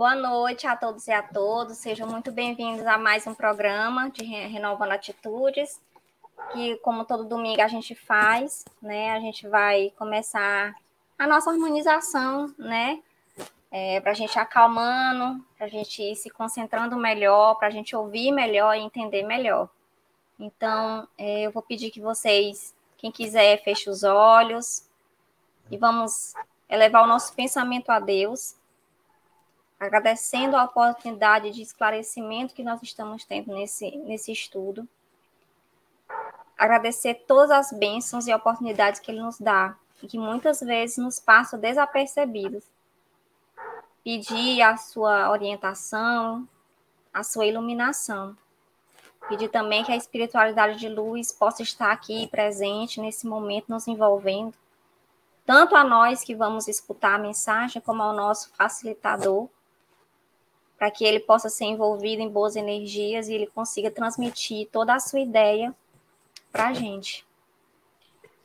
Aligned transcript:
Boa 0.00 0.14
noite 0.14 0.66
a 0.66 0.74
todos 0.74 1.06
e 1.08 1.12
a 1.12 1.22
todas. 1.22 1.76
Sejam 1.76 2.08
muito 2.08 2.32
bem-vindos 2.32 2.86
a 2.86 2.96
mais 2.96 3.26
um 3.26 3.34
programa 3.34 4.08
de 4.08 4.24
Renovando 4.24 4.92
Atitudes, 4.92 5.78
que 6.54 6.76
como 6.76 7.04
todo 7.04 7.22
domingo 7.22 7.60
a 7.60 7.68
gente 7.68 7.94
faz, 7.94 8.64
né? 8.80 9.12
A 9.12 9.20
gente 9.20 9.46
vai 9.46 9.92
começar 9.98 10.74
a 11.18 11.26
nossa 11.26 11.50
harmonização, 11.50 12.50
né? 12.56 13.02
É, 13.70 14.00
para 14.00 14.12
a 14.12 14.14
gente 14.14 14.38
acalmando, 14.38 15.44
para 15.58 15.66
a 15.66 15.68
gente 15.68 16.02
ir 16.02 16.16
se 16.16 16.30
concentrando 16.30 16.96
melhor, 16.96 17.56
para 17.56 17.68
a 17.68 17.70
gente 17.70 17.94
ouvir 17.94 18.32
melhor 18.32 18.74
e 18.74 18.80
entender 18.80 19.22
melhor. 19.22 19.68
Então, 20.38 21.06
é, 21.18 21.42
eu 21.42 21.50
vou 21.50 21.62
pedir 21.62 21.90
que 21.90 22.00
vocês, 22.00 22.74
quem 22.96 23.12
quiser, 23.12 23.62
feche 23.62 23.90
os 23.90 24.02
olhos 24.02 24.82
e 25.70 25.76
vamos 25.76 26.32
elevar 26.70 27.04
o 27.04 27.06
nosso 27.06 27.34
pensamento 27.34 27.90
a 27.90 28.00
Deus, 28.00 28.58
agradecendo 29.80 30.56
a 30.56 30.64
oportunidade 30.64 31.50
de 31.50 31.62
esclarecimento 31.62 32.54
que 32.54 32.62
nós 32.62 32.82
estamos 32.82 33.24
tendo 33.24 33.54
nesse, 33.54 33.96
nesse 33.98 34.30
estudo. 34.30 34.86
Agradecer 36.56 37.24
todas 37.26 37.50
as 37.50 37.72
bênçãos 37.72 38.28
e 38.28 38.34
oportunidades 38.34 39.00
que 39.00 39.10
Ele 39.10 39.22
nos 39.22 39.40
dá 39.40 39.74
e 40.02 40.06
que 40.06 40.18
muitas 40.18 40.60
vezes 40.60 40.98
nos 40.98 41.18
passam 41.18 41.58
desapercebidos 41.58 42.64
pedir 44.04 44.62
a 44.62 44.76
sua 44.76 45.30
orientação, 45.30 46.48
a 47.12 47.22
sua 47.22 47.46
iluminação. 47.46 48.36
Pedir 49.28 49.48
também 49.48 49.84
que 49.84 49.92
a 49.92 49.96
espiritualidade 49.96 50.78
de 50.78 50.88
luz 50.88 51.30
possa 51.30 51.62
estar 51.62 51.92
aqui 51.92 52.26
presente 52.28 53.00
nesse 53.00 53.26
momento, 53.26 53.68
nos 53.68 53.86
envolvendo, 53.86 54.54
tanto 55.44 55.76
a 55.76 55.84
nós 55.84 56.24
que 56.24 56.34
vamos 56.34 56.68
escutar 56.68 57.14
a 57.14 57.18
mensagem, 57.18 57.82
como 57.82 58.02
ao 58.02 58.14
nosso 58.14 58.50
facilitador, 58.54 59.48
para 60.80 60.90
que 60.90 61.04
ele 61.04 61.20
possa 61.20 61.50
ser 61.50 61.66
envolvido 61.66 62.22
em 62.22 62.28
boas 62.30 62.56
energias 62.56 63.28
e 63.28 63.34
ele 63.34 63.46
consiga 63.46 63.90
transmitir 63.90 64.66
toda 64.72 64.94
a 64.94 64.98
sua 64.98 65.20
ideia 65.20 65.74
para 66.50 66.68
a 66.68 66.72
gente. 66.72 67.22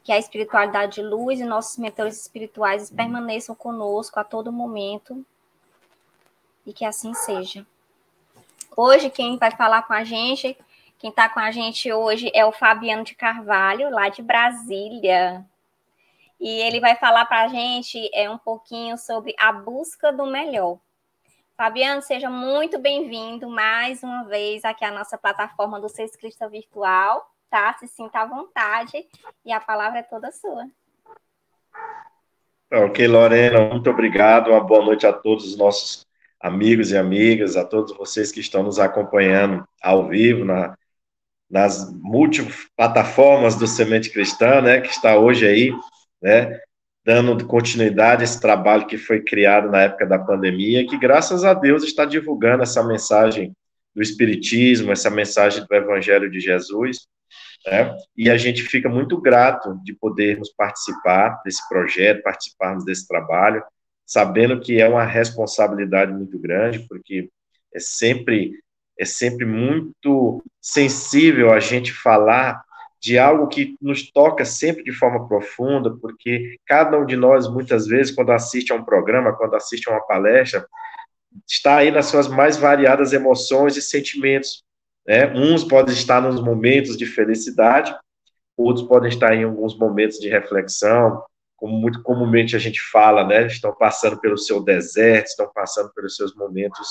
Que 0.03 0.11
a 0.11 0.19
espiritualidade 0.19 0.95
de 0.95 1.02
luz 1.02 1.39
e 1.39 1.45
nossos 1.45 1.78
mentores 1.78 2.19
espirituais 2.19 2.91
permaneçam 2.91 3.56
conosco 3.56 4.19
a 4.19 4.23
todo 4.25 4.52
momento 4.52 5.25
e 6.66 6.73
que 6.73 6.83
assim 6.83 7.13
seja. 7.13 7.66
Hoje, 8.75 9.09
quem 9.09 9.38
vai 9.38 9.52
falar 9.52 9.83
com 9.83 9.94
a 9.94 10.03
gente, 10.03 10.58
quem 11.00 11.11
está 11.11 11.30
com 11.30 11.39
a 11.39 11.52
gente 11.52 11.89
hoje 11.94 12.30
é 12.33 12.45
o 12.45 12.52
Fabiano 12.52 13.06
de 13.06 13.16
Carvalho, 13.16 13.89
lá 13.89 14.09
de 14.09 14.22
Brasília. 14.22 15.45
E 16.38 16.50
ele 16.50 16.81
vai 16.81 16.97
falar 16.97 17.23
para 17.28 17.45
a 17.45 17.47
gente 17.47 18.09
é, 18.13 18.30
um 18.30 18.38
pouquinho 18.38 18.97
sobre 18.97 19.33
a 19.39 19.53
busca 19.53 20.11
do 20.11 20.25
melhor. 20.25 20.80
Fabiano, 21.58 22.02
seja 22.02 22.30
muito 22.30 22.78
bem-vindo 22.78 23.50
mais 23.50 24.03
uma 24.03 24.25
vez 24.25 24.66
aqui 24.66 24.84
à 24.84 24.92
nossa 24.92 25.17
plataforma 25.17 25.80
do 25.80 25.88
Ser 25.88 26.03
Escrita 26.03 26.50
Virtual, 26.50 27.25
tá? 27.50 27.73
Se 27.80 27.88
sinta 27.88 28.20
à 28.20 28.25
vontade 28.25 29.06
e 29.45 29.53
a 29.53 29.62
palavra 29.62 30.00
é 30.00 30.03
toda 30.03 30.34
sua. 30.34 30.67
Ok, 32.73 33.08
Lorena, 33.08 33.70
muito 33.70 33.89
obrigado. 33.89 34.50
Uma 34.52 34.59
boa 34.59 34.84
noite 34.84 35.08
a 35.08 35.14
todos 35.14 35.45
os 35.45 35.58
nossos 35.58 36.06
amigos 36.42 36.92
e 36.92 36.97
amigas, 36.97 37.56
a 37.56 37.64
todos 37.64 37.95
vocês 37.95 38.34
que 38.34 38.42
estão 38.42 38.62
nos 38.62 38.78
acompanhando 38.78 39.66
ao 39.81 40.09
vivo 40.09 40.44
na, 40.44 40.78
nas 41.50 41.90
múltiplas 41.94 42.68
plataformas 42.75 43.56
do 43.56 43.66
Semente 43.66 44.09
Cristã, 44.09 44.62
né, 44.62 44.81
que 44.81 44.90
está 44.90 45.18
hoje 45.18 45.47
aí, 45.47 45.72
né, 46.22 46.59
dando 47.05 47.45
continuidade 47.45 48.23
a 48.23 48.25
esse 48.25 48.41
trabalho 48.41 48.88
que 48.88 48.97
foi 48.97 49.21
criado 49.21 49.69
na 49.69 49.83
época 49.83 50.07
da 50.07 50.17
pandemia, 50.17 50.88
que 50.88 50.97
graças 50.97 51.43
a 51.43 51.53
Deus 51.53 51.83
está 51.83 52.03
divulgando 52.03 52.63
essa 52.63 52.83
mensagem 52.83 53.55
do 53.93 54.01
Espiritismo, 54.01 54.91
essa 54.91 55.11
mensagem 55.11 55.63
do 55.63 55.75
Evangelho 55.75 56.31
de 56.31 56.39
Jesus, 56.39 57.07
né, 57.67 57.95
e 58.17 58.27
a 58.27 58.38
gente 58.38 58.63
fica 58.63 58.89
muito 58.89 59.21
grato 59.21 59.79
de 59.83 59.93
podermos 59.93 60.51
participar 60.51 61.39
desse 61.45 61.67
projeto, 61.69 62.23
participarmos 62.23 62.83
desse 62.83 63.07
trabalho, 63.07 63.63
sabendo 64.03 64.59
que 64.59 64.81
é 64.81 64.89
uma 64.89 65.05
responsabilidade 65.05 66.11
muito 66.11 66.39
grande, 66.39 66.79
porque 66.89 67.29
é 67.73 67.79
sempre 67.79 68.51
é 68.97 69.03
sempre 69.03 69.45
muito 69.45 70.41
sensível 70.61 71.51
a 71.51 71.59
gente 71.59 71.91
falar 71.91 72.63
de 73.05 73.19
algo 73.19 73.47
que 73.47 73.77
nos 73.79 74.11
toca 74.11 74.43
sempre 74.43 74.83
de 74.83 74.91
forma 74.91 75.27
profunda, 75.27 75.95
porque 76.01 76.57
cada 76.66 76.97
um 76.97 77.05
de 77.05 77.16
nós, 77.16 77.47
muitas 77.47 77.85
vezes, 77.85 78.11
quando 78.11 78.31
assiste 78.31 78.73
a 78.73 78.75
um 78.75 78.83
programa, 78.83 79.38
quando 79.38 79.53
assiste 79.53 79.88
a 79.88 79.91
uma 79.91 80.01
palestra, 80.07 80.66
está 81.47 81.77
aí 81.77 81.91
nas 81.91 82.07
suas 82.07 82.27
mais 82.27 82.57
variadas 82.57 83.13
emoções 83.13 83.77
e 83.77 83.81
sentimentos. 83.83 84.63
Né? 85.05 85.31
Uns 85.35 85.63
podem 85.63 85.93
estar 85.93 86.19
nos 86.19 86.41
momentos 86.41 86.97
de 86.97 87.05
felicidade, 87.05 87.95
outros 88.57 88.88
podem 88.88 89.09
estar 89.09 89.35
em 89.35 89.43
alguns 89.43 89.77
momentos 89.77 90.17
de 90.17 90.27
reflexão, 90.27 91.22
como 91.55 91.77
muito 91.77 92.01
comumente 92.01 92.55
a 92.55 92.59
gente 92.59 92.81
fala, 92.81 93.23
né, 93.23 93.45
estão 93.45 93.72
passando 93.75 94.19
pelo 94.19 94.37
seu 94.37 94.63
deserto, 94.63 95.27
estão 95.27 95.47
passando 95.53 95.91
pelos 95.93 96.16
seus 96.16 96.35
momentos 96.35 96.87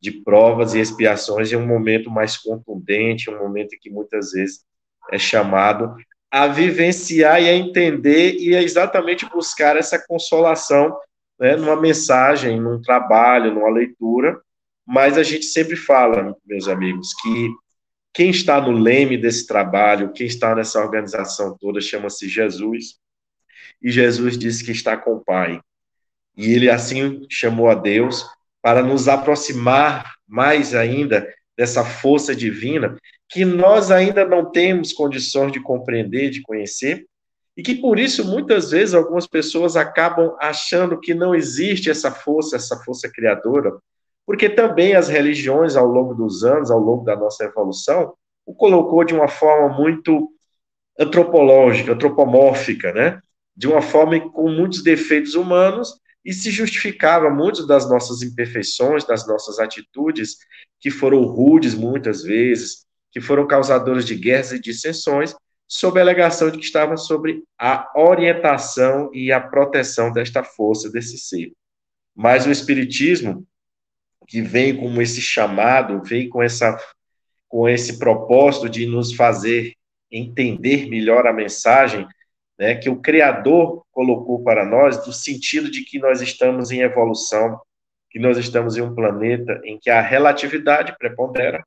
de 0.00 0.10
provas 0.10 0.74
e 0.74 0.80
expiações, 0.80 1.52
e 1.52 1.56
um 1.56 1.64
momento 1.64 2.10
mais 2.10 2.36
contundente, 2.36 3.30
um 3.30 3.38
momento 3.38 3.78
que 3.80 3.88
muitas 3.88 4.32
vezes 4.32 4.64
é 5.12 5.18
chamado 5.18 5.96
a 6.30 6.46
vivenciar 6.48 7.40
e 7.40 7.48
a 7.48 7.54
entender 7.54 8.36
e 8.38 8.56
a 8.56 8.62
exatamente 8.62 9.24
buscar 9.28 9.76
essa 9.76 9.98
consolação 10.04 10.96
né, 11.38 11.56
numa 11.56 11.80
mensagem, 11.80 12.60
num 12.60 12.82
trabalho, 12.82 13.54
numa 13.54 13.70
leitura, 13.70 14.40
mas 14.86 15.16
a 15.16 15.22
gente 15.22 15.44
sempre 15.44 15.76
fala, 15.76 16.36
meus 16.44 16.68
amigos, 16.68 17.14
que 17.22 17.50
quem 18.12 18.30
está 18.30 18.60
no 18.60 18.72
leme 18.72 19.16
desse 19.16 19.46
trabalho, 19.46 20.12
quem 20.12 20.26
está 20.26 20.54
nessa 20.54 20.80
organização 20.80 21.56
toda, 21.58 21.80
chama-se 21.80 22.28
Jesus, 22.28 22.96
e 23.82 23.90
Jesus 23.90 24.38
disse 24.38 24.64
que 24.64 24.72
está 24.72 24.96
com 24.96 25.14
o 25.14 25.24
Pai. 25.24 25.60
E 26.36 26.52
ele 26.52 26.70
assim 26.70 27.26
chamou 27.30 27.68
a 27.68 27.74
Deus 27.74 28.26
para 28.62 28.82
nos 28.82 29.08
aproximar 29.08 30.14
mais 30.26 30.74
ainda 30.74 31.32
dessa 31.56 31.84
força 31.84 32.34
divina 32.34 32.96
que 33.28 33.44
nós 33.44 33.90
ainda 33.90 34.24
não 34.24 34.50
temos 34.50 34.92
condições 34.92 35.52
de 35.52 35.60
compreender, 35.60 36.30
de 36.30 36.42
conhecer, 36.42 37.06
e 37.56 37.62
que 37.62 37.74
por 37.74 37.98
isso 37.98 38.24
muitas 38.24 38.70
vezes 38.70 38.94
algumas 38.94 39.26
pessoas 39.26 39.76
acabam 39.76 40.36
achando 40.40 40.98
que 41.00 41.14
não 41.14 41.34
existe 41.34 41.90
essa 41.90 42.10
força, 42.10 42.56
essa 42.56 42.76
força 42.82 43.08
criadora, 43.08 43.72
porque 44.26 44.48
também 44.48 44.94
as 44.94 45.08
religiões 45.08 45.76
ao 45.76 45.86
longo 45.86 46.14
dos 46.14 46.44
anos, 46.44 46.70
ao 46.70 46.78
longo 46.78 47.04
da 47.04 47.14
nossa 47.14 47.44
evolução, 47.44 48.14
o 48.46 48.54
colocou 48.54 49.04
de 49.04 49.14
uma 49.14 49.28
forma 49.28 49.76
muito 49.76 50.30
antropológica, 50.98 51.92
antropomórfica, 51.92 52.92
né? 52.92 53.20
de 53.56 53.68
uma 53.68 53.82
forma 53.82 54.18
com 54.30 54.48
muitos 54.50 54.82
defeitos 54.82 55.34
humanos 55.34 55.94
e 56.24 56.32
se 56.32 56.50
justificava 56.50 57.30
muitas 57.30 57.66
das 57.66 57.88
nossas 57.88 58.22
imperfeições, 58.22 59.04
das 59.04 59.26
nossas 59.26 59.58
atitudes, 59.58 60.36
que 60.80 60.90
foram 60.90 61.22
rudes 61.24 61.74
muitas 61.74 62.22
vezes, 62.22 62.83
que 63.14 63.20
foram 63.20 63.46
causadoras 63.46 64.04
de 64.04 64.16
guerras 64.16 64.50
e 64.50 64.60
dissensões, 64.60 65.36
sob 65.68 66.00
a 66.00 66.02
alegação 66.02 66.50
de 66.50 66.58
que 66.58 66.64
estavam 66.64 66.96
sobre 66.96 67.44
a 67.56 67.88
orientação 67.94 69.08
e 69.14 69.30
a 69.30 69.40
proteção 69.40 70.12
desta 70.12 70.42
força, 70.42 70.90
desse 70.90 71.16
ser. 71.16 71.52
Mas 72.12 72.44
o 72.44 72.50
Espiritismo, 72.50 73.46
que 74.26 74.42
vem 74.42 74.76
com 74.76 75.00
esse 75.00 75.20
chamado, 75.20 76.02
vem 76.02 76.28
com, 76.28 76.42
essa, 76.42 76.76
com 77.48 77.68
esse 77.68 78.00
propósito 78.00 78.68
de 78.68 78.84
nos 78.84 79.14
fazer 79.14 79.74
entender 80.10 80.88
melhor 80.88 81.24
a 81.24 81.32
mensagem, 81.32 82.08
né, 82.58 82.74
que 82.74 82.90
o 82.90 83.00
Criador 83.00 83.84
colocou 83.92 84.42
para 84.42 84.64
nós, 84.64 85.04
do 85.04 85.12
sentido 85.12 85.70
de 85.70 85.84
que 85.84 86.00
nós 86.00 86.20
estamos 86.20 86.72
em 86.72 86.80
evolução, 86.80 87.60
que 88.10 88.18
nós 88.18 88.36
estamos 88.38 88.76
em 88.76 88.80
um 88.80 88.94
planeta 88.94 89.60
em 89.64 89.78
que 89.78 89.88
a 89.88 90.00
relatividade 90.00 90.96
prepondera, 90.98 91.64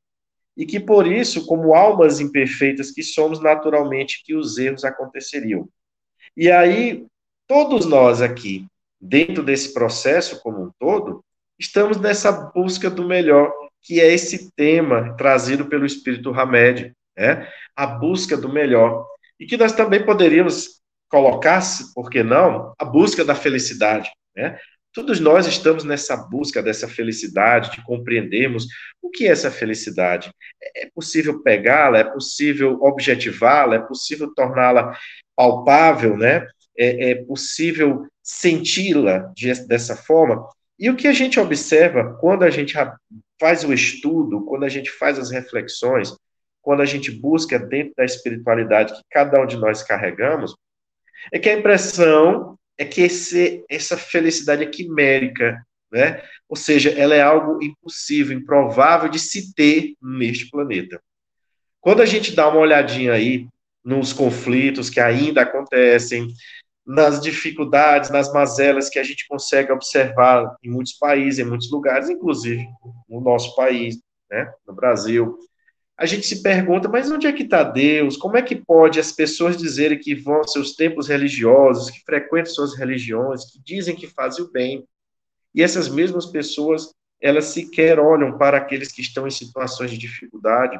e 0.57 0.65
que 0.65 0.80
por 0.80 1.06
isso, 1.06 1.45
como 1.45 1.75
almas 1.75 2.19
imperfeitas 2.19 2.89
que 2.92 3.04
somos, 3.04 3.39
naturalmente 3.39 4.24
que 4.25 4.36
os 4.36 4.57
erros 4.57 4.83
aconteceriam. 4.83 5.69
E 6.36 6.50
aí, 6.50 7.06
todos 7.48 7.86
nós 7.86 8.21
aqui, 8.21 8.65
dentro 9.00 9.44
desse 9.44 9.74
processo 9.74 10.42
como 10.42 10.63
um 10.63 10.71
todo, 10.80 11.24
estamos 11.59 12.00
nessa 12.00 12.31
busca 12.31 12.89
do 12.89 13.07
melhor, 13.07 13.54
que 13.81 14.01
é 14.01 14.12
esse 14.12 14.51
tema 14.54 15.15
trazido 15.15 15.68
pelo 15.68 15.86
Espírito 15.86 16.31
Hamed, 16.31 16.92
né? 17.15 17.48
a 17.75 17.86
busca 17.86 18.36
do 18.36 18.51
melhor. 18.51 19.06
E 19.39 19.45
que 19.45 19.57
nós 19.57 19.74
também 19.74 20.04
poderíamos 20.04 20.81
colocasse, 21.09 21.94
por 21.94 22.09
que 22.09 22.24
não, 22.24 22.74
a 22.77 22.83
busca 22.83 23.24
da 23.24 23.36
felicidade, 23.36 24.09
né? 24.36 24.59
Todos 24.98 25.20
nós 25.20 25.46
estamos 25.46 25.84
nessa 25.84 26.18
busca 26.18 26.60
dessa 26.60 26.88
felicidade, 26.88 27.70
de 27.70 27.84
compreendermos 27.84 28.66
o 29.00 29.12
que 29.12 29.28
é 29.28 29.30
essa 29.30 29.52
felicidade. 29.52 30.32
É 30.76 30.90
possível 30.90 31.44
pegá-la, 31.44 32.00
é 32.00 32.04
possível 32.04 32.82
objetivá-la, 32.82 33.76
é 33.76 33.80
possível 33.80 34.34
torná-la 34.34 34.98
palpável, 35.36 36.18
né? 36.18 36.48
É, 36.76 37.12
é 37.12 37.16
possível 37.26 38.08
senti-la 38.24 39.32
de, 39.36 39.54
dessa 39.68 39.96
forma. 39.96 40.50
E 40.80 40.90
o 40.90 40.96
que 40.96 41.08
a 41.08 41.14
gente 41.14 41.40
observa 41.40 42.18
quando 42.20 42.42
a 42.42 42.50
gente 42.50 42.74
faz 43.40 43.64
o 43.64 43.72
estudo, 43.72 44.46
quando 44.46 44.64
a 44.66 44.70
gente 44.70 44.90
faz 44.90 45.20
as 45.20 45.30
reflexões, 45.30 46.12
quando 46.60 46.82
a 46.82 46.88
gente 46.88 47.12
busca 47.12 47.60
dentro 47.60 47.94
da 47.96 48.04
espiritualidade 48.04 48.94
que 48.94 49.04
cada 49.12 49.40
um 49.40 49.46
de 49.46 49.58
nós 49.58 49.84
carregamos, 49.84 50.56
é 51.32 51.38
que 51.38 51.52
a 51.52 51.54
impressão 51.54 52.58
é 52.78 52.86
que 52.86 53.02
esse, 53.02 53.66
essa 53.70 53.98
felicidade 53.98 54.64
é 54.64 54.68
quimérica, 54.68 55.62
né? 55.92 56.22
Ou 56.48 56.56
seja, 56.56 56.90
ela 56.92 57.16
é 57.16 57.22
algo 57.22 57.62
impossível, 57.64 58.38
improvável 58.38 59.10
de 59.10 59.20
se 59.20 59.54
ter 59.54 59.96
neste 60.02 60.50
planeta. 60.50 61.02
Quando 61.82 62.02
a 62.02 62.06
gente 62.06 62.36
dá 62.36 62.48
uma 62.48 62.60
olhadinha 62.60 63.14
aí 63.14 63.48
nos 63.84 64.12
conflitos 64.14 64.90
que 64.90 65.00
ainda 65.00 65.42
acontecem, 65.42 66.28
nas 66.86 67.20
dificuldades, 67.20 68.10
nas 68.10 68.32
mazelas 68.32 68.90
que 68.90 68.98
a 68.98 69.04
gente 69.04 69.28
consegue 69.28 69.72
observar 69.74 70.56
em 70.64 70.70
muitos 70.70 70.94
países, 70.94 71.40
em 71.40 71.44
muitos 71.44 71.70
lugares, 71.70 72.10
inclusive 72.10 72.66
no 73.10 73.20
nosso 73.20 73.54
país, 73.56 73.98
né, 74.32 74.50
no 74.66 74.74
Brasil. 74.74 75.38
A 75.98 76.06
gente 76.06 76.28
se 76.28 76.44
pergunta, 76.44 76.88
mas 76.88 77.10
onde 77.10 77.26
é 77.26 77.34
que 77.34 77.42
está 77.42 77.64
Deus? 77.64 78.16
Como 78.16 78.38
é 78.38 78.42
que 78.44 78.56
pode 78.56 79.00
as 79.00 79.12
pessoas 79.12 79.58
dizerem 79.58 79.98
que 79.98 80.14
vão 80.14 80.36
aos 80.36 80.52
seus 80.52 80.76
templos 80.76 81.08
religiosos, 81.08 81.90
que 81.90 82.04
frequentam 82.06 82.54
suas 82.54 82.78
religiões, 82.78 83.52
que 83.52 83.60
dizem 83.64 83.96
que 83.96 84.06
fazem 84.06 84.46
o 84.46 84.52
bem? 84.52 84.86
E 85.56 85.64
essas 85.64 85.90
mesmas 85.90 86.28
pessoas, 86.28 86.94
elas 87.20 87.46
sequer 87.46 88.00
olham 88.00 88.38
para 88.38 88.58
aqueles 88.58 88.92
que 88.92 89.02
estão 89.02 89.26
em 89.26 89.32
situações 89.32 89.90
de 89.90 89.98
dificuldade, 89.98 90.80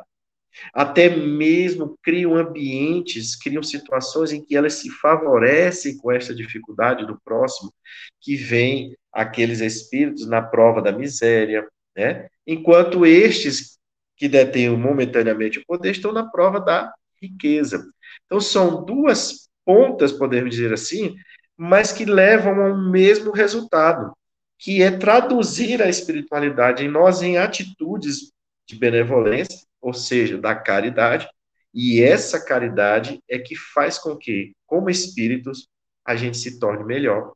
até 0.72 1.10
mesmo 1.10 1.98
criam 2.04 2.36
ambientes, 2.36 3.36
criam 3.36 3.63
situações 3.63 4.31
em 4.31 4.44
que 4.44 4.56
elas 4.56 4.75
se 4.75 4.90
favorecem 4.90 5.98
com 5.98 6.12
esta 6.12 6.34
dificuldade 6.34 7.06
do 7.06 7.20
próximo, 7.24 7.74
que 8.22 8.36
vem 8.36 8.96
aqueles 9.12 9.62
espíritos 9.62 10.28
na 10.28 10.42
prova 10.42 10.81
da 10.81 10.92
miséria, 10.92 11.68
né? 11.96 12.28
Enquanto 12.46 13.06
estes 13.06 13.76
que 14.18 14.28
detêm 14.28 14.69
momentaneamente 14.75 15.60
o 15.60 15.66
poder 15.66 15.92
estão 15.92 16.12
na 16.12 16.25
prova 16.25 16.60
da 16.60 16.94
riqueza. 17.22 17.90
Então 18.25 18.42
são 18.42 18.84
duas 18.84 19.50
pontas, 19.64 20.12
podemos 20.12 20.52
dizer 20.52 20.74
assim, 20.74 21.16
mas 21.56 21.92
que 21.92 22.04
levam 22.04 22.62
ao 22.62 22.78
mesmo 22.78 23.31
resultado, 23.31 24.12
que 24.58 24.81
é 24.81 24.92
traduzir 24.92 25.81
a 25.81 25.88
espiritualidade 25.88 26.84
em 26.84 26.90
nós 26.90 27.22
em 27.22 27.38
atitudes 27.38 28.31
de 28.68 28.75
benevolência 28.75 29.68
ou 29.81 29.94
seja, 29.94 30.38
da 30.38 30.56
caridade, 30.56 31.30
e 31.74 32.02
essa 32.02 32.44
caridade 32.44 33.22
é 33.30 33.38
que 33.38 33.56
faz 33.56 33.98
com 33.98 34.18
que, 34.18 34.54
como 34.66 34.90
espíritos, 34.90 35.70
a 36.04 36.16
gente 36.16 36.38
se 36.38 36.60
torne 36.60 36.84
melhor 36.84 37.34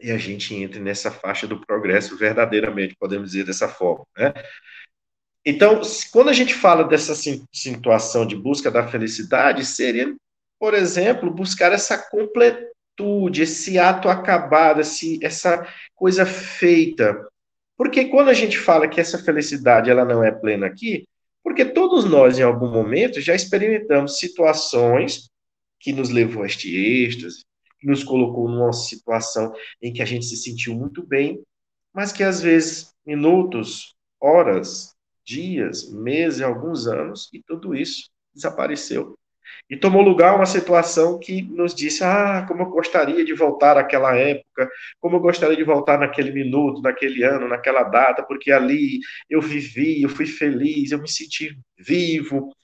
e 0.00 0.10
a 0.10 0.18
gente 0.18 0.54
entre 0.54 0.80
nessa 0.80 1.10
faixa 1.10 1.46
do 1.46 1.64
progresso 1.64 2.16
verdadeiramente, 2.16 2.96
podemos 2.98 3.30
dizer 3.30 3.44
dessa 3.44 3.68
forma, 3.68 4.04
né? 4.16 4.32
Então, 5.44 5.80
quando 6.12 6.28
a 6.28 6.32
gente 6.32 6.54
fala 6.54 6.84
dessa 6.84 7.14
situação 7.52 8.24
de 8.24 8.36
busca 8.36 8.70
da 8.70 8.86
felicidade, 8.86 9.64
seria, 9.64 10.14
por 10.58 10.72
exemplo, 10.72 11.32
buscar 11.32 11.72
essa 11.72 11.98
completude, 11.98 13.42
esse 13.42 13.78
ato 13.78 14.08
acabado, 14.08 14.80
esse, 14.80 15.18
essa 15.22 15.66
coisa 15.94 16.24
feita. 16.24 17.26
Porque 17.76 18.04
quando 18.04 18.28
a 18.28 18.34
gente 18.34 18.56
fala 18.56 18.86
que 18.86 19.00
essa 19.00 19.18
felicidade 19.18 19.90
ela 19.90 20.04
não 20.04 20.22
é 20.22 20.30
plena 20.30 20.66
aqui, 20.66 21.08
porque 21.42 21.64
todos 21.64 22.04
nós, 22.04 22.38
em 22.38 22.42
algum 22.42 22.70
momento, 22.70 23.20
já 23.20 23.34
experimentamos 23.34 24.18
situações 24.18 25.28
que 25.80 25.92
nos 25.92 26.10
levou 26.10 26.44
a 26.44 26.46
este 26.46 26.72
êxtase, 27.04 27.44
que 27.80 27.88
nos 27.88 28.04
colocou 28.04 28.48
numa 28.48 28.72
situação 28.72 29.52
em 29.82 29.92
que 29.92 30.00
a 30.00 30.04
gente 30.04 30.24
se 30.24 30.36
sentiu 30.36 30.74
muito 30.76 31.04
bem, 31.04 31.42
mas 31.92 32.12
que 32.12 32.22
às 32.22 32.40
vezes, 32.40 32.94
minutos, 33.04 33.96
horas, 34.20 34.91
dias, 35.24 35.90
meses, 35.90 36.40
alguns 36.40 36.86
anos, 36.86 37.28
e 37.32 37.42
tudo 37.42 37.74
isso 37.74 38.10
desapareceu. 38.34 39.18
E 39.68 39.76
tomou 39.76 40.02
lugar 40.02 40.34
uma 40.34 40.46
situação 40.46 41.18
que 41.18 41.42
nos 41.42 41.74
disse: 41.74 42.04
Ah, 42.04 42.44
como 42.46 42.62
eu 42.62 42.70
gostaria 42.70 43.24
de 43.24 43.34
voltar 43.34 43.76
àquela 43.76 44.16
época, 44.16 44.68
como 45.00 45.16
eu 45.16 45.20
gostaria 45.20 45.56
de 45.56 45.64
voltar 45.64 45.98
naquele 45.98 46.30
minuto, 46.30 46.82
naquele 46.82 47.22
ano, 47.22 47.48
naquela 47.48 47.82
data, 47.84 48.22
porque 48.22 48.52
ali 48.52 49.00
eu 49.28 49.40
vivi, 49.40 50.02
eu 50.02 50.08
fui 50.08 50.26
feliz, 50.26 50.92
eu 50.92 51.00
me 51.00 51.08
senti 51.08 51.58
vivo. 51.78 52.54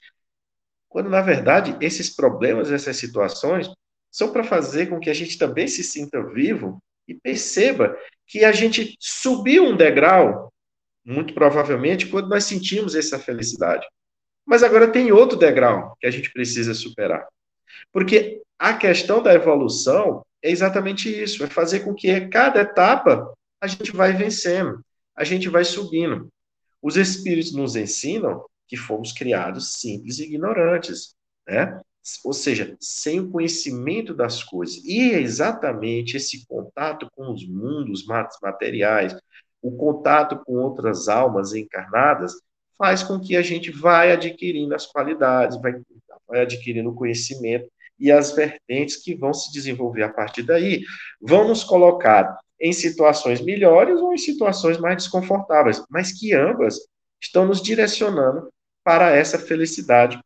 Quando, 0.87 1.09
na 1.09 1.21
verdade, 1.21 1.75
esses 1.81 2.15
problemas, 2.15 2.71
essas 2.71 2.97
situações, 2.97 3.69
são 4.11 4.31
para 4.31 4.43
fazer 4.43 4.87
com 4.87 4.99
que 4.99 5.09
a 5.09 5.13
gente 5.13 5.37
também 5.37 5.67
se 5.67 5.83
sinta 5.83 6.21
vivo 6.23 6.81
e 7.07 7.13
perceba 7.13 7.95
que 8.27 8.43
a 8.43 8.51
gente 8.51 8.95
subiu 8.99 9.65
um 9.65 9.75
degrau, 9.75 10.48
muito 11.05 11.33
provavelmente, 11.33 12.07
quando 12.07 12.29
nós 12.29 12.43
sentimos 12.43 12.95
essa 12.95 13.17
felicidade. 13.17 13.85
Mas 14.45 14.63
agora 14.63 14.91
tem 14.91 15.11
outro 15.11 15.37
degrau 15.37 15.95
que 15.99 16.07
a 16.07 16.11
gente 16.11 16.31
precisa 16.31 16.73
superar. 16.73 17.27
Porque 17.91 18.41
a 18.57 18.73
questão 18.73 19.21
da 19.21 19.33
evolução 19.33 20.25
é 20.41 20.49
exatamente 20.49 21.09
isso, 21.09 21.43
é 21.43 21.47
fazer 21.47 21.81
com 21.81 21.93
que 21.93 22.09
a 22.09 22.29
cada 22.29 22.61
etapa 22.61 23.31
a 23.61 23.67
gente 23.67 23.91
vai 23.91 24.13
vencendo, 24.13 24.83
a 25.15 25.23
gente 25.23 25.49
vai 25.49 25.63
subindo. 25.63 26.29
Os 26.81 26.95
espíritos 26.95 27.53
nos 27.53 27.75
ensinam 27.75 28.45
que 28.67 28.77
fomos 28.77 29.11
criados 29.11 29.73
simples 29.73 30.19
e 30.19 30.23
ignorantes, 30.23 31.15
né? 31.47 31.79
Ou 32.23 32.33
seja, 32.33 32.75
sem 32.79 33.19
o 33.19 33.29
conhecimento 33.29 34.13
das 34.13 34.43
coisas. 34.43 34.77
E 34.83 35.11
é 35.11 35.19
exatamente 35.19 36.17
esse 36.17 36.45
contato 36.47 37.07
com 37.15 37.31
os 37.33 37.47
mundos 37.47 38.05
materiais, 38.41 39.15
o 39.61 39.71
contato 39.71 40.41
com 40.45 40.55
outras 40.55 41.07
almas 41.07 41.53
encarnadas, 41.53 42.33
faz 42.77 43.03
com 43.03 43.19
que 43.19 43.35
a 43.35 43.41
gente 43.41 43.71
vai 43.71 44.11
adquirindo 44.11 44.73
as 44.73 44.85
qualidades, 44.85 45.59
vai, 45.61 45.73
vai 46.27 46.41
adquirindo 46.41 46.89
o 46.89 46.95
conhecimento 46.95 47.69
e 47.99 48.11
as 48.11 48.31
vertentes 48.31 48.95
que 48.95 49.13
vão 49.13 49.33
se 49.33 49.51
desenvolver 49.51 50.03
a 50.03 50.09
partir 50.09 50.43
daí 50.43 50.83
vão 51.21 51.47
nos 51.47 51.63
colocar 51.63 52.37
em 52.59 52.71
situações 52.71 53.41
melhores 53.41 53.99
ou 53.99 54.13
em 54.13 54.17
situações 54.17 54.77
mais 54.77 54.97
desconfortáveis, 54.97 55.83
mas 55.89 56.17
que 56.17 56.33
ambas 56.33 56.77
estão 57.21 57.45
nos 57.45 57.61
direcionando 57.61 58.49
para 58.83 59.11
essa 59.11 59.37
felicidade 59.37 60.19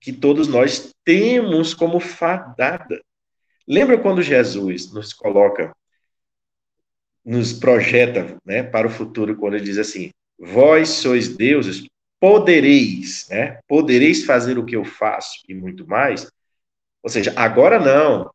que 0.00 0.12
todos 0.12 0.48
nós 0.48 0.92
temos 1.04 1.74
como 1.74 2.00
fadada. 2.00 3.00
Lembra 3.66 3.98
quando 3.98 4.22
Jesus 4.22 4.92
nos 4.92 5.12
coloca, 5.12 5.72
nos 7.24 7.52
projeta 7.52 8.36
né, 8.44 8.62
para 8.62 8.86
o 8.86 8.90
futuro, 8.90 9.36
quando 9.36 9.54
ele 9.54 9.64
diz 9.64 9.78
assim: 9.78 10.10
vós 10.38 10.88
sois 10.88 11.28
deuses, 11.28 11.86
podereis, 12.20 13.28
né? 13.28 13.60
Podereis 13.66 14.24
fazer 14.24 14.58
o 14.58 14.64
que 14.64 14.76
eu 14.76 14.84
faço 14.84 15.40
e 15.48 15.54
muito 15.54 15.86
mais. 15.86 16.30
Ou 17.02 17.10
seja, 17.10 17.32
agora 17.36 17.78
não. 17.78 18.30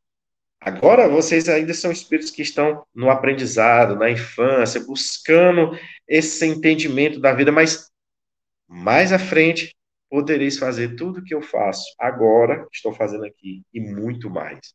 Agora 0.59 1.07
vocês 1.07 1.47
ainda 1.47 1.73
são 1.73 1.91
espíritos 1.91 2.31
que 2.31 2.41
estão 2.41 2.85
no 2.93 3.09
aprendizado, 3.09 3.95
na 3.95 4.09
infância, 4.09 4.83
buscando 4.83 5.77
esse 6.07 6.45
entendimento 6.45 7.19
da 7.19 7.33
vida, 7.33 7.51
mas 7.51 7.89
mais 8.67 9.13
à 9.13 9.19
frente 9.19 9.73
podereis 10.09 10.57
fazer 10.57 10.95
tudo 10.95 11.19
o 11.19 11.23
que 11.23 11.33
eu 11.33 11.41
faço 11.41 11.85
agora, 11.99 12.67
estou 12.73 12.93
fazendo 12.93 13.25
aqui, 13.25 13.63
e 13.73 13.79
muito 13.79 14.29
mais. 14.29 14.73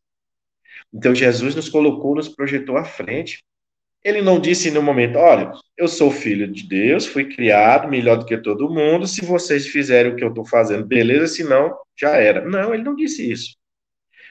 Então 0.92 1.14
Jesus 1.14 1.54
nos 1.54 1.68
colocou, 1.68 2.14
nos 2.14 2.28
projetou 2.28 2.76
à 2.76 2.84
frente 2.84 3.44
ele 4.04 4.22
não 4.22 4.40
disse 4.40 4.70
no 4.70 4.82
momento: 4.82 5.18
olha, 5.18 5.52
eu 5.76 5.88
sou 5.88 6.10
filho 6.10 6.50
de 6.50 6.66
Deus, 6.66 7.06
fui 7.06 7.24
criado 7.24 7.88
melhor 7.88 8.16
do 8.18 8.26
que 8.26 8.36
todo 8.36 8.72
mundo. 8.72 9.06
Se 9.06 9.24
vocês 9.24 9.66
fizerem 9.66 10.12
o 10.12 10.16
que 10.16 10.24
eu 10.24 10.28
estou 10.28 10.44
fazendo, 10.44 10.84
beleza, 10.84 11.26
se 11.28 11.44
não, 11.44 11.76
já 11.96 12.16
era. 12.16 12.44
Não, 12.44 12.74
ele 12.74 12.82
não 12.82 12.94
disse 12.94 13.30
isso. 13.30 13.56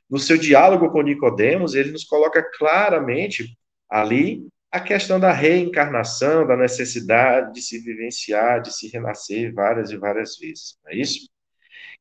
No 0.10 0.20
seu 0.20 0.38
diálogo 0.38 0.92
com 0.92 1.02
Nicodemos, 1.02 1.74
ele 1.74 1.92
nos 1.92 2.04
coloca 2.04 2.44
claramente 2.58 3.58
ali 3.90 4.46
a 4.70 4.80
questão 4.80 5.20
da 5.20 5.32
reencarnação, 5.32 6.46
da 6.48 6.56
necessidade 6.56 7.54
de 7.54 7.62
se 7.62 7.80
vivenciar, 7.80 8.62
de 8.62 8.74
se 8.74 8.88
renascer 8.88 9.54
várias 9.54 9.92
e 9.92 9.98
várias 9.98 10.38
vezes. 10.38 10.78
Não 10.84 10.92
é 10.92 10.96
isso? 10.96 11.30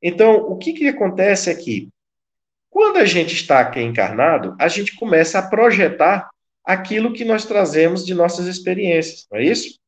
Então, 0.03 0.37
o 0.37 0.57
que, 0.57 0.73
que 0.73 0.89
acontece 0.89 1.51
aqui? 1.51 1.89
Quando 2.69 2.99
a 2.99 3.05
gente 3.05 3.35
está 3.35 3.61
aqui 3.61 3.81
encarnado, 3.81 4.57
a 4.59 4.69
gente 4.69 4.95
começa 4.97 5.39
a 5.39 5.49
projetar 5.49 6.31
aquilo 6.65 7.13
que 7.13 7.25
nós 7.25 7.45
trazemos 7.45 8.05
de 8.05 8.15
nossas 8.15 8.47
experiências, 8.47 9.27
não 9.31 9.39
é 9.39 9.45
isso? 9.45 9.79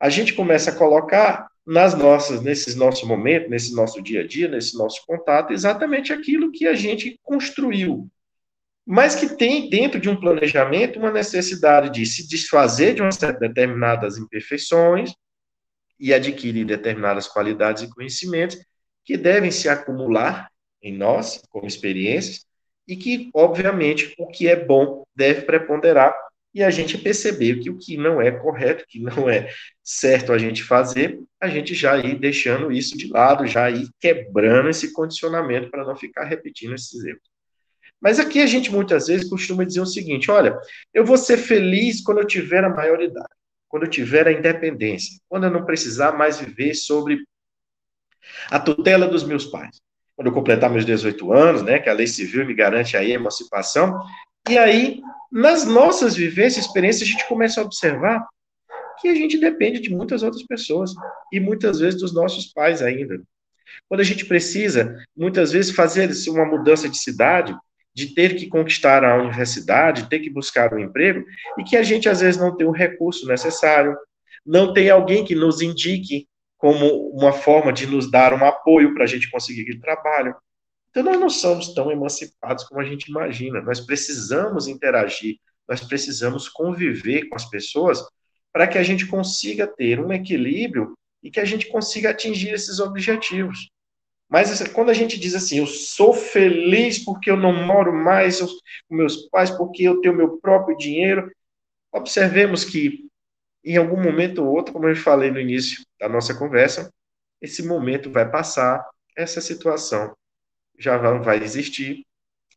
A 0.00 0.08
gente 0.08 0.34
começa 0.34 0.70
a 0.70 0.74
colocar 0.74 1.48
nas 1.66 1.94
nossas, 1.94 2.42
nesses 2.42 2.74
nossos 2.74 3.06
momentos, 3.08 3.48
nesse 3.48 3.74
nosso 3.74 4.02
dia 4.02 4.20
a 4.20 4.26
dia, 4.26 4.48
nesse 4.48 4.76
nosso 4.76 5.04
contato, 5.06 5.52
exatamente 5.52 6.12
aquilo 6.12 6.52
que 6.52 6.66
a 6.66 6.74
gente 6.74 7.18
construiu, 7.22 8.08
mas 8.86 9.14
que 9.14 9.34
tem 9.34 9.70
dentro 9.70 9.98
de 9.98 10.10
um 10.10 10.16
planejamento 10.18 10.98
uma 10.98 11.10
necessidade 11.10 11.90
de 11.90 12.04
se 12.04 12.28
desfazer 12.28 12.94
de 12.94 13.00
umas 13.00 13.16
determinadas 13.16 14.18
imperfeições 14.18 15.12
e 15.98 16.12
adquirir 16.12 16.66
determinadas 16.66 17.26
qualidades 17.26 17.82
e 17.82 17.88
conhecimentos 17.88 18.58
que 19.04 19.16
devem 19.16 19.50
se 19.50 19.68
acumular 19.68 20.50
em 20.82 20.94
nós 20.94 21.40
como 21.48 21.66
experiências 21.66 22.44
e 22.86 22.96
que, 22.96 23.30
obviamente, 23.34 24.14
o 24.18 24.26
que 24.26 24.48
é 24.48 24.56
bom 24.56 25.04
deve 25.14 25.42
preponderar 25.42 26.14
e 26.54 26.62
a 26.62 26.70
gente 26.70 26.96
perceber 26.96 27.58
que 27.58 27.68
o 27.68 27.76
que 27.76 27.96
não 27.96 28.22
é 28.22 28.30
correto, 28.30 28.84
que 28.86 29.00
não 29.00 29.28
é 29.28 29.50
certo 29.82 30.32
a 30.32 30.38
gente 30.38 30.62
fazer, 30.62 31.18
a 31.40 31.48
gente 31.48 31.74
já 31.74 31.98
ir 31.98 32.18
deixando 32.18 32.70
isso 32.70 32.96
de 32.96 33.08
lado, 33.08 33.46
já 33.46 33.68
ir 33.68 33.88
quebrando 33.98 34.68
esse 34.68 34.92
condicionamento 34.92 35.68
para 35.68 35.84
não 35.84 35.96
ficar 35.96 36.24
repetindo 36.24 36.74
esses 36.74 37.04
erros. 37.04 37.34
Mas 38.00 38.20
aqui 38.20 38.40
a 38.40 38.46
gente 38.46 38.70
muitas 38.70 39.08
vezes 39.08 39.28
costuma 39.28 39.64
dizer 39.64 39.80
o 39.80 39.86
seguinte: 39.86 40.30
olha, 40.30 40.56
eu 40.92 41.04
vou 41.04 41.16
ser 41.16 41.38
feliz 41.38 42.02
quando 42.02 42.18
eu 42.18 42.26
tiver 42.26 42.62
a 42.62 42.68
maioridade, 42.68 43.34
quando 43.66 43.84
eu 43.84 43.90
tiver 43.90 44.28
a 44.28 44.32
independência, 44.32 45.18
quando 45.28 45.44
eu 45.44 45.50
não 45.50 45.64
precisar 45.64 46.12
mais 46.12 46.38
viver 46.38 46.74
sobre 46.74 47.24
a 48.48 48.60
tutela 48.60 49.08
dos 49.08 49.24
meus 49.24 49.46
pais. 49.46 49.80
Quando 50.16 50.28
eu 50.28 50.32
completar 50.32 50.70
meus 50.70 50.84
18 50.84 51.32
anos, 51.32 51.62
né, 51.62 51.78
que 51.78 51.88
a 51.88 51.92
lei 51.92 52.06
civil 52.06 52.46
me 52.46 52.54
garante 52.54 52.96
aí 52.96 53.12
a 53.12 53.16
emancipação, 53.16 54.00
e 54.48 54.58
aí, 54.58 55.00
nas 55.32 55.64
nossas 55.64 56.14
vivências, 56.14 56.66
experiências, 56.66 57.08
a 57.08 57.10
gente 57.12 57.26
começa 57.26 57.60
a 57.60 57.64
observar 57.64 58.26
que 59.00 59.08
a 59.08 59.14
gente 59.14 59.38
depende 59.38 59.80
de 59.80 59.90
muitas 59.90 60.22
outras 60.22 60.42
pessoas 60.44 60.92
e 61.32 61.40
muitas 61.40 61.80
vezes 61.80 62.00
dos 62.00 62.14
nossos 62.14 62.52
pais 62.52 62.80
ainda. 62.80 63.20
Quando 63.88 64.00
a 64.00 64.04
gente 64.04 64.24
precisa, 64.24 65.02
muitas 65.16 65.52
vezes, 65.52 65.74
fazer 65.74 66.10
uma 66.28 66.44
mudança 66.44 66.88
de 66.88 66.98
cidade, 66.98 67.56
de 67.94 68.14
ter 68.14 68.36
que 68.36 68.46
conquistar 68.48 69.04
a 69.04 69.16
universidade, 69.16 70.08
ter 70.08 70.18
que 70.20 70.30
buscar 70.30 70.72
um 70.74 70.78
emprego, 70.78 71.24
e 71.58 71.64
que 71.64 71.76
a 71.76 71.82
gente 71.82 72.08
às 72.08 72.20
vezes 72.20 72.40
não 72.40 72.56
tem 72.56 72.66
o 72.66 72.72
recurso 72.72 73.26
necessário, 73.26 73.96
não 74.44 74.72
tem 74.72 74.90
alguém 74.90 75.24
que 75.24 75.34
nos 75.34 75.62
indique 75.62 76.28
como 76.64 77.10
uma 77.10 77.30
forma 77.30 77.70
de 77.70 77.86
nos 77.86 78.10
dar 78.10 78.32
um 78.32 78.42
apoio 78.42 78.94
para 78.94 79.04
a 79.04 79.06
gente 79.06 79.30
conseguir 79.30 79.60
aquele 79.60 79.80
trabalho. 79.80 80.34
Então 80.88 81.02
nós 81.02 81.20
não 81.20 81.28
somos 81.28 81.74
tão 81.74 81.92
emancipados 81.92 82.64
como 82.64 82.80
a 82.80 82.84
gente 82.84 83.10
imagina. 83.10 83.60
Nós 83.60 83.80
precisamos 83.80 84.66
interagir, 84.66 85.36
nós 85.68 85.82
precisamos 85.82 86.48
conviver 86.48 87.28
com 87.28 87.36
as 87.36 87.44
pessoas 87.50 88.02
para 88.50 88.66
que 88.66 88.78
a 88.78 88.82
gente 88.82 89.06
consiga 89.06 89.66
ter 89.66 90.00
um 90.00 90.10
equilíbrio 90.10 90.94
e 91.22 91.30
que 91.30 91.38
a 91.38 91.44
gente 91.44 91.66
consiga 91.68 92.08
atingir 92.08 92.54
esses 92.54 92.80
objetivos. 92.80 93.68
Mas 94.26 94.66
quando 94.68 94.88
a 94.88 94.94
gente 94.94 95.20
diz 95.20 95.34
assim, 95.34 95.58
eu 95.58 95.66
sou 95.66 96.14
feliz 96.14 96.98
porque 97.04 97.30
eu 97.30 97.36
não 97.36 97.52
moro 97.66 97.92
mais 97.92 98.40
com 98.40 98.96
meus 98.96 99.28
pais, 99.28 99.50
porque 99.50 99.82
eu 99.82 100.00
tenho 100.00 100.16
meu 100.16 100.38
próprio 100.38 100.78
dinheiro, 100.78 101.30
observemos 101.92 102.64
que 102.64 103.04
em 103.64 103.76
algum 103.76 104.00
momento 104.00 104.44
ou 104.44 104.54
outro, 104.54 104.72
como 104.72 104.88
eu 104.88 104.96
falei 104.96 105.30
no 105.30 105.40
início 105.40 105.84
da 105.98 106.08
nossa 106.08 106.34
conversa, 106.34 106.90
esse 107.40 107.62
momento 107.66 108.10
vai 108.10 108.30
passar, 108.30 108.84
essa 109.16 109.40
situação 109.40 110.14
já 110.78 110.96
vai 110.98 111.42
existir, 111.42 112.04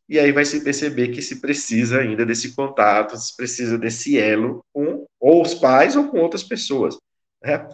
e 0.08 0.18
aí 0.18 0.32
vai 0.32 0.44
se 0.44 0.64
perceber 0.64 1.08
que 1.08 1.22
se 1.22 1.40
precisa 1.40 2.00
ainda 2.00 2.24
desse 2.24 2.54
contato, 2.54 3.16
se 3.16 3.36
precisa 3.36 3.78
desse 3.78 4.18
elo 4.18 4.64
com 4.72 5.06
ou 5.20 5.42
os 5.42 5.54
pais 5.54 5.96
ou 5.96 6.08
com 6.08 6.18
outras 6.18 6.42
pessoas. 6.42 6.96
Né? 7.42 7.68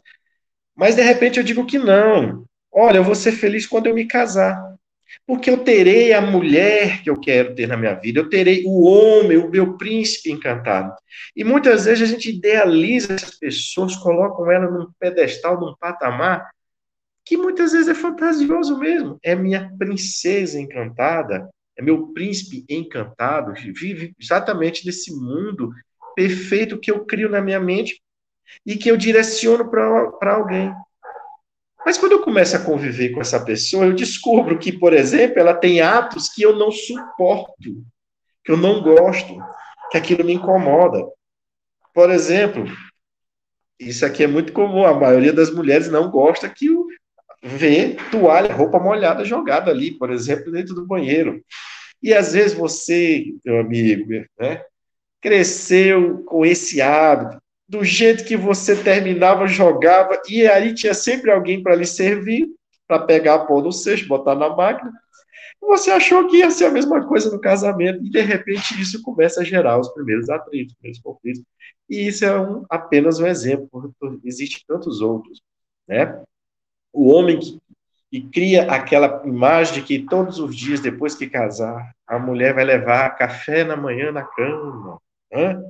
Mas 0.74 0.96
de 0.96 1.02
repente 1.02 1.38
eu 1.38 1.44
digo 1.44 1.64
que 1.64 1.78
não, 1.78 2.44
Olha, 2.76 2.96
eu 2.96 3.04
vou 3.04 3.14
ser 3.14 3.30
feliz 3.30 3.68
quando 3.68 3.86
eu 3.86 3.94
me 3.94 4.04
casar. 4.04 4.73
Porque 5.26 5.48
eu 5.48 5.64
terei 5.64 6.12
a 6.12 6.20
mulher 6.20 7.02
que 7.02 7.08
eu 7.08 7.18
quero 7.18 7.54
ter 7.54 7.66
na 7.66 7.78
minha 7.78 7.94
vida, 7.94 8.20
eu 8.20 8.28
terei 8.28 8.62
o 8.66 8.84
homem, 8.84 9.38
o 9.38 9.50
meu 9.50 9.76
príncipe 9.78 10.30
encantado. 10.30 10.94
E 11.34 11.42
muitas 11.42 11.86
vezes 11.86 12.02
a 12.02 12.12
gente 12.12 12.28
idealiza 12.28 13.14
essas 13.14 13.38
pessoas, 13.38 13.96
colocam 13.96 14.50
ela 14.50 14.70
num 14.70 14.90
pedestal, 14.98 15.58
num 15.58 15.74
patamar, 15.76 16.50
que 17.24 17.38
muitas 17.38 17.72
vezes 17.72 17.88
é 17.88 17.94
fantasioso 17.94 18.78
mesmo. 18.78 19.18
É 19.22 19.34
minha 19.34 19.72
princesa 19.78 20.60
encantada, 20.60 21.48
é 21.76 21.82
meu 21.82 22.08
príncipe 22.08 22.64
encantado, 22.68 23.54
vive 23.54 24.14
exatamente 24.20 24.84
nesse 24.84 25.10
mundo 25.10 25.72
perfeito 26.14 26.78
que 26.78 26.90
eu 26.90 27.04
crio 27.04 27.28
na 27.28 27.40
minha 27.40 27.58
mente 27.58 28.00
e 28.64 28.76
que 28.76 28.90
eu 28.90 28.96
direciono 28.96 29.70
para 29.70 30.34
alguém. 30.34 30.72
Mas 31.84 31.98
quando 31.98 32.12
eu 32.12 32.22
começo 32.22 32.56
a 32.56 32.60
conviver 32.60 33.10
com 33.10 33.20
essa 33.20 33.44
pessoa, 33.44 33.86
eu 33.86 33.92
descubro 33.92 34.58
que, 34.58 34.72
por 34.72 34.92
exemplo, 34.92 35.38
ela 35.38 35.54
tem 35.54 35.80
atos 35.80 36.28
que 36.28 36.42
eu 36.42 36.56
não 36.56 36.70
suporto, 36.70 37.84
que 38.44 38.52
eu 38.52 38.56
não 38.56 38.82
gosto, 38.82 39.36
que 39.90 39.98
aquilo 39.98 40.24
me 40.24 40.32
incomoda. 40.32 41.04
Por 41.92 42.10
exemplo, 42.10 42.64
isso 43.78 44.04
aqui 44.04 44.24
é 44.24 44.26
muito 44.26 44.52
comum, 44.52 44.84
a 44.84 44.94
maioria 44.94 45.32
das 45.32 45.50
mulheres 45.50 45.90
não 45.90 46.10
gosta 46.10 46.48
que 46.48 46.70
o 46.70 46.86
vê 47.42 47.96
toalha, 48.10 48.54
roupa 48.54 48.78
molhada 48.78 49.24
jogada 49.24 49.70
ali, 49.70 49.90
por 49.98 50.10
exemplo, 50.10 50.50
dentro 50.50 50.74
do 50.74 50.86
banheiro. 50.86 51.44
E 52.02 52.14
às 52.14 52.32
vezes 52.32 52.54
você, 52.56 53.26
meu 53.44 53.60
amigo, 53.60 54.10
né, 54.38 54.64
cresceu 55.20 56.22
com 56.24 56.44
esse 56.44 56.80
hábito, 56.80 57.42
do 57.68 57.82
jeito 57.82 58.24
que 58.24 58.36
você 58.36 58.76
terminava, 58.76 59.46
jogava, 59.46 60.20
e 60.28 60.46
aí 60.46 60.74
tinha 60.74 60.94
sempre 60.94 61.30
alguém 61.30 61.62
para 61.62 61.74
lhe 61.74 61.86
servir, 61.86 62.48
para 62.86 63.00
pegar 63.00 63.34
a 63.34 63.38
pó 63.46 63.60
do 63.60 63.72
cesto, 63.72 64.06
botar 64.06 64.34
na 64.34 64.50
máquina. 64.54 64.92
Você 65.60 65.90
achou 65.90 66.28
que 66.28 66.38
ia 66.38 66.50
ser 66.50 66.66
a 66.66 66.70
mesma 66.70 67.06
coisa 67.06 67.30
no 67.30 67.40
casamento, 67.40 68.04
e 68.04 68.10
de 68.10 68.20
repente 68.20 68.80
isso 68.80 69.02
começa 69.02 69.40
a 69.40 69.44
gerar 69.44 69.78
os 69.78 69.88
primeiros 69.88 70.28
atritos, 70.28 70.72
os 70.72 70.78
primeiros 70.78 71.00
conflitos. 71.00 71.42
E 71.88 72.06
isso 72.06 72.24
é 72.24 72.38
um, 72.38 72.64
apenas 72.68 73.18
um 73.18 73.26
exemplo, 73.26 73.94
existem 74.24 74.60
tantos 74.66 75.00
outros. 75.00 75.42
Né? 75.88 76.22
O 76.92 77.10
homem 77.10 77.38
que, 77.38 77.58
que 78.10 78.20
cria 78.28 78.70
aquela 78.70 79.22
imagem 79.26 79.74
de 79.74 79.82
que 79.82 79.98
todos 80.00 80.38
os 80.38 80.54
dias, 80.54 80.80
depois 80.80 81.14
que 81.14 81.28
casar, 81.28 81.94
a 82.06 82.18
mulher 82.18 82.54
vai 82.54 82.64
levar 82.64 83.16
café 83.16 83.64
na 83.64 83.76
manhã 83.76 84.12
na 84.12 84.22
cama. 84.22 85.00
Né? 85.32 85.62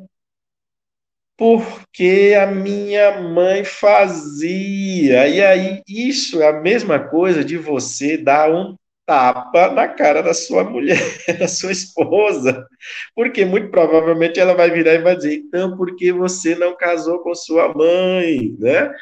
Porque 1.37 2.35
a 2.41 2.47
minha 2.47 3.21
mãe 3.21 3.65
fazia. 3.65 5.27
E 5.29 5.43
aí, 5.43 5.83
isso 5.89 6.41
é 6.43 6.49
a 6.49 6.61
mesma 6.61 6.99
coisa 6.99 7.45
de 7.45 7.57
você 7.57 8.17
dar 8.17 8.51
um 8.53 8.77
tapa 9.07 9.71
na 9.71 9.87
cara 9.89 10.23
da 10.23 10.33
sua 10.33 10.65
mulher, 10.65 10.99
da 11.39 11.47
sua 11.49 11.73
esposa, 11.73 12.67
porque 13.15 13.45
muito 13.45 13.71
provavelmente 13.71 14.41
ela 14.41 14.55
vai 14.55 14.71
virar 14.71 14.95
e 14.95 15.03
vai 15.03 15.17
dizer, 15.17 15.35
então, 15.35 15.77
por 15.77 15.95
que 15.97 16.13
você 16.13 16.55
não 16.55 16.77
casou 16.77 17.19
com 17.21 17.35
sua 17.35 17.73
mãe, 17.75 18.55
né? 18.59 18.93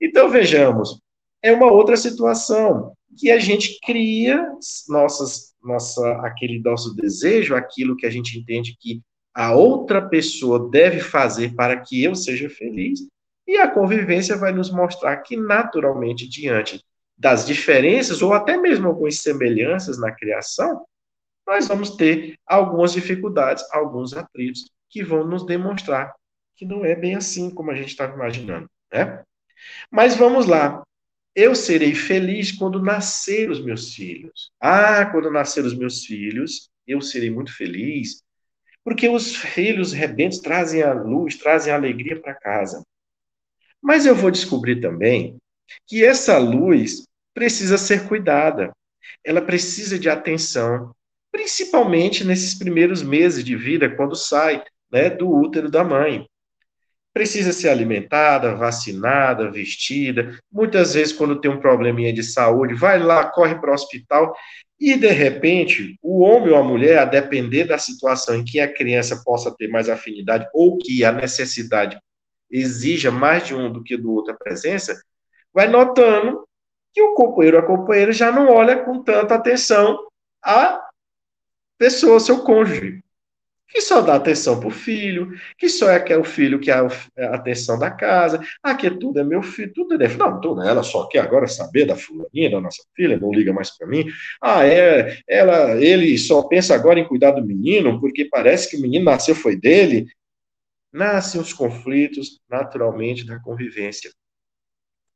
Então, 0.00 0.28
vejamos, 0.30 1.00
é 1.42 1.52
uma 1.52 1.70
outra 1.70 1.96
situação 1.96 2.92
que 3.18 3.30
a 3.30 3.38
gente 3.38 3.78
cria 3.84 4.42
nossas, 4.88 5.54
nossa, 5.62 6.12
aquele 6.22 6.60
nosso 6.60 6.94
desejo, 6.94 7.54
aquilo 7.54 7.96
que 7.96 8.06
a 8.06 8.10
gente 8.10 8.38
entende 8.38 8.76
que 8.80 9.02
a 9.34 9.54
outra 9.54 10.02
pessoa 10.02 10.70
deve 10.70 11.00
fazer 11.00 11.54
para 11.54 11.80
que 11.80 12.02
eu 12.02 12.14
seja 12.14 12.48
feliz, 12.50 13.06
e 13.46 13.56
a 13.56 13.68
convivência 13.68 14.36
vai 14.36 14.52
nos 14.52 14.70
mostrar 14.70 15.16
que, 15.18 15.36
naturalmente, 15.36 16.28
diante 16.28 16.82
das 17.16 17.46
diferenças, 17.46 18.22
ou 18.22 18.32
até 18.32 18.56
mesmo 18.56 18.88
algumas 18.88 19.18
semelhanças 19.18 19.98
na 19.98 20.12
criação, 20.12 20.84
nós 21.46 21.66
vamos 21.66 21.96
ter 21.96 22.36
algumas 22.46 22.92
dificuldades, 22.92 23.64
alguns 23.72 24.14
atritos, 24.14 24.70
que 24.88 25.02
vão 25.02 25.26
nos 25.26 25.44
demonstrar 25.44 26.14
que 26.62 26.66
não 26.66 26.84
é 26.84 26.94
bem 26.94 27.16
assim 27.16 27.50
como 27.50 27.70
a 27.70 27.74
gente 27.74 27.88
estava 27.88 28.14
imaginando. 28.14 28.70
Né? 28.92 29.24
Mas 29.90 30.14
vamos 30.14 30.46
lá. 30.46 30.82
Eu 31.34 31.54
serei 31.54 31.94
feliz 31.94 32.52
quando 32.52 32.80
nascer 32.80 33.50
os 33.50 33.60
meus 33.60 33.94
filhos. 33.94 34.52
Ah, 34.60 35.06
quando 35.06 35.30
nascer 35.30 35.64
os 35.64 35.74
meus 35.74 36.04
filhos, 36.04 36.70
eu 36.86 37.00
serei 37.00 37.30
muito 37.30 37.52
feliz, 37.56 38.22
porque 38.84 39.08
os 39.08 39.36
filhos 39.36 39.92
rebentos 39.92 40.38
trazem 40.38 40.82
a 40.82 40.92
luz, 40.92 41.36
trazem 41.36 41.72
a 41.72 41.76
alegria 41.76 42.20
para 42.20 42.34
casa. 42.34 42.82
Mas 43.80 44.06
eu 44.06 44.14
vou 44.14 44.30
descobrir 44.30 44.80
também 44.80 45.36
que 45.86 46.04
essa 46.04 46.38
luz 46.38 47.06
precisa 47.34 47.78
ser 47.78 48.06
cuidada. 48.06 48.72
Ela 49.24 49.40
precisa 49.40 49.98
de 49.98 50.08
atenção, 50.08 50.94
principalmente 51.30 52.24
nesses 52.24 52.54
primeiros 52.54 53.02
meses 53.02 53.44
de 53.44 53.56
vida, 53.56 53.94
quando 53.94 54.14
sai 54.14 54.64
né, 54.90 55.10
do 55.10 55.28
útero 55.30 55.70
da 55.70 55.82
mãe. 55.82 56.26
Precisa 57.12 57.52
ser 57.52 57.68
alimentada, 57.68 58.54
vacinada, 58.54 59.50
vestida. 59.50 60.38
Muitas 60.50 60.94
vezes, 60.94 61.12
quando 61.12 61.40
tem 61.40 61.50
um 61.50 61.60
probleminha 61.60 62.12
de 62.12 62.22
saúde, 62.22 62.74
vai 62.74 62.98
lá, 62.98 63.26
corre 63.26 63.54
para 63.56 63.70
o 63.70 63.74
hospital 63.74 64.34
e, 64.80 64.96
de 64.96 65.08
repente, 65.08 65.98
o 66.02 66.20
homem 66.20 66.50
ou 66.50 66.56
a 66.56 66.64
mulher, 66.64 66.98
a 66.98 67.04
depender 67.04 67.64
da 67.64 67.78
situação 67.78 68.34
em 68.34 68.44
que 68.44 68.58
a 68.58 68.72
criança 68.72 69.22
possa 69.24 69.54
ter 69.54 69.68
mais 69.68 69.88
afinidade 69.88 70.48
ou 70.54 70.78
que 70.78 71.04
a 71.04 71.12
necessidade 71.12 71.98
exija 72.50 73.10
mais 73.10 73.46
de 73.46 73.54
um 73.54 73.72
do 73.72 73.82
que 73.82 73.96
do 73.96 74.12
outro 74.12 74.32
a 74.32 74.36
presença, 74.36 75.00
vai 75.52 75.68
notando 75.68 76.46
que 76.92 77.02
o 77.02 77.14
companheiro 77.14 77.58
ou 77.58 77.62
a 77.62 77.66
companheira 77.66 78.12
já 78.12 78.30
não 78.30 78.48
olha 78.48 78.84
com 78.84 79.02
tanta 79.02 79.34
atenção 79.34 79.98
a 80.42 80.80
pessoa, 81.78 82.20
seu 82.20 82.42
cônjuge 82.42 83.01
que 83.72 83.80
só 83.80 84.02
dá 84.02 84.16
atenção 84.16 84.60
para 84.60 84.68
o 84.68 84.70
filho, 84.70 85.32
que 85.56 85.68
só 85.68 85.90
é 85.90 85.98
que 85.98 86.12
é 86.12 86.18
o 86.18 86.24
filho 86.24 86.60
que 86.60 86.70
é 86.70 86.74
a 86.74 87.34
atenção 87.34 87.78
da 87.78 87.90
casa, 87.90 88.40
que 88.78 88.90
tudo 88.90 89.18
é 89.18 89.24
meu 89.24 89.42
filho, 89.42 89.72
tudo 89.72 89.94
é 89.94 89.98
dele. 89.98 90.16
Não, 90.16 90.40
tudo, 90.40 90.62
ela 90.62 90.82
só 90.82 91.06
quer 91.08 91.20
agora 91.20 91.46
saber 91.48 91.86
da 91.86 91.96
fulaninha, 91.96 92.50
da 92.50 92.60
nossa 92.60 92.82
filha, 92.94 93.18
não 93.18 93.32
liga 93.32 93.52
mais 93.52 93.70
para 93.76 93.86
mim. 93.86 94.04
Ah, 94.40 94.64
é, 94.66 95.18
ela, 95.26 95.80
ele 95.82 96.16
só 96.18 96.42
pensa 96.42 96.74
agora 96.74 97.00
em 97.00 97.08
cuidar 97.08 97.30
do 97.32 97.44
menino, 97.44 97.98
porque 98.00 98.26
parece 98.26 98.70
que 98.70 98.76
o 98.76 98.80
menino 98.80 99.06
nasceu 99.06 99.34
foi 99.34 99.56
dele. 99.56 100.06
nascem 100.92 101.40
os 101.40 101.52
conflitos 101.52 102.40
naturalmente 102.48 103.24
da 103.26 103.40
convivência. 103.40 104.10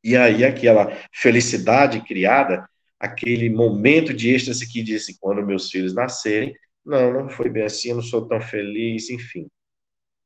E 0.03 0.15
aí 0.15 0.43
aquela 0.43 0.95
felicidade 1.13 2.01
criada, 2.01 2.67
aquele 2.99 3.49
momento 3.49 4.13
de 4.13 4.33
êxtase 4.33 4.67
que 4.67 4.81
disse 4.81 5.17
quando 5.19 5.45
meus 5.45 5.69
filhos 5.69 5.93
nascerem, 5.93 6.55
não, 6.87 7.11
não 7.11 7.29
foi 7.29 7.49
bem 7.49 7.63
assim, 7.63 7.93
não 7.93 8.01
sou 8.01 8.27
tão 8.27 8.39
feliz, 8.39 9.09
enfim. 9.09 9.47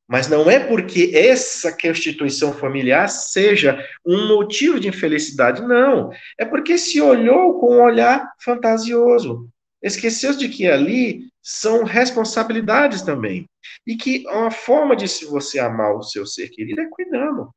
Mas 0.07 0.27
não 0.27 0.49
é 0.51 0.59
porque 0.59 1.11
essa 1.13 1.71
constituição 1.71 2.53
familiar 2.53 3.07
seja 3.07 3.83
um 4.05 4.27
motivo 4.27 4.79
de 4.79 4.89
infelicidade, 4.89 5.61
não. 5.61 6.11
É 6.37 6.45
porque 6.45 6.77
se 6.77 7.01
olhou 7.01 7.59
com 7.59 7.77
um 7.77 7.81
olhar 7.81 8.31
fantasioso. 8.43 9.49
Esqueceu 9.81 10.35
de 10.35 10.49
que 10.49 10.67
ali 10.67 11.29
são 11.41 11.83
responsabilidades 11.83 13.01
também. 13.01 13.47
E 13.87 13.95
que 13.95 14.23
uma 14.27 14.51
forma 14.51 14.95
de 14.95 15.07
se 15.07 15.25
você 15.25 15.59
amar 15.59 15.95
o 15.95 16.03
seu 16.03 16.25
ser 16.25 16.49
querido 16.49 16.81
é 16.81 16.89
cuidando. 16.89 17.49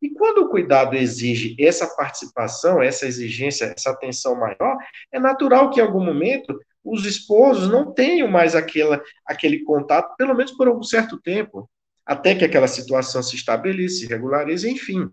E 0.00 0.10
quando 0.10 0.38
o 0.38 0.48
cuidado 0.48 0.94
exige 0.94 1.56
essa 1.58 1.86
participação, 1.96 2.82
essa 2.82 3.06
exigência, 3.06 3.74
essa 3.76 3.90
atenção 3.90 4.38
maior, 4.38 4.76
é 5.10 5.18
natural 5.18 5.70
que 5.70 5.80
em 5.80 5.82
algum 5.82 6.04
momento 6.04 6.58
os 6.86 7.04
esposos 7.04 7.68
não 7.68 7.92
tenham 7.92 8.28
mais 8.28 8.54
aquela, 8.54 9.02
aquele 9.26 9.64
contato, 9.64 10.16
pelo 10.16 10.34
menos 10.34 10.52
por 10.52 10.68
algum 10.68 10.82
certo 10.82 11.20
tempo, 11.20 11.68
até 12.04 12.34
que 12.34 12.44
aquela 12.44 12.68
situação 12.68 13.22
se 13.22 13.34
estabeleça, 13.34 13.96
se 13.96 14.06
regularize, 14.06 14.70
enfim. 14.70 15.10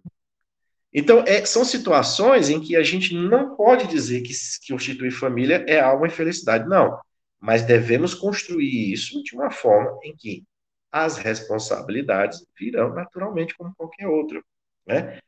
Então, 0.94 1.24
é, 1.26 1.44
são 1.44 1.66
situações 1.66 2.50
em 2.50 2.62
que 2.62 2.76
a 2.76 2.84
gente 2.84 3.16
não 3.16 3.56
pode 3.56 3.88
dizer 3.88 4.22
que, 4.22 4.34
que 4.62 4.72
constituir 4.72 5.10
família 5.10 5.66
é 5.68 5.80
algo 5.80 6.06
infelicidade, 6.06 6.70
não. 6.70 7.00
Mas 7.40 7.64
devemos 7.64 8.14
construir 8.14 8.94
isso 8.94 9.22
de 9.24 9.36
uma 9.36 9.50
forma 9.50 9.98
em 10.04 10.16
que 10.16 10.44
as 10.92 11.18
responsabilidades 11.18 12.46
virão 12.58 12.94
naturalmente 12.94 13.56
como 13.58 13.74
qualquer 13.76 14.08
outra. 14.08 14.42
Né? 14.86 15.20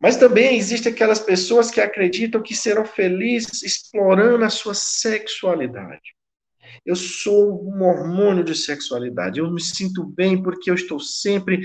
Mas 0.00 0.16
também 0.16 0.56
existem 0.56 0.92
aquelas 0.92 1.18
pessoas 1.18 1.70
que 1.70 1.80
acreditam 1.80 2.42
que 2.42 2.54
serão 2.54 2.84
felizes 2.84 3.62
explorando 3.62 4.44
a 4.44 4.50
sua 4.50 4.74
sexualidade. 4.74 6.14
Eu 6.84 6.94
sou 6.94 7.64
um 7.64 7.82
hormônio 7.82 8.44
de 8.44 8.54
sexualidade, 8.54 9.40
eu 9.40 9.50
me 9.50 9.62
sinto 9.62 10.04
bem 10.04 10.42
porque 10.42 10.70
eu 10.70 10.74
estou 10.74 11.00
sempre 11.00 11.60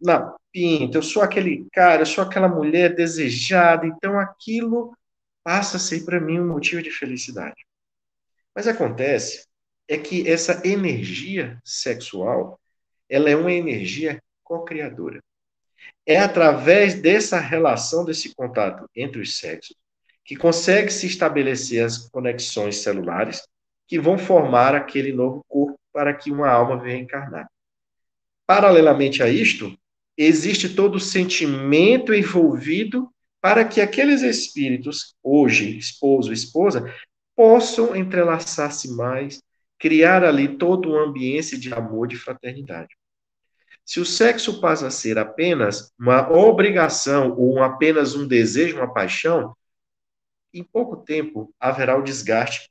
na 0.00 0.34
pinta, 0.52 0.98
eu 0.98 1.02
sou 1.02 1.22
aquele 1.22 1.66
cara, 1.72 2.02
eu 2.02 2.06
sou 2.06 2.22
aquela 2.22 2.48
mulher 2.48 2.94
desejada, 2.94 3.86
então 3.86 4.18
aquilo 4.18 4.96
passa 5.42 5.76
a 5.76 5.80
ser 5.80 6.04
para 6.04 6.20
mim 6.20 6.40
um 6.40 6.48
motivo 6.48 6.82
de 6.82 6.90
felicidade. 6.90 7.66
Mas 8.54 8.68
acontece 8.68 9.46
é 9.88 9.98
que 9.98 10.28
essa 10.28 10.66
energia 10.66 11.60
sexual, 11.64 12.58
ela 13.08 13.28
é 13.28 13.36
uma 13.36 13.52
energia 13.52 14.22
co-criadora. 14.42 15.20
É 16.06 16.18
através 16.18 16.94
dessa 17.00 17.38
relação, 17.38 18.04
desse 18.04 18.34
contato 18.34 18.88
entre 18.94 19.20
os 19.20 19.38
sexos, 19.38 19.74
que 20.24 20.36
consegue 20.36 20.90
se 20.90 21.06
estabelecer 21.06 21.84
as 21.84 22.08
conexões 22.08 22.76
celulares 22.76 23.42
que 23.86 23.98
vão 23.98 24.16
formar 24.16 24.74
aquele 24.74 25.12
novo 25.12 25.44
corpo 25.48 25.78
para 25.92 26.14
que 26.14 26.30
uma 26.30 26.48
alma 26.48 26.76
venha 26.76 26.98
encarnar. 26.98 27.48
Paralelamente 28.46 29.22
a 29.22 29.28
isto, 29.28 29.76
existe 30.16 30.68
todo 30.68 30.96
o 30.96 31.00
sentimento 31.00 32.12
envolvido 32.12 33.10
para 33.40 33.64
que 33.64 33.80
aqueles 33.80 34.22
espíritos, 34.22 35.14
hoje 35.22 35.76
esposo 35.76 36.30
e 36.30 36.34
esposa, 36.34 36.94
possam 37.36 37.94
entrelaçar-se 37.94 38.90
mais, 38.92 39.42
criar 39.78 40.24
ali 40.24 40.56
todo 40.56 40.90
um 40.90 40.98
ambiente 40.98 41.58
de 41.58 41.72
amor, 41.72 42.08
de 42.08 42.16
fraternidade. 42.16 42.94
Se 43.84 44.00
o 44.00 44.04
sexo 44.04 44.60
passa 44.60 44.86
a 44.86 44.90
ser 44.90 45.18
apenas 45.18 45.92
uma 45.98 46.30
obrigação 46.32 47.36
ou 47.36 47.62
apenas 47.62 48.14
um 48.14 48.26
desejo, 48.26 48.76
uma 48.76 48.92
paixão, 48.92 49.54
em 50.52 50.64
pouco 50.64 50.96
tempo 50.96 51.52
haverá 51.60 51.96
o 51.98 52.02
desgaste 52.02 52.70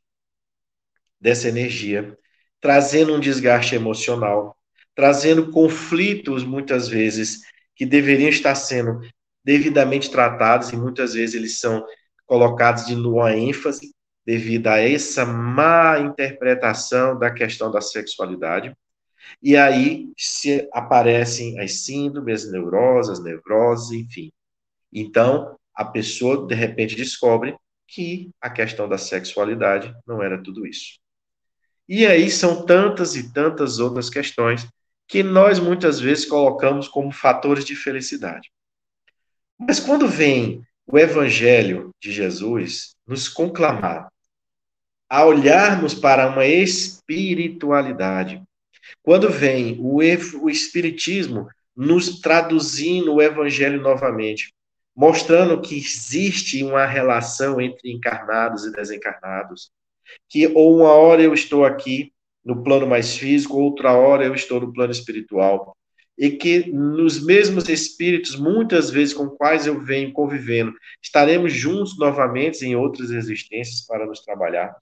dessa 1.19 1.47
energia, 1.47 2.17
trazendo 2.59 3.13
um 3.13 3.19
desgaste 3.19 3.75
emocional, 3.75 4.57
trazendo 4.95 5.51
conflitos, 5.51 6.43
muitas 6.43 6.87
vezes, 6.87 7.41
que 7.75 7.85
deveriam 7.85 8.29
estar 8.29 8.55
sendo 8.55 9.01
devidamente 9.43 10.09
tratados, 10.09 10.69
e 10.69 10.77
muitas 10.77 11.13
vezes 11.13 11.35
eles 11.35 11.59
são 11.59 11.85
colocados 12.25 12.85
de 12.85 12.95
nua 12.95 13.35
ênfase 13.35 13.93
devido 14.25 14.67
a 14.67 14.79
essa 14.79 15.25
má 15.25 15.99
interpretação 15.99 17.19
da 17.19 17.29
questão 17.29 17.69
da 17.69 17.81
sexualidade. 17.81 18.75
E 19.41 19.55
aí 19.57 20.11
se 20.17 20.67
aparecem 20.71 21.59
as 21.59 21.85
síndromes, 21.85 22.45
as 22.45 22.51
neuroses, 22.51 23.19
as 23.19 23.23
nevroses, 23.23 23.91
enfim. 23.91 24.31
Então, 24.91 25.57
a 25.73 25.83
pessoa, 25.83 26.45
de 26.45 26.55
repente, 26.55 26.95
descobre 26.95 27.55
que 27.87 28.31
a 28.41 28.49
questão 28.49 28.87
da 28.87 28.97
sexualidade 28.97 29.93
não 30.05 30.21
era 30.21 30.41
tudo 30.41 30.65
isso. 30.65 30.99
E 31.87 32.05
aí 32.05 32.29
são 32.29 32.65
tantas 32.65 33.15
e 33.15 33.31
tantas 33.33 33.79
outras 33.79 34.09
questões 34.09 34.67
que 35.07 35.21
nós 35.21 35.59
muitas 35.59 35.99
vezes 35.99 36.25
colocamos 36.25 36.87
como 36.87 37.11
fatores 37.11 37.65
de 37.65 37.75
felicidade. 37.75 38.51
Mas 39.59 39.79
quando 39.79 40.07
vem 40.07 40.65
o 40.87 40.97
Evangelho 40.97 41.91
de 42.01 42.11
Jesus 42.11 42.95
nos 43.05 43.27
conclamar 43.29 44.11
a 45.09 45.25
olharmos 45.25 45.93
para 45.93 46.27
uma 46.29 46.45
espiritualidade, 46.45 48.41
quando 49.01 49.29
vem 49.29 49.77
o, 49.79 49.97
o 50.41 50.49
Espiritismo 50.49 51.47
nos 51.75 52.19
traduzindo 52.19 53.15
o 53.15 53.21
Evangelho 53.21 53.81
novamente, 53.81 54.53
mostrando 54.95 55.59
que 55.61 55.75
existe 55.75 56.63
uma 56.63 56.85
relação 56.85 57.59
entre 57.59 57.91
encarnados 57.91 58.65
e 58.65 58.71
desencarnados, 58.71 59.71
que 60.29 60.47
ou 60.47 60.77
uma 60.77 60.91
hora 60.91 61.21
eu 61.21 61.33
estou 61.33 61.65
aqui 61.65 62.11
no 62.43 62.63
plano 62.63 62.85
mais 62.85 63.15
físico, 63.15 63.57
outra 63.57 63.93
hora 63.93 64.25
eu 64.25 64.35
estou 64.35 64.59
no 64.59 64.73
plano 64.73 64.91
espiritual. 64.91 65.75
E 66.15 66.29
que 66.29 66.71
nos 66.71 67.25
mesmos 67.25 67.67
espíritos, 67.67 68.35
muitas 68.35 68.91
vezes 68.91 69.15
com 69.15 69.29
quais 69.29 69.65
eu 69.65 69.79
venho 69.79 70.13
convivendo, 70.13 70.73
estaremos 71.01 71.51
juntos 71.51 71.97
novamente 71.97 72.63
em 72.63 72.75
outras 72.75 73.09
existências 73.09 73.81
para 73.81 74.05
nos 74.05 74.21
trabalhar. 74.21 74.75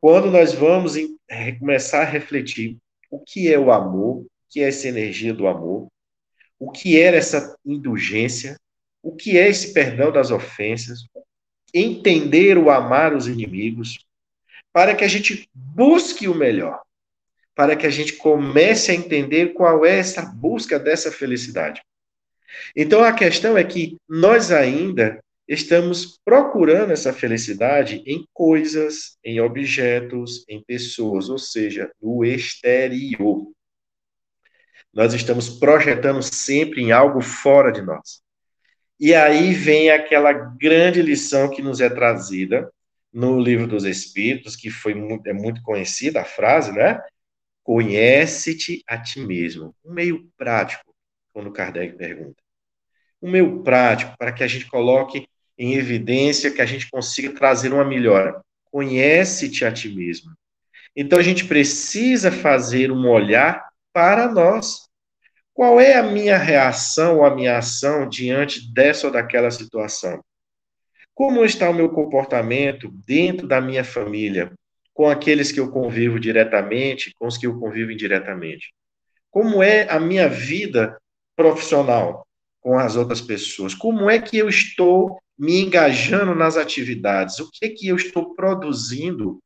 Quando 0.00 0.30
nós 0.30 0.54
vamos 0.54 0.94
começar 1.58 2.02
a 2.02 2.04
refletir 2.04 2.78
o 3.16 3.20
que 3.24 3.50
é 3.52 3.58
o 3.58 3.72
amor, 3.72 4.18
o 4.18 4.26
que 4.50 4.60
é 4.60 4.68
essa 4.68 4.86
energia 4.86 5.32
do 5.32 5.46
amor, 5.46 5.88
o 6.58 6.70
que 6.70 7.00
é 7.00 7.16
essa 7.16 7.56
indulgência, 7.64 8.58
o 9.02 9.16
que 9.16 9.38
é 9.38 9.48
esse 9.48 9.72
perdão 9.72 10.12
das 10.12 10.30
ofensas, 10.30 11.06
entender 11.72 12.58
o 12.58 12.70
amar 12.70 13.14
os 13.14 13.26
inimigos, 13.26 14.04
para 14.70 14.94
que 14.94 15.02
a 15.02 15.08
gente 15.08 15.48
busque 15.54 16.28
o 16.28 16.34
melhor, 16.34 16.82
para 17.54 17.74
que 17.74 17.86
a 17.86 17.90
gente 17.90 18.12
comece 18.12 18.90
a 18.90 18.94
entender 18.94 19.54
qual 19.54 19.86
é 19.86 19.98
essa 19.98 20.20
busca 20.22 20.78
dessa 20.78 21.10
felicidade. 21.10 21.80
Então 22.74 23.02
a 23.02 23.14
questão 23.14 23.56
é 23.56 23.64
que 23.64 23.96
nós 24.06 24.52
ainda 24.52 25.22
estamos 25.48 26.20
procurando 26.24 26.92
essa 26.92 27.12
felicidade 27.12 28.02
em 28.06 28.26
coisas, 28.32 29.16
em 29.24 29.40
objetos, 29.40 30.44
em 30.48 30.62
pessoas, 30.62 31.28
ou 31.28 31.38
seja, 31.38 31.90
no 32.00 32.24
exterior. 32.24 33.46
Nós 34.92 35.14
estamos 35.14 35.48
projetando 35.48 36.22
sempre 36.22 36.82
em 36.82 36.90
algo 36.90 37.20
fora 37.20 37.70
de 37.70 37.82
nós. 37.82 38.22
E 38.98 39.14
aí 39.14 39.52
vem 39.52 39.90
aquela 39.90 40.32
grande 40.32 41.02
lição 41.02 41.50
que 41.50 41.60
nos 41.60 41.80
é 41.80 41.90
trazida 41.90 42.72
no 43.12 43.38
livro 43.38 43.66
dos 43.66 43.84
Espíritos, 43.84 44.56
que 44.56 44.70
foi 44.70 44.94
muito, 44.94 45.26
é 45.26 45.32
muito 45.32 45.62
conhecida 45.62 46.22
a 46.22 46.24
frase, 46.24 46.72
né? 46.72 47.00
Conhece-te 47.62 48.82
a 48.86 48.98
ti 48.98 49.20
mesmo. 49.20 49.74
Um 49.84 49.92
meio 49.92 50.30
prático, 50.36 50.94
quando 51.32 51.52
Kardec 51.52 51.96
pergunta. 51.96 52.42
Um 53.20 53.30
meio 53.30 53.62
prático 53.62 54.16
para 54.18 54.32
que 54.32 54.42
a 54.42 54.46
gente 54.46 54.66
coloque 54.66 55.26
em 55.58 55.74
evidência, 55.74 56.50
que 56.50 56.60
a 56.60 56.66
gente 56.66 56.90
consiga 56.90 57.32
trazer 57.32 57.72
uma 57.72 57.84
melhora. 57.84 58.40
Conhece-te 58.70 59.64
a 59.64 59.72
ti 59.72 59.88
mesmo. 59.88 60.32
Então 60.94 61.18
a 61.18 61.22
gente 61.22 61.44
precisa 61.44 62.30
fazer 62.30 62.90
um 62.90 63.08
olhar 63.08 63.68
para 63.92 64.30
nós. 64.30 64.86
Qual 65.52 65.80
é 65.80 65.94
a 65.94 66.02
minha 66.02 66.36
reação 66.36 67.18
ou 67.18 67.24
a 67.24 67.34
minha 67.34 67.58
ação 67.58 68.08
diante 68.08 68.72
dessa 68.72 69.06
ou 69.06 69.12
daquela 69.12 69.50
situação? 69.50 70.22
Como 71.14 71.44
está 71.44 71.70
o 71.70 71.74
meu 71.74 71.88
comportamento 71.88 72.90
dentro 73.06 73.48
da 73.48 73.58
minha 73.58 73.82
família, 73.82 74.52
com 74.92 75.08
aqueles 75.08 75.50
que 75.50 75.58
eu 75.58 75.70
convivo 75.70 76.20
diretamente, 76.20 77.10
com 77.18 77.26
os 77.26 77.38
que 77.38 77.46
eu 77.46 77.58
convivo 77.58 77.90
indiretamente? 77.90 78.74
Como 79.30 79.62
é 79.62 79.88
a 79.88 79.98
minha 79.98 80.28
vida 80.28 80.98
profissional 81.34 82.26
com 82.60 82.78
as 82.78 82.96
outras 82.96 83.22
pessoas? 83.22 83.74
Como 83.74 84.10
é 84.10 84.20
que 84.20 84.36
eu 84.36 84.48
estou 84.48 85.18
me 85.38 85.60
engajando 85.60 86.34
nas 86.34 86.56
atividades? 86.56 87.38
O 87.38 87.50
que 87.50 87.66
é 87.66 87.68
que 87.68 87.88
eu 87.88 87.96
estou 87.96 88.34
produzindo 88.34 89.38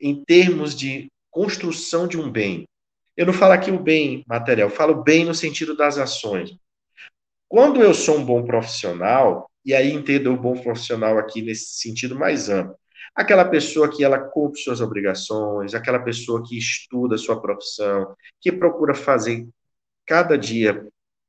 em 0.00 0.22
termos 0.24 0.74
de 0.74 1.10
construção 1.30 2.06
de 2.06 2.18
um 2.18 2.30
bem? 2.30 2.66
Eu 3.16 3.26
não 3.26 3.32
falo 3.32 3.52
aqui 3.52 3.70
o 3.70 3.78
bem 3.78 4.24
material, 4.28 4.68
eu 4.68 4.74
falo 4.74 5.02
bem 5.02 5.24
no 5.24 5.34
sentido 5.34 5.76
das 5.76 5.98
ações. 5.98 6.56
Quando 7.48 7.82
eu 7.82 7.94
sou 7.94 8.18
um 8.18 8.24
bom 8.24 8.44
profissional, 8.44 9.50
e 9.64 9.74
aí 9.74 9.92
entendo 9.92 10.32
o 10.32 10.36
bom 10.36 10.56
profissional 10.56 11.18
aqui 11.18 11.42
nesse 11.42 11.78
sentido 11.80 12.14
mais 12.14 12.48
amplo, 12.48 12.76
aquela 13.14 13.44
pessoa 13.44 13.90
que 13.90 14.04
ela 14.04 14.18
cumpre 14.18 14.60
suas 14.60 14.80
obrigações, 14.80 15.74
aquela 15.74 15.98
pessoa 15.98 16.44
que 16.46 16.56
estuda 16.56 17.18
sua 17.18 17.40
profissão, 17.40 18.14
que 18.40 18.52
procura 18.52 18.94
fazer 18.94 19.48
cada 20.06 20.38
dia 20.38 20.86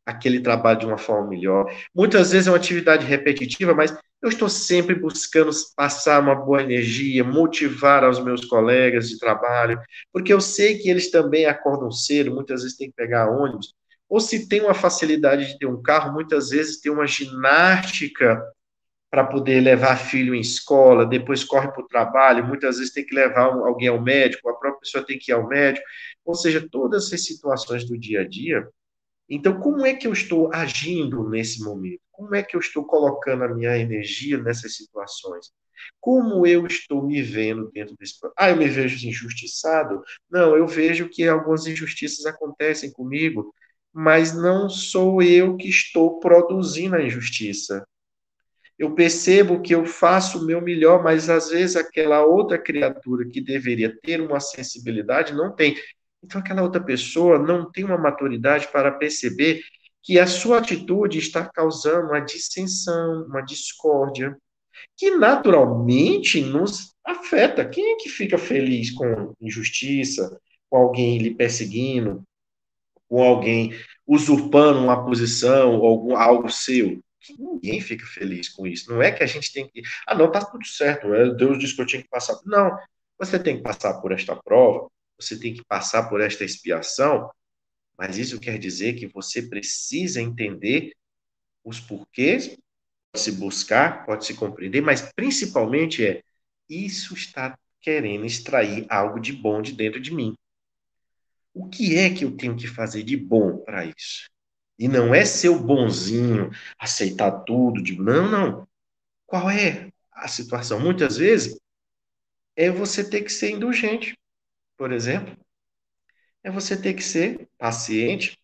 aquele 0.09 0.39
trabalho 0.39 0.79
de 0.79 0.85
uma 0.85 0.97
forma 0.97 1.29
melhor. 1.29 1.71
Muitas 1.93 2.31
vezes 2.31 2.47
é 2.47 2.51
uma 2.51 2.57
atividade 2.57 3.05
repetitiva, 3.05 3.73
mas 3.73 3.95
eu 4.21 4.29
estou 4.29 4.49
sempre 4.49 4.95
buscando 4.95 5.51
passar 5.75 6.21
uma 6.21 6.35
boa 6.35 6.61
energia, 6.61 7.23
motivar 7.23 8.03
aos 8.03 8.21
meus 8.21 8.43
colegas 8.45 9.07
de 9.07 9.17
trabalho, 9.17 9.79
porque 10.11 10.33
eu 10.33 10.41
sei 10.41 10.77
que 10.77 10.89
eles 10.89 11.09
também 11.09 11.45
acordam 11.45 11.91
cedo, 11.91 12.33
muitas 12.33 12.61
vezes 12.63 12.77
tem 12.77 12.89
que 12.89 12.95
pegar 12.95 13.29
ônibus, 13.29 13.73
ou 14.09 14.19
se 14.19 14.49
tem 14.49 14.61
uma 14.61 14.73
facilidade 14.73 15.47
de 15.47 15.57
ter 15.57 15.67
um 15.67 15.81
carro, 15.81 16.13
muitas 16.13 16.49
vezes 16.49 16.81
tem 16.81 16.91
uma 16.91 17.07
ginástica 17.07 18.43
para 19.09 19.23
poder 19.23 19.61
levar 19.61 19.95
filho 19.97 20.35
em 20.35 20.41
escola, 20.41 21.05
depois 21.05 21.43
corre 21.43 21.71
para 21.71 21.81
o 21.81 21.87
trabalho, 21.87 22.45
muitas 22.45 22.77
vezes 22.77 22.93
tem 22.93 23.05
que 23.05 23.15
levar 23.15 23.45
alguém 23.45 23.87
ao 23.87 24.01
médico, 24.01 24.49
a 24.49 24.53
própria 24.53 24.81
pessoa 24.81 25.05
tem 25.05 25.17
que 25.17 25.31
ir 25.31 25.33
ao 25.33 25.47
médico, 25.47 25.85
ou 26.25 26.35
seja, 26.35 26.67
todas 26.69 27.07
essas 27.07 27.25
situações 27.25 27.85
do 27.85 27.97
dia 27.97 28.21
a 28.21 28.27
dia 28.27 28.67
então, 29.29 29.59
como 29.59 29.85
é 29.85 29.93
que 29.93 30.07
eu 30.07 30.13
estou 30.13 30.51
agindo 30.53 31.29
nesse 31.29 31.63
momento? 31.63 32.01
Como 32.11 32.35
é 32.35 32.41
que 32.43 32.55
eu 32.55 32.59
estou 32.59 32.83
colocando 32.83 33.43
a 33.43 33.53
minha 33.53 33.77
energia 33.77 34.37
nessas 34.37 34.75
situações? 34.75 35.51
Como 35.99 36.45
eu 36.45 36.65
estou 36.65 37.05
me 37.05 37.21
vendo 37.21 37.71
dentro 37.71 37.95
desse. 37.97 38.15
Ah, 38.37 38.49
eu 38.49 38.57
me 38.57 38.67
vejo 38.67 39.07
injustiçado? 39.07 40.03
Não, 40.29 40.55
eu 40.55 40.67
vejo 40.67 41.07
que 41.09 41.27
algumas 41.27 41.67
injustiças 41.67 42.25
acontecem 42.25 42.91
comigo, 42.91 43.53
mas 43.93 44.35
não 44.35 44.69
sou 44.69 45.21
eu 45.21 45.55
que 45.55 45.69
estou 45.69 46.19
produzindo 46.19 46.95
a 46.95 47.03
injustiça. 47.03 47.85
Eu 48.77 48.95
percebo 48.95 49.61
que 49.61 49.75
eu 49.75 49.85
faço 49.85 50.39
o 50.39 50.45
meu 50.45 50.61
melhor, 50.61 51.03
mas 51.03 51.29
às 51.29 51.49
vezes 51.49 51.75
aquela 51.75 52.25
outra 52.25 52.57
criatura 52.57 53.27
que 53.27 53.41
deveria 53.41 53.93
ter 54.01 54.21
uma 54.21 54.39
sensibilidade 54.39 55.33
não 55.33 55.53
tem. 55.53 55.75
Então, 56.23 56.41
aquela 56.41 56.61
outra 56.61 56.83
pessoa 56.83 57.39
não 57.39 57.71
tem 57.71 57.83
uma 57.83 57.97
maturidade 57.97 58.67
para 58.67 58.91
perceber 58.91 59.61
que 60.03 60.19
a 60.19 60.27
sua 60.27 60.59
atitude 60.59 61.17
está 61.19 61.45
causando 61.45 62.07
uma 62.07 62.19
dissensão, 62.19 63.25
uma 63.27 63.41
discórdia, 63.41 64.37
que 64.97 65.11
naturalmente 65.11 66.41
nos 66.41 66.93
afeta. 67.05 67.67
Quem 67.67 67.93
é 67.93 67.95
que 67.97 68.09
fica 68.09 68.37
feliz 68.37 68.91
com 68.91 69.33
injustiça, 69.41 70.39
com 70.69 70.77
alguém 70.77 71.17
lhe 71.17 71.35
perseguindo, 71.35 72.23
com 73.07 73.21
alguém 73.21 73.73
usurpando 74.07 74.79
uma 74.79 75.05
posição 75.05 75.75
algo 76.15 76.49
seu? 76.49 77.01
Ninguém 77.37 77.81
fica 77.81 78.05
feliz 78.05 78.49
com 78.49 78.65
isso. 78.65 78.91
Não 78.91 79.01
é 79.01 79.11
que 79.11 79.23
a 79.23 79.27
gente 79.27 79.51
tem 79.51 79.67
que. 79.67 79.81
Ah, 80.07 80.15
não, 80.15 80.31
tá 80.31 80.43
tudo 80.43 80.65
certo. 80.65 81.13
É, 81.13 81.33
Deus 81.33 81.59
disse 81.59 81.75
que 81.75 81.81
eu 81.81 81.85
tinha 81.85 82.01
que 82.01 82.09
passar. 82.09 82.39
Não. 82.45 82.71
Você 83.19 83.37
tem 83.37 83.57
que 83.57 83.63
passar 83.63 83.95
por 84.01 84.11
esta 84.13 84.35
prova, 84.35 84.89
você 85.19 85.37
tem 85.37 85.53
que 85.53 85.63
passar 85.65 86.09
por 86.09 86.21
esta 86.21 86.43
expiação, 86.43 87.29
mas 87.97 88.17
isso 88.17 88.39
quer 88.39 88.57
dizer 88.57 88.93
que 88.93 89.07
você 89.07 89.41
precisa 89.41 90.21
entender 90.21 90.93
os 91.63 91.79
porquês, 91.79 92.47
pode 93.11 93.23
se 93.23 93.31
buscar, 93.33 94.05
pode 94.05 94.25
se 94.25 94.33
compreender, 94.33 94.81
mas 94.81 95.01
principalmente 95.13 96.05
é 96.05 96.23
isso 96.69 97.13
está 97.13 97.57
querendo 97.81 98.25
extrair 98.25 98.85
algo 98.89 99.19
de 99.19 99.33
bom 99.33 99.61
de 99.61 99.73
dentro 99.73 99.99
de 99.99 100.13
mim. 100.13 100.35
O 101.53 101.67
que 101.67 101.97
é 101.97 102.13
que 102.13 102.23
eu 102.23 102.37
tenho 102.37 102.55
que 102.55 102.67
fazer 102.67 103.03
de 103.03 103.17
bom 103.17 103.57
para 103.57 103.85
isso? 103.85 104.29
E 104.77 104.87
não 104.87 105.13
é 105.13 105.25
ser 105.25 105.49
o 105.49 105.59
bonzinho, 105.59 106.51
aceitar 106.77 107.31
tudo, 107.43 107.83
de 107.83 107.97
não, 107.97 108.31
não. 108.31 108.67
Qual 109.25 109.49
é 109.49 109.91
a 110.11 110.27
situação? 110.27 110.79
Muitas 110.79 111.17
vezes 111.17 111.59
é 112.55 112.69
você 112.69 113.07
ter 113.07 113.23
que 113.23 113.31
ser 113.31 113.51
indulgente 113.51 114.18
por 114.79 114.93
exemplo, 114.93 115.35
é 116.41 116.49
você 116.49 116.81
ter 116.81 116.93
que 116.93 117.03
ser 117.03 117.49
paciente, 117.57 118.39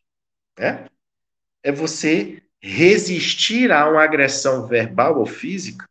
né? 0.60 0.86
É 1.64 1.72
você 1.72 2.44
resistir 2.62 3.72
a 3.72 3.90
uma 3.90 4.04
agressão 4.04 4.68
verbal 4.68 5.18
ou 5.18 5.26
física, 5.26 5.86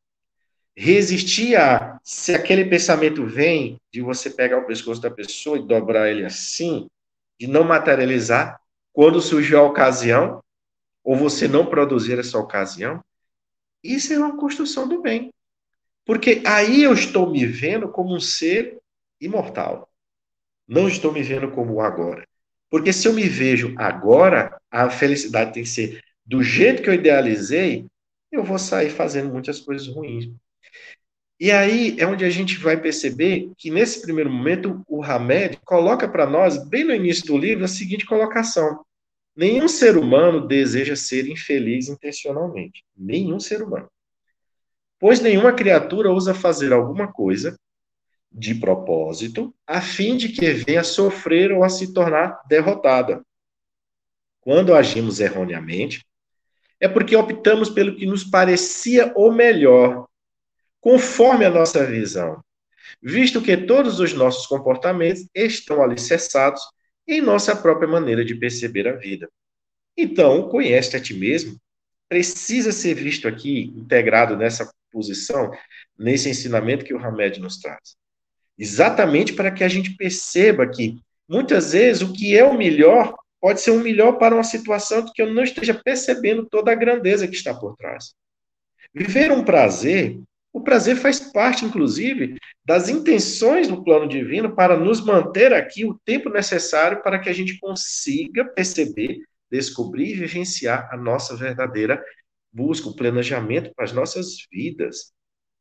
resistir 0.77 1.57
a 1.57 1.99
se 2.05 2.35
aquele 2.35 2.67
pensamento 2.67 3.25
vem 3.25 3.81
de 3.91 4.03
você 4.03 4.29
pegar 4.29 4.59
o 4.59 4.67
pescoço 4.67 5.01
da 5.01 5.11
pessoa 5.11 5.57
e 5.57 5.67
dobrar 5.67 6.11
ele 6.11 6.27
assim, 6.27 6.89
de 7.41 7.47
não 7.47 7.65
materializar 7.65 8.61
quando 8.93 9.23
surgiu 9.23 9.61
a 9.61 9.63
ocasião, 9.63 10.43
ou 11.03 11.17
você 11.17 11.49
não 11.49 11.65
produzir 11.65 12.19
essa 12.19 12.39
ocasião, 12.39 13.03
isso 13.83 14.13
é 14.13 14.19
uma 14.19 14.37
construção 14.37 14.87
do 14.87 15.01
bem. 15.01 15.33
Porque 16.05 16.43
aí 16.45 16.83
eu 16.83 16.93
estou 16.93 17.31
me 17.31 17.47
vendo 17.47 17.89
como 17.89 18.15
um 18.15 18.21
ser 18.21 18.79
imortal. 19.19 19.89
Não 20.67 20.89
estou 20.89 21.13
me 21.13 21.23
vendo 21.23 21.51
como 21.51 21.81
agora. 21.81 22.27
Porque 22.71 22.93
se 22.93 23.07
eu 23.07 23.13
me 23.13 23.29
vejo 23.29 23.75
agora, 23.77 24.59
a 24.71 24.91
felicidade 24.91 25.53
tem 25.53 25.63
que 25.63 25.69
ser 25.69 26.03
do 26.27 26.43
jeito 26.43 26.83
que 26.83 26.89
eu 26.89 26.95
idealizei, 26.95 27.87
eu 28.33 28.43
vou 28.43 28.59
sair 28.59 28.91
fazendo 28.91 29.31
muitas 29.31 29.61
coisas 29.61 29.87
ruins. 29.87 30.31
E 31.39 31.51
aí 31.51 31.97
é 31.99 32.07
onde 32.07 32.25
a 32.25 32.31
gente 32.31 32.57
vai 32.59 32.81
perceber 32.81 33.51
que, 33.59 33.71
nesse 33.71 34.01
primeiro 34.01 34.31
momento, 34.31 34.83
o 34.89 35.05
Hamed 35.05 35.59
coloca 35.65 36.09
para 36.09 36.27
nós, 36.27 36.67
bem 36.69 36.85
no 36.85 36.95
início 36.95 37.27
do 37.27 37.37
livro, 37.37 37.65
a 37.65 37.69
seguinte 37.69 38.07
colocação: 38.07 38.85
Nenhum 39.37 39.67
ser 39.67 39.97
humano 39.97 40.47
deseja 40.47 40.95
ser 40.95 41.29
infeliz 41.29 41.89
intencionalmente. 41.89 42.85
Nenhum 42.97 43.41
ser 43.41 43.63
humano. 43.63 43.89
Pois 44.99 45.21
nenhuma 45.21 45.53
criatura 45.53 46.11
ousa 46.11 46.33
fazer 46.33 46.73
alguma 46.73 47.13
coisa 47.13 47.57
de 48.35 48.57
propósito, 48.57 49.55
a 49.65 49.81
fim 49.81 50.17
de 50.17 50.29
que 50.29 50.53
venha 50.53 50.81
a 50.81 50.85
sofrer 50.85 51.53
ou 51.53 51.63
a 51.63 51.69
se 51.69 51.95
tornar 51.95 52.43
derrotada. 52.49 53.25
Quando 54.41 54.75
agimos 54.75 55.21
erroneamente, 55.21 56.05
é 56.81 56.89
porque 56.89 57.15
optamos 57.15 57.71
pelo 57.71 57.95
que 57.95 58.05
nos 58.05 58.25
parecia 58.25 59.13
o 59.17 59.31
melhor, 59.31 60.09
conforme 60.81 61.45
a 61.45 61.51
nossa 61.51 61.87
visão, 61.87 62.43
visto 63.01 63.41
que 63.41 63.57
todos 63.57 64.01
os 64.01 64.13
nossos 64.13 64.47
comportamentos 64.47 65.27
estão 65.33 65.81
alicerçados 65.81 66.61
em 67.07 67.21
nossa 67.21 67.55
própria 67.55 67.89
maneira 67.89 68.25
de 68.25 68.35
perceber 68.35 68.89
a 68.89 68.97
vida. 68.97 69.31
Então, 69.97 70.49
conhece 70.49 70.97
a 70.97 71.01
ti 71.01 71.15
mesmo 71.15 71.59
precisa 72.09 72.71
ser 72.71 72.95
visto 72.95 73.27
aqui, 73.27 73.73
integrado 73.77 74.37
nessa 74.37 74.71
posição, 74.93 75.51
nesse 75.99 76.29
ensinamento 76.29 76.85
que 76.85 76.95
o 76.95 76.99
Hamed 76.99 77.41
nos 77.41 77.59
traz. 77.59 77.97
Exatamente 78.59 79.33
para 79.33 79.51
que 79.51 79.65
a 79.65 79.69
gente 79.69 79.97
perceba 79.97 80.67
que 80.69 80.99
muitas 81.29 81.73
vezes 81.73 82.03
o 82.03 82.13
que 82.13 82.37
é 82.37 82.45
o 82.45 82.57
melhor 82.57 83.15
pode 83.41 83.61
ser 83.61 83.73
o 83.73 83.81
melhor 83.81 84.13
para 84.13 84.35
uma 84.35 84.45
situação 84.45 85.05
que 85.13 85.21
eu 85.21 85.33
não 85.33 85.43
esteja 85.43 85.75
percebendo 85.75 86.47
toda 86.47 86.73
a 86.73 86.75
grandeza 86.75 87.29
que 87.29 87.35
está 87.35 87.53
por 87.53 87.77
trás. 87.77 88.15
Viver 88.95 89.33
um 89.33 89.45
prazer, 89.45 90.19
o 90.53 90.61
prazer 90.61 90.97
faz 90.97 91.19
parte, 91.19 91.65
inclusive, 91.65 92.39
das 92.65 92.89
intenções 92.89 93.69
do 93.69 93.83
plano 93.83 94.09
divino 94.09 94.55
para 94.55 94.79
nos 94.79 95.05
manter 95.05 95.53
aqui 95.53 95.85
o 95.85 95.99
tempo 96.05 96.31
necessário 96.31 97.03
para 97.03 97.19
que 97.19 97.29
a 97.29 97.33
gente 97.33 97.59
consiga 97.59 98.45
perceber, 98.45 99.19
descobrir 99.51 100.13
e 100.13 100.15
vivenciar 100.15 100.89
a 100.93 100.97
nossa 100.97 101.37
verdadeira 101.37 102.03
busca, 102.53 102.89
o 102.89 102.95
planejamento 102.95 103.75
para 103.75 103.85
as 103.85 103.93
nossas 103.93 104.47
vidas. 104.51 105.13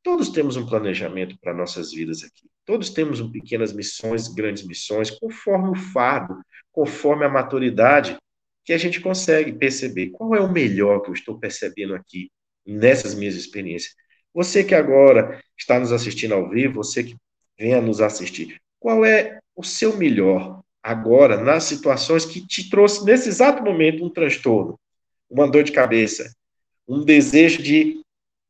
Todos 0.04 0.30
temos 0.30 0.58
um 0.58 0.66
planejamento 0.66 1.38
para 1.40 1.54
nossas 1.54 1.94
vidas 1.94 2.24
aqui. 2.24 2.50
Todos 2.66 2.90
temos 2.90 3.22
pequenas 3.32 3.72
missões, 3.72 4.28
grandes 4.28 4.68
missões, 4.68 5.10
conforme 5.10 5.70
o 5.70 5.76
fardo, 5.76 6.36
conforme 6.74 7.24
a 7.24 7.30
maturidade, 7.30 8.18
que 8.66 8.74
a 8.74 8.78
gente 8.78 9.00
consegue 9.00 9.54
perceber 9.54 10.10
qual 10.10 10.36
é 10.36 10.42
o 10.42 10.52
melhor 10.52 11.02
que 11.02 11.10
eu 11.10 11.14
estou 11.14 11.40
percebendo 11.40 11.96
aqui 11.96 12.30
nessas 12.66 13.16
minhas 13.16 13.36
experiências. 13.36 13.94
Você 14.34 14.64
que 14.64 14.76
agora 14.76 15.42
está 15.58 15.80
nos 15.80 15.92
assistindo 15.92 16.34
ao 16.34 16.50
vivo, 16.50 16.76
você 16.76 17.04
que 17.04 17.16
venha 17.58 17.82
nos 17.82 18.02
assistir, 18.02 18.60
qual 18.80 19.06
é 19.06 19.40
o 19.56 19.64
seu 19.64 19.96
melhor 19.96 20.62
agora 20.82 21.38
nas 21.42 21.64
situações 21.64 22.26
que 22.26 22.46
te 22.46 22.70
trouxe 22.70 23.06
nesse 23.06 23.30
exato 23.30 23.64
momento 23.64 24.04
um 24.04 24.10
transtorno, 24.10 24.78
uma 25.30 25.50
dor 25.50 25.64
de 25.64 25.72
cabeça, 25.72 26.34
um 26.86 27.06
desejo 27.06 27.64
de 27.64 28.03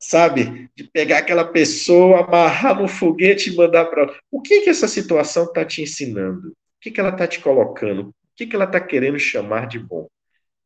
sabe? 0.03 0.69
De 0.75 0.83
pegar 0.83 1.19
aquela 1.19 1.45
pessoa, 1.45 2.25
amarrar 2.25 2.79
no 2.79 2.87
foguete 2.87 3.49
e 3.49 3.55
mandar 3.55 3.85
para. 3.85 4.13
O 4.29 4.41
que 4.41 4.61
que 4.61 4.69
essa 4.69 4.87
situação 4.87 5.45
está 5.45 5.63
te 5.63 5.81
ensinando? 5.81 6.49
O 6.49 6.53
que, 6.81 6.91
que 6.91 6.99
ela 6.99 7.09
está 7.09 7.25
te 7.25 7.39
colocando? 7.39 8.09
O 8.09 8.13
que, 8.35 8.45
que 8.45 8.55
ela 8.55 8.65
está 8.65 8.79
querendo 8.79 9.17
chamar 9.17 9.67
de 9.67 9.79
bom? 9.79 10.07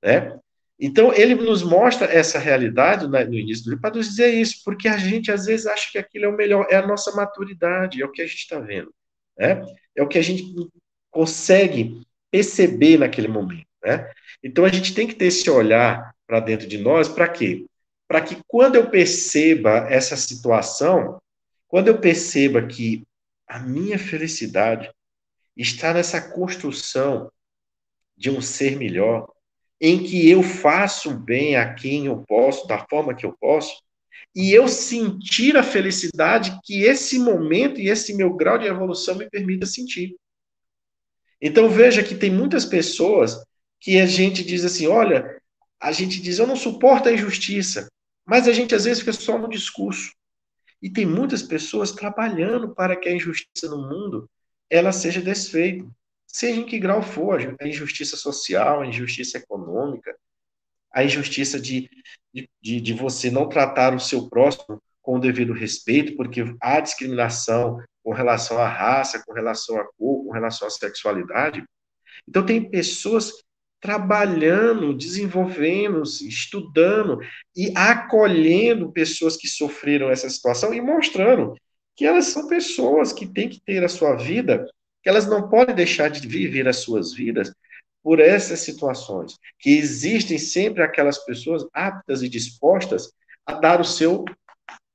Né? 0.04 0.38
Então, 0.80 1.14
ele 1.14 1.36
nos 1.36 1.64
mostra 1.64 2.08
essa 2.08 2.40
realidade 2.40 3.08
né, 3.08 3.24
no 3.26 3.36
início 3.36 3.66
do 3.66 3.70
livro 3.72 3.82
para 3.82 3.96
nos 3.96 4.10
dizer 4.10 4.34
isso, 4.34 4.62
porque 4.64 4.88
a 4.88 4.98
gente 4.98 5.32
às 5.32 5.46
vezes 5.46 5.66
acha 5.68 5.92
que 5.92 5.98
aquilo 5.98 6.26
é 6.26 6.28
o 6.28 6.36
melhor, 6.36 6.68
é 6.70 6.76
a 6.76 6.86
nossa 6.86 7.16
maturidade, 7.16 8.02
é 8.02 8.06
o 8.06 8.12
que 8.12 8.22
a 8.22 8.26
gente 8.26 8.40
está 8.40 8.60
vendo. 8.60 8.94
Né? 9.38 9.64
É 9.96 10.02
o 10.02 10.08
que 10.08 10.18
a 10.18 10.22
gente 10.22 10.44
consegue 11.12 12.02
perceber 12.32 12.98
naquele 12.98 13.28
momento, 13.28 13.68
né? 13.84 14.10
Então 14.44 14.66
a 14.66 14.70
gente 14.70 14.94
tem 14.94 15.08
que 15.08 15.16
ter 15.16 15.26
esse 15.26 15.50
olhar 15.50 16.14
para 16.28 16.40
dentro 16.40 16.68
de 16.68 16.78
nós, 16.78 17.08
para 17.08 17.28
quê? 17.28 17.66
Para 18.08 18.22
que 18.22 18.42
quando 18.48 18.76
eu 18.76 18.90
perceba 18.90 19.88
essa 19.90 20.16
situação, 20.16 21.22
quando 21.68 21.90
eu 21.90 22.00
perceba 22.00 22.66
que 22.66 23.06
a 23.48 23.60
minha 23.60 24.00
felicidade 24.00 24.90
está 25.56 25.94
nessa 25.94 26.22
construção 26.22 27.32
de 28.16 28.30
um 28.30 28.42
ser 28.42 28.78
melhor, 28.78 29.28
em 29.80 30.04
que 30.04 30.30
eu 30.30 30.42
faço 30.42 31.14
bem 31.14 31.56
a 31.56 31.74
quem 31.74 32.08
eu 32.08 32.24
posso, 32.28 32.68
da 32.68 32.86
forma 32.88 33.14
que 33.14 33.26
eu 33.26 33.36
posso, 33.40 33.82
e 34.36 34.54
eu 34.54 34.68
sentir 34.68 35.58
a 35.58 35.64
felicidade 35.64 36.60
que 36.64 36.84
esse 36.84 37.20
momento 37.20 37.80
e 37.80 37.90
esse 37.90 38.14
meu 38.14 38.34
grau 38.34 38.58
de 38.58 38.66
evolução 38.66 39.16
me 39.16 39.30
permita 39.30 39.66
sentir. 39.66 40.16
Então 41.42 41.70
veja 41.70 42.04
que 42.04 42.16
tem 42.16 42.32
muitas 42.32 42.66
pessoas 42.66 43.36
que 43.80 44.00
a 44.00 44.06
gente 44.06 44.44
diz 44.44 44.66
assim, 44.66 44.88
olha, 44.88 45.40
a 45.80 45.92
gente 45.92 46.20
diz 46.20 46.40
eu 46.40 46.48
não 46.48 46.56
suporto 46.56 47.10
a 47.10 47.14
injustiça, 47.14 47.88
mas 48.28 48.48
a 48.48 48.52
gente 48.52 48.76
às 48.76 48.84
vezes 48.84 49.00
fica 49.00 49.14
só 49.14 49.38
no 49.38 49.50
discurso. 49.50 50.12
E 50.82 50.90
tem 50.90 51.06
muitas 51.06 51.42
pessoas 51.42 51.94
trabalhando 51.94 52.76
para 52.76 52.96
que 52.96 53.08
a 53.08 53.16
injustiça 53.16 53.70
no 53.70 53.78
mundo 53.78 54.30
ela 54.70 54.92
seja 54.92 55.22
desfeita, 55.22 55.88
seja 56.28 56.60
em 56.60 56.66
que 56.66 56.78
grau 56.78 57.02
for, 57.02 57.56
a 57.60 57.68
injustiça 57.68 58.18
social, 58.18 58.82
a 58.82 58.86
injustiça 58.86 59.38
econômica, 59.38 60.16
a 60.92 61.04
injustiça 61.04 61.60
de, 61.60 61.90
de, 62.62 62.82
de 62.82 62.94
você 62.94 63.32
não 63.32 63.48
tratar 63.48 63.96
o 63.96 64.00
seu 64.00 64.30
próximo 64.30 64.82
com 65.02 65.16
o 65.16 65.20
devido 65.20 65.54
respeito, 65.54 66.18
porque 66.18 66.44
há 66.62 66.82
discriminação 66.82 67.82
com 68.04 68.12
relação 68.12 68.58
à 68.58 68.68
raça, 68.68 69.24
com 69.26 69.34
relação 69.34 69.78
à 69.80 69.86
cor, 69.98 70.26
com 70.26 70.32
relação 70.32 70.68
à 70.68 70.72
sexualidade. 70.72 71.64
Então, 72.28 72.46
tem 72.46 72.70
pessoas 72.70 73.32
trabalhando, 73.80 74.94
desenvolvendo, 74.94 76.02
estudando 76.04 77.20
e 77.56 77.72
acolhendo 77.76 78.92
pessoas 78.92 79.38
que 79.38 79.48
sofreram 79.48 80.10
essa 80.10 80.30
situação 80.30 80.74
e 80.74 80.82
mostrando 80.82 81.56
que 81.96 82.06
elas 82.06 82.26
são 82.26 82.48
pessoas 82.48 83.12
que 83.12 83.26
têm 83.26 83.50
que 83.50 83.60
ter 83.60 83.84
a 83.84 83.90
sua 83.90 84.16
vida, 84.16 84.66
que 85.02 85.10
elas 85.10 85.28
não 85.28 85.50
podem 85.50 85.76
deixar 85.76 86.10
de 86.10 86.28
viver 86.28 86.68
as 86.68 86.78
suas 86.78 87.14
vidas 87.14 87.52
por 88.04 88.20
essas 88.20 88.60
situações, 88.60 89.36
que 89.60 89.72
existem 89.78 90.38
sempre 90.38 90.82
aquelas 90.82 91.18
pessoas 91.26 91.68
aptas 91.74 92.22
e 92.22 92.30
dispostas 92.30 93.12
a 93.46 93.54
dar 93.54 93.82
o 93.82 93.86
seu 93.86 94.24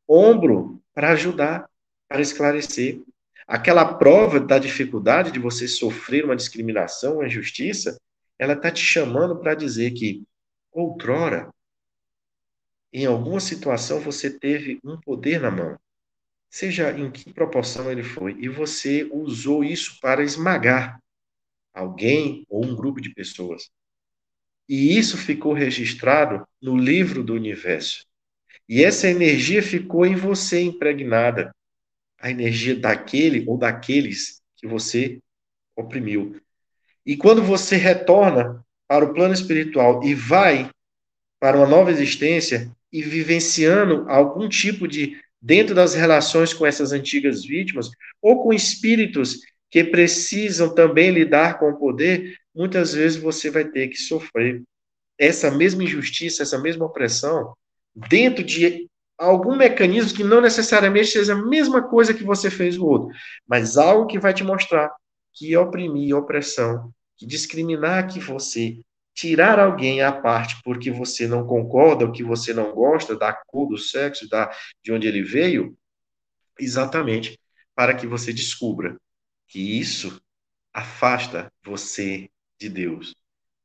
ombro 0.09 0.81
para 0.95 1.11
ajudar, 1.11 1.69
para 2.09 2.23
esclarecer. 2.23 3.01
Aquela 3.47 3.85
prova 3.95 4.39
da 4.39 4.59
dificuldade 4.59 5.31
de 5.31 5.39
você 5.39 5.67
sofrer 5.67 6.25
uma 6.25 6.37
discriminação, 6.37 7.17
uma 7.17 7.27
injustiça, 7.27 7.99
ela 8.39 8.55
está 8.55 8.71
te 8.71 8.85
chamando 8.85 9.39
para 9.39 9.55
dizer 9.55 9.93
que 9.93 10.25
outrora, 10.71 11.53
em 12.93 13.07
alguma 13.07 13.41
situação, 13.41 14.01
você 14.01 14.31
teve 14.31 14.81
um 14.85 15.01
poder 15.01 15.41
na 15.41 15.51
mão 15.51 15.79
seja 16.53 16.93
em 16.93 17.11
que 17.11 17.33
proporção 17.33 17.91
ele 17.91 18.03
foi, 18.03 18.37
e 18.39 18.47
você 18.47 19.09
usou 19.11 19.65
isso 19.65 19.99
para 20.03 20.23
esmagar 20.23 21.01
alguém 21.73 22.45
ou 22.47 22.63
um 22.63 22.77
grupo 22.77 23.01
de 23.01 23.09
pessoas. 23.09 23.71
E 24.69 24.99
isso 24.99 25.17
ficou 25.17 25.55
registrado 25.55 26.47
no 26.61 26.77
livro 26.77 27.25
do 27.25 27.33
universo. 27.33 28.07
E 28.69 28.85
essa 28.85 29.09
energia 29.09 29.63
ficou 29.63 30.05
em 30.05 30.15
você 30.15 30.61
impregnada. 30.61 31.55
A 32.19 32.31
energia 32.31 32.77
daquele 32.77 33.49
ou 33.49 33.57
daqueles 33.57 34.43
que 34.57 34.67
você 34.67 35.21
oprimiu. 35.75 36.39
E 37.05 37.17
quando 37.17 37.43
você 37.43 37.77
retorna 37.77 38.65
para 38.87 39.05
o 39.05 39.13
plano 39.13 39.35
espiritual 39.35 40.03
e 40.05 40.15
vai 40.15 40.71
para 41.41 41.57
uma 41.57 41.67
nova 41.67 41.91
existência 41.91 42.71
e 42.93 43.03
vivenciando 43.03 44.05
algum 44.09 44.49
tipo 44.49 44.87
de 44.87 45.21
dentro 45.41 45.75
das 45.75 45.95
relações 45.95 46.55
com 46.55 46.65
essas 46.65 46.93
antigas 46.93 47.45
vítimas, 47.45 47.91
ou 48.21 48.45
com 48.45 48.53
espíritos 48.53 49.41
que 49.69 49.83
precisam 49.83 50.73
também 50.73 51.11
lidar 51.11 51.59
com 51.59 51.71
o 51.71 51.77
poder, 51.77 52.37
muitas 52.55 52.93
vezes 52.93 53.21
você 53.21 53.51
vai 53.51 53.65
ter 53.65 53.89
que 53.89 53.97
sofrer 53.97 54.63
essa 55.19 55.51
mesma 55.51 55.83
injustiça, 55.83 56.43
essa 56.43 56.59
mesma 56.59 56.87
opressão, 56.87 57.55
dentro 57.95 58.45
de 58.45 58.87
algum 59.19 59.57
mecanismo 59.57 60.17
que 60.17 60.25
não 60.25 60.41
necessariamente 60.41 61.09
seja 61.09 61.33
a 61.33 61.43
mesma 61.47 61.83
coisa 61.83 62.15
que 62.15 62.25
você 62.25 62.51
fez 62.51 62.79
o 62.79 62.87
outro, 62.87 63.09
mas 63.47 63.77
algo 63.77 64.07
que 64.07 64.19
vai 64.19 64.33
te 64.33 64.45
mostrar 64.45 64.95
que 65.33 65.57
oprimir, 65.57 66.17
opressão, 66.17 66.93
que 67.17 67.27
discriminar 67.27 68.13
que 68.13 68.21
você 68.21 68.81
tirar 69.15 69.59
alguém 69.59 70.03
à 70.03 70.11
parte 70.11 70.61
porque 70.65 70.91
você 70.91 71.27
não 71.27 71.47
concorda, 71.47 72.07
ou 72.07 72.13
que 72.13 72.23
você 72.23 72.55
não 72.55 72.73
gosta 72.73 73.17
da 73.17 73.33
cor, 73.33 73.69
do 73.69 73.79
sexo, 73.79 74.29
da, 74.29 74.51
de 74.83 74.93
onde 74.93 75.07
ele 75.07 75.23
veio, 75.23 75.77
exatamente 76.59 77.39
para 77.75 77.95
que 77.95 78.07
você 78.07 78.33
descubra 78.33 78.97
que 79.49 79.79
isso 79.79 80.21
afasta 80.73 81.53
você 81.65 82.29
de 82.59 82.69
Deus, 82.69 83.15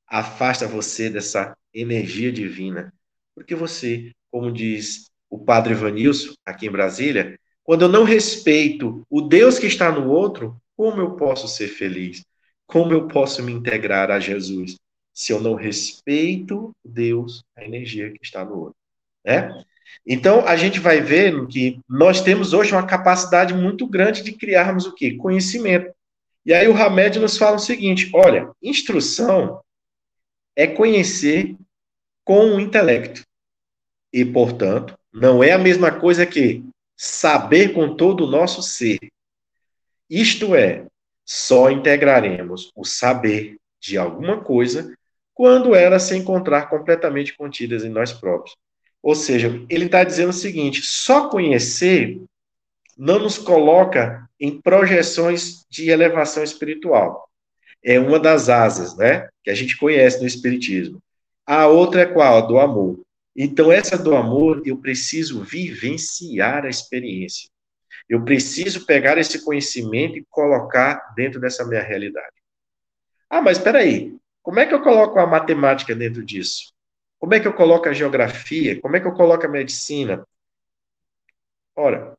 afasta 0.08 0.68
você 0.68 1.10
dessa 1.10 1.56
energia 1.74 2.32
divina, 2.32 2.94
porque 3.36 3.56
você, 3.56 4.12
como 4.32 4.52
diz 4.52 5.10
o 5.30 5.40
padre 5.40 5.74
Vanilson, 5.74 6.34
aqui 6.46 6.68
em 6.68 6.72
Brasília, 6.72 7.38
quando 7.64 7.84
eu 7.84 7.90
não 7.90 8.04
respeito 8.04 9.06
o 9.10 9.22
Deus 9.22 9.60
que 9.60 9.68
está 9.68 9.92
no 9.92 10.10
outro, 10.10 10.60
como 10.78 11.02
eu 11.02 11.16
posso 11.16 11.48
ser 11.48 11.68
feliz? 11.68 12.24
Como 12.66 12.94
eu 12.94 13.08
posso 13.08 13.44
me 13.44 13.52
integrar 13.52 14.12
a 14.12 14.20
Jesus? 14.20 14.78
se 15.18 15.34
eu 15.34 15.42
não 15.42 15.56
respeito 15.56 16.72
Deus, 16.86 17.44
a 17.56 17.66
energia 17.66 18.12
que 18.12 18.20
está 18.22 18.46
no 18.46 18.56
outro. 18.56 18.76
Né? 19.26 19.64
Então, 20.06 20.48
a 20.48 20.56
gente 20.56 20.80
vai 20.80 21.02
ver 21.02 21.48
que 21.48 21.80
nós 21.90 22.22
temos 22.22 22.54
hoje 22.54 22.72
uma 22.72 22.86
capacidade 22.86 23.52
muito 23.52 23.88
grande 23.88 24.22
de 24.22 24.32
criarmos 24.32 24.86
o 24.86 24.94
quê? 24.94 25.16
Conhecimento. 25.16 25.92
E 26.46 26.54
aí 26.54 26.68
o 26.68 26.78
Hamed 26.78 27.18
nos 27.18 27.36
fala 27.36 27.56
o 27.56 27.60
seguinte: 27.60 28.12
olha, 28.14 28.52
instrução 28.62 29.60
é 30.56 30.68
conhecer 30.68 31.56
com 32.24 32.56
o 32.56 32.60
intelecto. 32.60 33.24
E, 34.14 34.24
portanto, 34.24 34.96
não 35.12 35.44
é 35.44 35.52
a 35.52 35.58
mesma 35.58 35.92
coisa 35.92 36.28
que 36.28 36.64
saber 36.96 37.74
com 37.74 37.96
todo 37.96 38.24
o 38.24 38.30
nosso 38.30 38.62
ser. 38.62 39.00
Isto 40.10 40.56
é, 40.56 40.86
só 41.26 41.70
integraremos 41.70 42.72
o 42.76 42.86
saber 42.86 43.58
de 43.80 43.98
alguma 43.98 44.42
coisa 44.42 44.96
quando 45.34 45.76
elas 45.76 46.04
se 46.04 46.16
encontrar 46.16 46.70
completamente 46.70 47.36
contidas 47.36 47.84
em 47.84 47.90
nós 47.90 48.12
próprios. 48.12 48.56
Ou 49.04 49.14
seja, 49.14 49.64
ele 49.70 49.86
está 49.86 50.04
dizendo 50.04 50.30
o 50.30 50.34
seguinte: 50.34 50.82
só 50.82 51.30
conhecer 51.30 52.20
não 52.98 53.20
nos 53.20 53.38
coloca 53.38 54.28
em 54.40 54.60
projeções 54.60 55.66
de 55.70 55.90
elevação 55.90 56.44
espiritual. 56.44 57.30
É 57.84 58.00
uma 58.00 58.20
das 58.20 58.50
asas, 58.50 58.98
né, 58.98 59.28
que 59.44 59.50
a 59.50 59.54
gente 59.54 59.78
conhece 59.78 60.20
no 60.20 60.28
espiritismo. 60.28 61.00
A 61.46 61.68
outra 61.68 62.02
é 62.02 62.06
qual? 62.06 62.38
A 62.38 62.42
do 62.42 62.60
amor. 62.60 63.00
Então, 63.36 63.72
essa 63.72 63.98
do 63.98 64.16
amor, 64.16 64.64
eu 64.66 64.78
preciso 64.78 65.44
vivenciar 65.44 66.66
a 66.66 66.70
experiência. 66.70 67.48
Eu 68.10 68.24
preciso 68.24 68.86
pegar 68.86 69.18
esse 69.18 69.44
conhecimento 69.44 70.18
e 70.18 70.26
colocar 70.30 71.14
dentro 71.16 71.40
dessa 71.40 71.66
minha 71.66 71.82
realidade. 71.82 72.36
Ah, 73.30 73.42
mas 73.42 73.58
espera 73.58 73.80
aí. 73.80 74.16
Como 74.42 74.60
é 74.60 74.66
que 74.66 74.74
eu 74.74 74.82
coloco 74.82 75.20
a 75.20 75.28
matemática 75.28 75.94
dentro 75.94 76.24
disso? 76.24 76.74
Como 77.20 77.34
é 77.34 77.40
que 77.40 77.48
eu 77.48 77.54
coloco 77.54 77.90
a 77.90 77.94
geografia? 77.94 78.80
Como 78.80 78.96
é 78.96 79.00
que 79.00 79.08
eu 79.08 79.14
coloco 79.14 79.46
a 79.46 79.50
medicina? 79.50 80.26
Ora, 81.76 82.18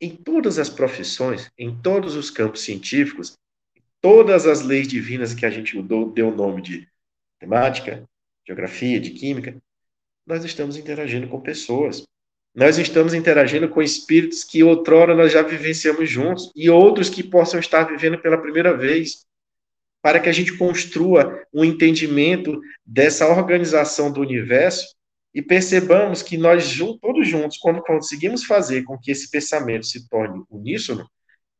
em 0.00 0.14
todas 0.14 0.58
as 0.58 0.68
profissões, 0.68 1.50
em 1.56 1.76
todos 1.80 2.16
os 2.16 2.30
campos 2.30 2.62
científicos, 2.62 3.38
todas 4.00 4.46
as 4.46 4.62
leis 4.62 4.88
divinas 4.88 5.34
que 5.34 5.46
a 5.46 5.50
gente 5.50 5.80
deu 5.82 6.28
o 6.28 6.34
nome 6.34 6.62
de 6.62 6.88
matemática, 7.40 8.04
geografia, 8.46 9.00
de 9.00 9.10
química, 9.10 9.56
nós 10.26 10.44
estamos 10.44 10.76
interagindo 10.76 11.28
com 11.28 11.40
pessoas. 11.40 12.04
Nós 12.54 12.78
estamos 12.78 13.14
interagindo 13.14 13.68
com 13.68 13.80
espíritos 13.82 14.42
que 14.42 14.62
outrora 14.62 15.14
nós 15.14 15.32
já 15.32 15.42
vivenciamos 15.42 16.10
juntos 16.10 16.50
e 16.56 16.68
outros 16.68 17.08
que 17.08 17.22
possam 17.22 17.60
estar 17.60 17.84
vivendo 17.84 18.18
pela 18.18 18.40
primeira 18.40 18.76
vez 18.76 19.26
para 20.02 20.20
que 20.20 20.28
a 20.28 20.32
gente 20.32 20.56
construa 20.56 21.44
um 21.52 21.64
entendimento 21.64 22.60
dessa 22.84 23.28
organização 23.28 24.12
do 24.12 24.20
universo 24.20 24.86
e 25.34 25.42
percebamos 25.42 26.22
que 26.22 26.36
nós 26.36 26.76
todos 27.00 27.28
juntos, 27.28 27.58
quando 27.58 27.82
conseguimos 27.82 28.44
fazer 28.44 28.82
com 28.84 28.98
que 28.98 29.10
esse 29.10 29.30
pensamento 29.30 29.86
se 29.86 30.08
torne 30.08 30.42
uníssono 30.50 31.08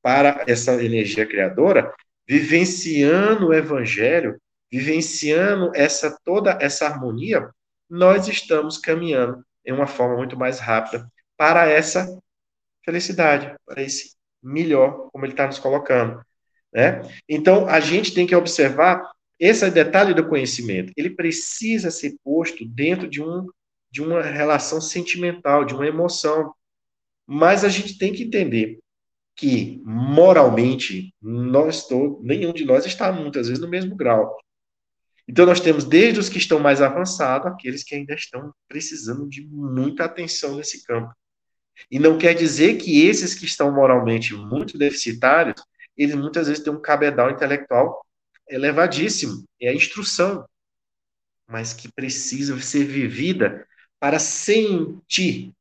para 0.03 0.45
essa 0.47 0.83
energia 0.83 1.27
criadora, 1.27 1.93
vivenciando 2.27 3.49
o 3.49 3.55
evangelho, 3.55 4.41
vivenciando 4.71 5.71
essa 5.75 6.17
toda 6.25 6.59
essa 6.61 6.87
harmonia, 6.87 7.49
nós 7.89 8.29
estamos 8.29 8.79
caminhando 8.79 9.45
em 9.65 9.73
uma 9.73 9.87
forma 9.87 10.17
muito 10.17 10.37
mais 10.37 10.59
rápida 10.59 11.11
para 11.37 11.69
essa 11.69 12.19
felicidade, 12.85 13.55
para 13.67 13.83
esse 13.83 14.17
melhor, 14.43 15.09
como 15.13 15.25
ele 15.25 15.33
está 15.33 15.47
nos 15.47 15.59
colocando. 15.59 16.21
Né? 16.73 17.03
Então, 17.29 17.69
a 17.69 17.81
gente 17.81 18.15
tem 18.15 18.27
que 18.27 18.35
observar 18.35 19.03
esse 19.39 19.71
detalhe 19.71 20.15
do 20.15 20.29
conhecimento, 20.29 20.93
ele 20.97 21.11
precisa 21.11 21.91
ser 21.91 22.17
posto 22.25 22.65
dentro 22.67 23.09
de, 23.09 23.23
um, 23.23 23.47
de 23.91 24.03
uma 24.03 24.21
relação 24.21 24.81
sentimental, 24.81 25.65
de 25.65 25.75
uma 25.75 25.87
emoção. 25.87 26.53
Mas 27.27 27.65
a 27.65 27.69
gente 27.69 27.97
tem 27.99 28.13
que 28.13 28.25
entender 28.25 28.81
que, 29.37 29.81
moralmente, 29.85 31.15
nós 31.23 31.87
tô, 31.87 32.21
nenhum 32.23 32.53
de 32.53 32.65
nós 32.65 32.85
está 32.85 33.13
muitas 33.13 33.47
vezes 33.47 33.63
no 33.63 33.69
mesmo 33.69 33.95
grau. 33.95 34.37
Então, 35.29 35.45
nós 35.45 35.61
temos 35.61 35.85
desde 35.85 36.19
os 36.19 36.29
que 36.29 36.39
estão 36.39 36.59
mais 36.59 36.81
avançados, 36.81 37.47
aqueles 37.47 37.85
que 37.85 37.95
ainda 37.95 38.15
estão 38.15 38.53
precisando 38.67 39.29
de 39.29 39.47
muita 39.47 40.05
atenção 40.05 40.57
nesse 40.57 40.83
campo. 40.85 41.13
E 41.91 41.99
não 41.99 42.19
quer 42.19 42.35
dizer 42.35 42.79
que 42.79 43.07
esses 43.07 43.35
que 43.35 43.45
estão 43.45 43.73
moralmente 43.73 44.35
muito 44.35 44.79
deficitários, 44.79 45.63
eles 45.97 46.15
muitas 46.15 46.49
vezes 46.49 46.63
têm 46.63 46.73
um 46.73 46.81
cabedal 46.81 47.31
intelectual 47.31 48.05
elevadíssimo, 48.49 49.45
é 49.61 49.69
a 49.69 49.75
instrução, 49.75 50.47
mas 51.47 51.73
que 51.75 51.93
precisa 51.93 52.59
ser 52.61 52.85
vivida 52.85 53.67
para 54.01 54.19
sentir. 54.19 55.53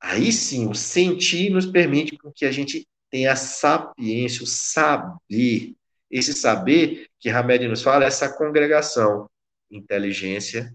Aí 0.00 0.32
sim, 0.32 0.68
o 0.68 0.74
sentir 0.74 1.50
nos 1.50 1.66
permite 1.66 2.16
que 2.34 2.44
a 2.44 2.52
gente 2.52 2.86
tenha 3.10 3.32
a 3.32 3.36
sapiência, 3.36 4.44
o 4.44 4.46
saber. 4.46 5.74
Esse 6.10 6.32
saber 6.32 7.08
que 7.18 7.28
Hamed 7.28 7.66
nos 7.68 7.82
fala, 7.82 8.04
essa 8.04 8.28
congregação, 8.28 9.28
inteligência, 9.70 10.72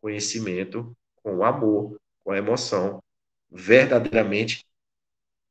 conhecimento 0.00 0.92
com 1.22 1.44
amor, 1.44 1.98
com 2.22 2.34
emoção, 2.34 3.02
verdadeiramente 3.50 4.64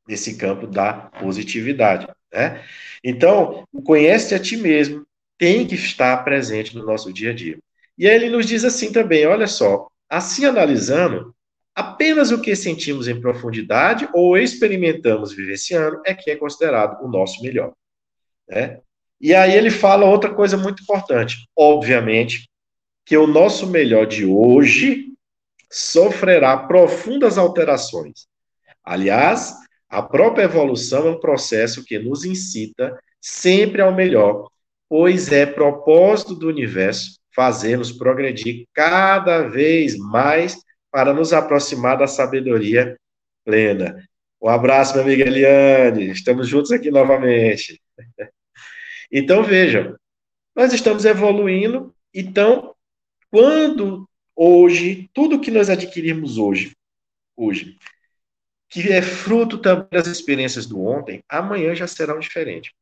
nesse 0.06 0.36
campo 0.36 0.66
da 0.66 0.92
positividade. 0.92 2.06
Né? 2.32 2.64
Então, 3.02 3.64
conhece 3.84 4.34
a 4.34 4.38
ti 4.38 4.56
mesmo, 4.56 5.06
tem 5.38 5.66
que 5.66 5.74
estar 5.74 6.24
presente 6.24 6.76
no 6.76 6.84
nosso 6.84 7.12
dia 7.12 7.30
a 7.30 7.34
dia. 7.34 7.58
E 7.98 8.08
aí 8.08 8.14
ele 8.14 8.30
nos 8.30 8.46
diz 8.46 8.64
assim 8.64 8.92
também: 8.92 9.26
olha 9.26 9.46
só, 9.46 9.88
assim 10.08 10.44
analisando, 10.44 11.34
apenas 11.74 12.30
o 12.30 12.40
que 12.40 12.54
sentimos 12.54 13.08
em 13.08 13.20
profundidade 13.20 14.08
ou 14.14 14.36
experimentamos 14.36 15.32
vivenciando 15.32 16.00
é 16.06 16.14
que 16.14 16.30
é 16.30 16.36
considerado 16.36 17.02
o 17.04 17.08
nosso 17.08 17.42
melhor. 17.42 17.72
Né? 18.48 18.80
E 19.20 19.34
aí 19.34 19.54
ele 19.54 19.70
fala 19.70 20.04
outra 20.04 20.32
coisa 20.34 20.56
muito 20.56 20.82
importante. 20.82 21.48
Obviamente 21.56 22.48
que 23.04 23.16
o 23.16 23.26
nosso 23.26 23.66
melhor 23.68 24.06
de 24.06 24.24
hoje 24.24 25.12
sofrerá 25.70 26.56
profundas 26.56 27.38
alterações. 27.38 28.26
Aliás, 28.84 29.54
a 29.88 30.02
própria 30.02 30.44
evolução 30.44 31.06
é 31.06 31.10
um 31.10 31.20
processo 31.20 31.84
que 31.84 31.98
nos 31.98 32.24
incita 32.24 32.98
sempre 33.20 33.80
ao 33.80 33.94
melhor, 33.94 34.48
pois 34.88 35.32
é 35.32 35.46
propósito 35.46 36.34
do 36.34 36.48
universo 36.48 37.18
fazer-nos 37.34 37.92
progredir 37.92 38.66
cada 38.72 39.42
vez 39.42 39.96
mais 39.96 40.56
para 40.90 41.12
nos 41.12 41.32
aproximar 41.32 41.98
da 41.98 42.06
sabedoria 42.06 42.96
plena. 43.44 44.02
Um 44.40 44.48
abraço, 44.48 44.94
minha 44.94 45.04
amiga 45.04 45.24
Eliane. 45.24 46.10
Estamos 46.10 46.48
juntos 46.48 46.72
aqui 46.72 46.90
novamente. 46.90 47.80
Então, 49.10 49.42
vejam, 49.42 49.96
nós 50.54 50.72
estamos 50.72 51.04
evoluindo. 51.04 51.94
Então, 52.14 52.74
quando 53.30 54.08
hoje, 54.34 55.08
tudo 55.12 55.40
que 55.40 55.50
nós 55.50 55.68
adquirimos 55.70 56.38
hoje, 56.38 56.72
hoje, 57.36 57.76
que 58.68 58.92
é 58.92 59.02
fruto 59.02 59.58
também 59.58 59.86
das 59.90 60.06
experiências 60.06 60.66
do 60.66 60.80
ontem, 60.80 61.22
amanhã 61.28 61.74
já 61.74 61.86
serão 61.86 62.18
diferentes 62.18 62.72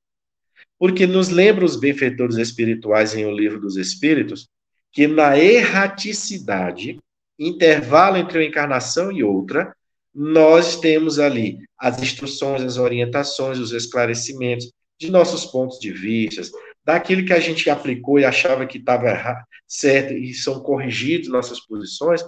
porque 0.79 1.07
nos 1.07 1.29
lembra 1.29 1.65
os 1.65 1.77
benfeitores 1.77 2.37
espirituais 2.37 3.15
em 3.15 3.25
O 3.25 3.35
Livro 3.35 3.61
dos 3.61 3.77
Espíritos 3.77 4.49
que 4.93 5.07
na 5.07 5.39
erraticidade, 5.39 7.01
intervalo 7.39 8.17
entre 8.17 8.39
uma 8.39 8.45
encarnação 8.45 9.11
e 9.11 9.25
outra, 9.25 9.75
nós 10.15 10.79
temos 10.79 11.19
ali 11.19 11.59
as 11.77 12.01
instruções, 12.01 12.63
as 12.63 12.77
orientações, 12.77 13.59
os 13.59 13.73
esclarecimentos 13.73 14.71
de 14.99 15.11
nossos 15.11 15.45
pontos 15.47 15.79
de 15.79 15.93
vista, 15.93 16.43
daquilo 16.85 17.25
que 17.25 17.33
a 17.33 17.41
gente 17.41 17.69
aplicou 17.71 18.19
e 18.19 18.25
achava 18.25 18.67
que 18.67 18.79
estava 18.79 19.45
certo 19.67 20.13
e 20.13 20.33
são 20.35 20.61
corrigidos 20.61 21.29
nossas 21.29 21.61
posições, 21.61 22.23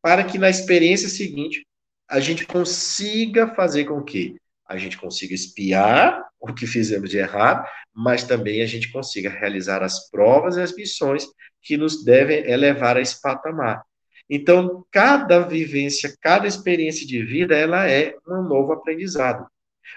para 0.00 0.24
que 0.24 0.38
na 0.38 0.50
experiência 0.50 1.08
seguinte 1.08 1.66
a 2.08 2.20
gente 2.20 2.46
consiga 2.46 3.54
fazer 3.54 3.84
com 3.84 4.02
que 4.02 4.36
a 4.66 4.76
gente 4.76 4.98
consiga 4.98 5.34
espiar 5.34 6.24
o 6.40 6.52
que 6.52 6.66
fizemos 6.66 7.10
de 7.10 7.18
errado, 7.18 7.66
mas 7.94 8.24
também 8.24 8.62
a 8.62 8.66
gente 8.66 8.90
consiga 8.90 9.30
realizar 9.30 9.82
as 9.82 10.10
provas 10.10 10.56
e 10.56 10.60
as 10.60 10.74
missões 10.74 11.26
que 11.62 11.76
nos 11.76 12.04
devem 12.04 12.50
elevar 12.50 12.96
a 12.96 13.00
esse 13.00 13.20
patamar. 13.20 13.82
Então, 14.28 14.84
cada 14.90 15.40
vivência, 15.40 16.16
cada 16.20 16.46
experiência 16.46 17.06
de 17.06 17.22
vida, 17.22 17.54
ela 17.54 17.88
é 17.88 18.14
um 18.26 18.42
novo 18.42 18.72
aprendizado. 18.72 19.46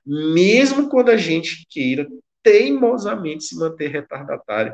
Mesmo 0.05 0.89
quando 0.89 1.09
a 1.09 1.17
gente 1.17 1.65
queira 1.69 2.07
teimosamente 2.41 3.43
se 3.43 3.55
manter 3.55 3.89
retardatário, 3.89 4.73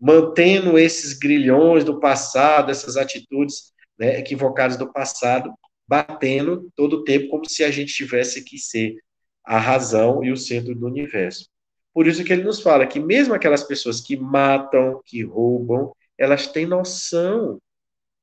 mantendo 0.00 0.78
esses 0.78 1.12
grilhões 1.12 1.84
do 1.84 2.00
passado, 2.00 2.70
essas 2.70 2.96
atitudes 2.96 3.72
né, 3.98 4.18
equivocadas 4.18 4.76
do 4.76 4.92
passado, 4.92 5.52
batendo 5.86 6.70
todo 6.74 6.94
o 6.94 7.04
tempo 7.04 7.28
como 7.28 7.48
se 7.48 7.62
a 7.62 7.70
gente 7.70 7.92
tivesse 7.92 8.42
que 8.42 8.58
ser 8.58 8.96
a 9.44 9.58
razão 9.58 10.24
e 10.24 10.32
o 10.32 10.36
centro 10.36 10.74
do 10.74 10.86
universo. 10.86 11.46
Por 11.92 12.06
isso 12.06 12.24
que 12.24 12.32
ele 12.32 12.44
nos 12.44 12.60
fala 12.60 12.86
que 12.86 12.98
mesmo 12.98 13.34
aquelas 13.34 13.62
pessoas 13.62 14.00
que 14.00 14.16
matam, 14.16 15.00
que 15.04 15.22
roubam, 15.22 15.92
elas 16.16 16.46
têm 16.46 16.64
noção 16.64 17.60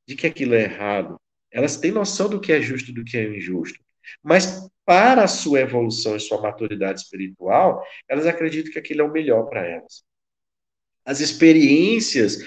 de 0.08 0.16
que 0.16 0.26
aquilo 0.26 0.56
é 0.56 0.64
errado. 0.64 1.20
Elas 1.52 1.78
têm 1.78 1.92
noção 1.92 2.30
do 2.30 2.40
que 2.40 2.52
é 2.52 2.62
justo 2.62 2.92
e 2.92 2.94
do 2.94 3.04
que 3.04 3.18
é 3.18 3.24
injusto. 3.24 3.80
Mas 4.24 4.68
para 4.90 5.26
a 5.26 5.28
sua 5.28 5.60
evolução 5.60 6.16
e 6.16 6.20
sua 6.20 6.42
maturidade 6.42 7.02
espiritual, 7.02 7.86
elas 8.10 8.26
acreditam 8.26 8.74
que 8.74 8.80
aquilo 8.80 9.02
é 9.02 9.04
o 9.04 9.12
melhor 9.12 9.44
para 9.44 9.64
elas. 9.64 10.04
As 11.06 11.20
experiências 11.20 12.40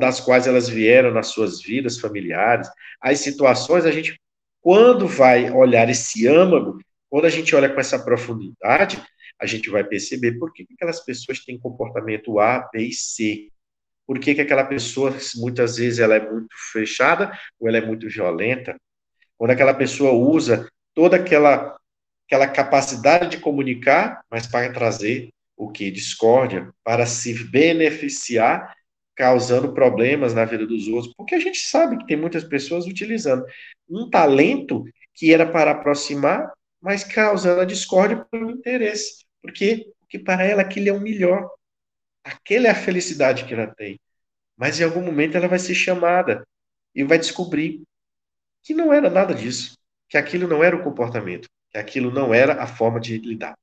das 0.00 0.18
quais 0.18 0.48
elas 0.48 0.68
vieram 0.68 1.12
nas 1.12 1.28
suas 1.28 1.62
vidas 1.62 2.00
familiares, 2.00 2.68
as 3.00 3.20
situações, 3.20 3.86
a 3.86 3.92
gente, 3.92 4.20
quando 4.60 5.06
vai 5.06 5.52
olhar 5.52 5.88
esse 5.88 6.26
âmago, 6.26 6.80
quando 7.08 7.26
a 7.26 7.30
gente 7.30 7.54
olha 7.54 7.72
com 7.72 7.78
essa 7.78 8.04
profundidade, 8.04 9.00
a 9.40 9.46
gente 9.46 9.70
vai 9.70 9.84
perceber 9.84 10.32
por 10.32 10.52
que, 10.52 10.66
aquelas 10.74 10.98
pessoas 10.98 11.44
têm 11.44 11.56
comportamento 11.56 12.40
A, 12.40 12.68
B 12.72 12.86
e 12.86 12.92
C. 12.92 13.50
Por 14.04 14.18
que, 14.18 14.34
que 14.34 14.40
aquela 14.40 14.64
pessoa, 14.64 15.14
muitas 15.36 15.76
vezes, 15.76 16.00
ela 16.00 16.16
é 16.16 16.28
muito 16.28 16.56
fechada 16.72 17.38
ou 17.60 17.68
ela 17.68 17.78
é 17.78 17.86
muito 17.86 18.08
violenta. 18.08 18.76
Quando 19.38 19.52
aquela 19.52 19.74
pessoa 19.74 20.10
usa 20.10 20.68
toda 20.92 21.16
aquela, 21.16 21.76
aquela 22.26 22.48
capacidade 22.48 23.28
de 23.30 23.38
comunicar, 23.38 24.22
mas 24.30 24.46
para 24.46 24.72
trazer 24.72 25.30
o 25.56 25.70
que? 25.70 25.90
Discórdia, 25.90 26.70
para 26.82 27.06
se 27.06 27.44
beneficiar, 27.44 28.74
causando 29.14 29.72
problemas 29.72 30.34
na 30.34 30.44
vida 30.44 30.66
dos 30.66 30.88
outros. 30.88 31.14
Porque 31.16 31.34
a 31.34 31.40
gente 31.40 31.58
sabe 31.58 31.98
que 31.98 32.06
tem 32.06 32.16
muitas 32.16 32.44
pessoas 32.44 32.86
utilizando 32.86 33.44
um 33.88 34.10
talento 34.10 34.84
que 35.14 35.32
era 35.32 35.46
para 35.46 35.70
aproximar, 35.70 36.52
mas 36.80 37.04
causando 37.04 37.60
a 37.60 37.64
discórdia 37.64 38.24
pelo 38.30 38.50
interesse. 38.50 39.24
Porque, 39.40 39.92
porque 40.00 40.18
para 40.18 40.44
ela 40.44 40.62
aquilo 40.62 40.88
é 40.88 40.92
o 40.92 41.00
melhor. 41.00 41.48
Aquela 42.24 42.68
é 42.68 42.70
a 42.70 42.74
felicidade 42.74 43.44
que 43.44 43.54
ela 43.54 43.66
tem. 43.66 44.00
Mas 44.56 44.80
em 44.80 44.84
algum 44.84 45.02
momento 45.02 45.36
ela 45.36 45.48
vai 45.48 45.58
ser 45.58 45.74
chamada 45.74 46.46
e 46.94 47.04
vai 47.04 47.18
descobrir 47.18 47.82
que 48.62 48.72
não 48.72 48.92
era 48.92 49.10
nada 49.10 49.34
disso, 49.34 49.76
que 50.08 50.16
aquilo 50.16 50.48
não 50.48 50.64
era 50.64 50.74
o 50.74 50.82
comportamento, 50.82 51.48
aquilo 51.74 52.10
não 52.10 52.32
era 52.32 52.62
a 52.62 52.66
forma 52.66 53.00
de 53.00 53.18
lidar. 53.18 53.56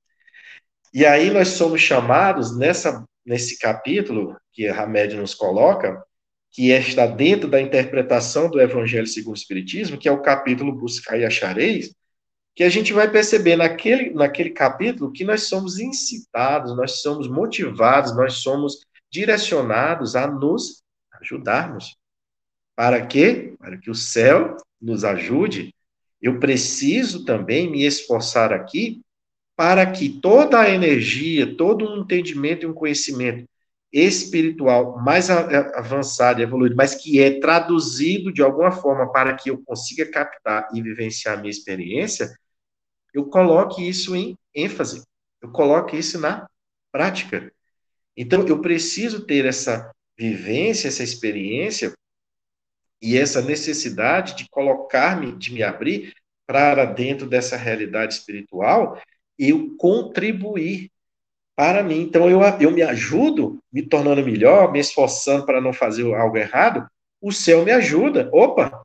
E 0.94 1.06
aí 1.06 1.30
nós 1.30 1.50
somos 1.50 1.82
chamados 1.82 2.58
nessa 2.58 3.06
nesse 3.26 3.58
capítulo 3.60 4.36
que 4.52 4.68
a 4.68 4.84
Hamed 4.84 5.16
nos 5.16 5.34
coloca, 5.34 6.04
que 6.52 6.72
está 6.72 7.06
dentro 7.06 7.50
da 7.50 7.62
interpretação 7.62 8.50
do 8.50 8.60
Evangelho 8.60 9.08
segundo 9.08 9.36
o 9.36 9.38
Espiritismo, 9.38 9.98
que 9.98 10.10
é 10.10 10.12
o 10.12 10.22
capítulo 10.22 10.74
Buscar 10.74 11.18
e 11.18 11.26
Achareis, 11.26 11.94
que 12.54 12.64
a 12.64 12.70
gente 12.70 12.92
vai 12.92 13.10
perceber 13.10 13.56
naquele, 13.56 14.10
naquele 14.10 14.50
capítulo 14.50 15.12
que 15.12 15.24
nós 15.24 15.44
somos 15.44 15.80
incitados, 15.80 16.76
nós 16.76 17.02
somos 17.02 17.30
motivados, 17.30 18.16
nós 18.16 18.34
somos 18.36 18.86
direcionados 19.10 20.16
a 20.16 20.28
nos 20.28 20.84
ajudarmos. 21.22 21.96
Para 22.76 23.06
quê? 23.06 23.54
Para 23.58 23.78
que 23.78 23.90
o 23.90 23.96
céu 23.96 24.58
nos 24.82 25.06
ajude. 25.06 25.74
Eu 26.22 26.40
preciso 26.40 27.26
também 27.26 27.70
me 27.70 27.84
esforçar 27.84 28.54
aqui 28.54 29.02
para 29.56 29.90
que 29.92 30.10
toda 30.10 30.60
a 30.60 30.70
energia, 30.70 31.56
todo 31.56 31.88
um 31.88 32.02
entendimento 32.02 32.64
e 32.64 32.70
um 32.70 32.74
conhecimento 32.74 33.48
espiritual 33.92 34.98
mais 35.02 35.30
avançado 35.30 36.40
e 36.40 36.44
evoluído, 36.44 36.76
mas 36.76 36.96
que 36.96 37.20
é 37.20 37.40
traduzido 37.40 38.32
de 38.32 38.42
alguma 38.42 38.72
forma 38.72 39.12
para 39.12 39.36
que 39.36 39.50
eu 39.50 39.62
consiga 39.64 40.10
captar 40.10 40.70
e 40.74 40.82
vivenciar 40.82 41.38
a 41.38 41.42
minha 41.42 41.52
experiência, 41.52 42.34
eu 43.14 43.26
coloque 43.26 43.88
isso 43.88 44.16
em 44.16 44.38
ênfase, 44.56 45.04
eu 45.42 45.52
coloque 45.52 45.98
isso 45.98 46.18
na 46.20 46.48
prática. 46.92 47.52
Então, 48.16 48.48
eu 48.48 48.62
preciso 48.62 49.26
ter 49.26 49.46
essa 49.46 49.92
vivência, 50.18 50.88
essa 50.88 51.04
experiência 51.04 51.94
e 53.02 53.18
essa 53.18 53.42
necessidade 53.42 54.36
de 54.36 54.48
colocar-me, 54.50 55.32
de 55.32 55.54
me 55.54 55.64
abrir 55.64 56.14
para 56.46 56.86
dentro 56.86 57.28
dessa 57.28 57.58
realidade 57.58 58.14
espiritual, 58.14 59.02
eu 59.40 59.76
contribuir 59.78 60.92
para 61.56 61.84
mim. 61.84 62.02
Então, 62.02 62.30
eu, 62.30 62.42
eu 62.60 62.72
me 62.72 62.82
ajudo, 62.82 63.60
me 63.72 63.82
tornando 63.82 64.24
melhor, 64.24 64.72
me 64.72 64.80
esforçando 64.80 65.46
para 65.46 65.62
não 65.62 65.74
fazer 65.74 66.04
algo 66.14 66.38
errado, 66.38 66.88
o 67.22 67.32
céu 67.32 67.64
me 67.64 67.72
ajuda. 67.72 68.30
Opa, 68.32 68.82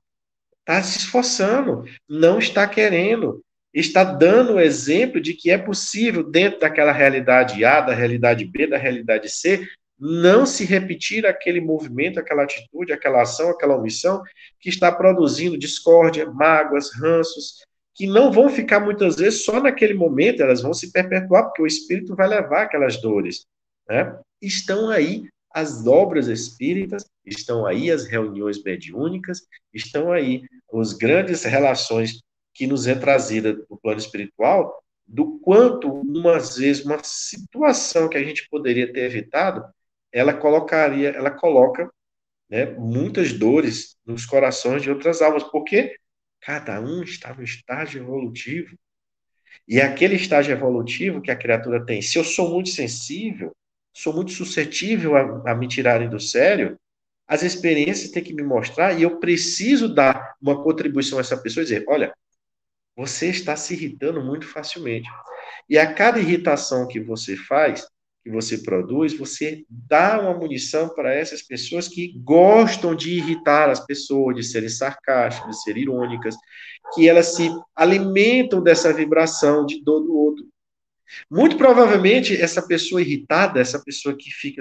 está 0.61 0.83
se 0.83 0.99
esforçando, 0.99 1.85
não 2.09 2.39
está 2.39 2.67
querendo, 2.67 3.43
está 3.73 4.03
dando 4.05 4.55
o 4.55 4.61
exemplo 4.61 5.21
de 5.21 5.35
que 5.35 5.51
é 5.51 5.59
possível, 5.59 6.23
dentro 6.23 6.61
daquela 6.61 6.93
realidade 6.93 7.65
A, 7.65 7.81
da 7.81 7.95
realidade 7.95 8.45
B, 8.45 8.67
da 8.67 8.79
realidade 8.79 9.29
C, 9.29 9.67
não 9.99 10.45
se 10.45 10.65
repetir 10.65 11.27
aquele 11.27 11.61
movimento, 11.61 12.21
aquela 12.21 12.43
atitude, 12.43 12.93
aquela 12.93 13.23
ação, 13.23 13.51
aquela 13.51 13.77
omissão 13.77 14.23
que 14.61 14.69
está 14.69 14.93
produzindo 14.93 15.59
discórdia, 15.59 16.31
mágoas, 16.31 16.93
ranços, 16.95 17.65
que 17.95 18.07
não 18.07 18.31
vão 18.31 18.51
ficar 18.51 18.81
muitas 18.81 19.17
vezes 19.17 19.45
só 19.45 19.61
naquele 19.61 19.95
momento, 19.95 20.43
elas 20.43 20.61
vão 20.61 20.75
se 20.75 20.93
perpetuar, 20.93 21.45
porque 21.45 21.63
o 21.63 21.67
espírito 21.67 22.15
vai 22.15 22.29
levar 22.29 22.63
aquelas 22.63 23.01
dores. 23.01 23.47
Né? 23.89 24.19
Estão 24.41 24.91
aí 24.91 25.29
as 25.51 25.87
obras 25.87 26.29
espíritas, 26.29 27.07
estão 27.25 27.65
aí 27.65 27.91
as 27.91 28.05
reuniões 28.05 28.63
mediúnicas, 28.63 29.41
estão 29.73 30.13
aí 30.13 30.43
as 30.75 30.93
grandes 30.93 31.43
relações 31.45 32.21
que 32.53 32.67
nos 32.67 32.87
é 32.87 32.95
trazida 32.95 33.55
do 33.55 33.79
plano 33.83 33.99
espiritual, 33.99 34.79
do 35.07 35.39
quanto, 35.39 35.91
umas 35.91 36.59
vezes, 36.59 36.85
uma 36.85 37.03
situação 37.03 38.09
que 38.09 38.19
a 38.19 38.23
gente 38.23 38.47
poderia 38.51 38.93
ter 38.93 39.05
evitado, 39.05 39.65
ela 40.17 40.33
colocaria, 40.33 41.11
ela 41.11 41.31
coloca 41.31 41.91
né, 42.49 42.65
muitas 42.65 43.35
dores 43.35 43.99
nos 44.07 44.25
corações 44.25 44.81
de 44.81 44.91
outras 44.91 45.21
almas, 45.21 45.45
porque 45.45 45.95
cada 46.41 46.81
um 46.81 47.03
está 47.03 47.35
no 47.35 47.43
estágio 47.43 48.03
evolutivo. 48.03 48.75
E 49.69 49.79
é 49.79 49.85
aquele 49.85 50.15
estágio 50.15 50.53
evolutivo 50.53 51.21
que 51.21 51.31
a 51.31 51.37
criatura 51.37 51.85
tem, 51.85 52.01
se 52.01 52.19
eu 52.19 52.25
sou 52.25 52.51
muito 52.51 52.71
sensível, 52.71 53.55
sou 53.93 54.15
muito 54.15 54.33
suscetível 54.33 55.17
a, 55.17 55.51
a 55.51 55.55
me 55.55 55.69
tirarem 55.69 56.09
do 56.09 56.19
sério, 56.19 56.79
as 57.29 57.43
experiências 57.43 58.11
têm 58.11 58.25
que 58.25 58.33
me 58.33 58.43
mostrar 58.43 58.99
e 58.99 59.03
eu 59.03 59.19
preciso 59.19 59.93
dar 59.93 60.35
uma 60.41 60.63
contribuição 60.63 61.19
a 61.19 61.21
essa 61.21 61.37
pessoa 61.37 61.63
e 61.63 61.67
dizer: 61.67 61.85
olha, 61.89 62.15
você 62.97 63.29
está 63.29 63.55
se 63.55 63.75
irritando 63.75 64.25
muito 64.25 64.47
facilmente. 64.47 65.11
E 65.69 65.77
a 65.77 65.93
cada 65.93 66.19
irritação 66.19 66.89
que 66.89 67.01
você 67.01 67.37
faz, 67.37 67.87
que 68.27 68.33
você 68.33 68.59
produz, 68.59 69.17
você 69.17 69.65
dá 69.69 70.21
uma 70.21 70.35
munição 70.35 70.89
para 70.89 71.15
essas 71.15 71.43
pessoas 71.43 71.87
que 71.87 72.19
gostam 72.25 72.93
de 72.93 73.13
irritar 73.13 73.71
as 73.71 73.79
pessoas, 73.87 74.35
de 74.35 74.43
serem 74.43 74.69
sarcásticas, 74.69 75.49
de 75.49 75.63
serem 75.63 75.85
irônicas, 75.85 76.35
que 76.93 77.09
elas 77.09 77.37
se 77.37 77.49
alimentam 77.73 78.61
dessa 78.61 78.93
vibração 78.93 79.65
de 79.65 79.81
dor 79.81 80.01
do 80.01 80.13
outro. 80.13 80.45
Muito 81.31 81.57
provavelmente, 81.57 82.35
essa 82.37 82.67
pessoa 82.67 83.01
irritada, 83.01 83.61
essa 83.61 83.81
pessoa 83.81 84.17
que 84.17 84.29
fica 84.29 84.61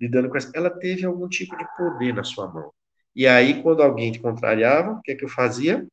lidando 0.00 0.30
com 0.30 0.38
essa, 0.38 0.50
ela 0.54 0.70
teve 0.70 1.04
algum 1.04 1.28
tipo 1.28 1.54
de 1.58 1.64
poder 1.76 2.14
na 2.14 2.24
sua 2.24 2.50
mão. 2.50 2.72
E 3.14 3.26
aí, 3.26 3.62
quando 3.62 3.82
alguém 3.82 4.12
te 4.12 4.18
contrariava, 4.18 4.92
o 4.92 5.02
que 5.02 5.12
é 5.12 5.14
que 5.14 5.26
eu 5.26 5.28
fazia? 5.28 5.86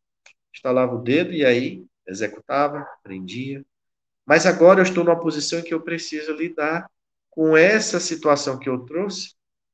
Estalava 0.53 0.95
o 0.95 1.01
dedo 1.01 1.33
e 1.33 1.43
aí 1.45 1.83
executava, 2.07 2.87
prendia. 3.03 3.61
Mas 4.25 4.45
agora 4.45 4.79
eu 4.79 4.83
estou 4.83 5.03
numa 5.03 5.19
posição 5.19 5.59
em 5.59 5.63
que 5.63 5.73
eu 5.73 5.81
preciso 5.81 6.31
lidar 6.31 6.89
com 7.31 7.57
essa 7.57 7.99
situação 7.99 8.59
que 8.59 8.69
eu 8.69 8.79
trouxe, 8.79 9.33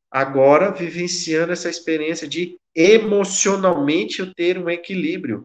agora 0.09 0.71
vivenciando 0.71 1.51
essa 1.51 1.69
experiência 1.69 2.27
de 2.27 2.57
emocionalmente 2.73 4.19
eu 4.19 4.33
ter 4.33 4.57
um 4.57 4.69
equilíbrio. 4.69 5.43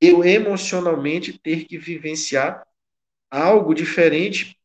Eu 0.00 0.24
emocionalmente 0.24 1.38
ter 1.38 1.66
que 1.66 1.78
vivenciar 1.78 2.66
algo 3.30 3.74
diferente 3.74 4.58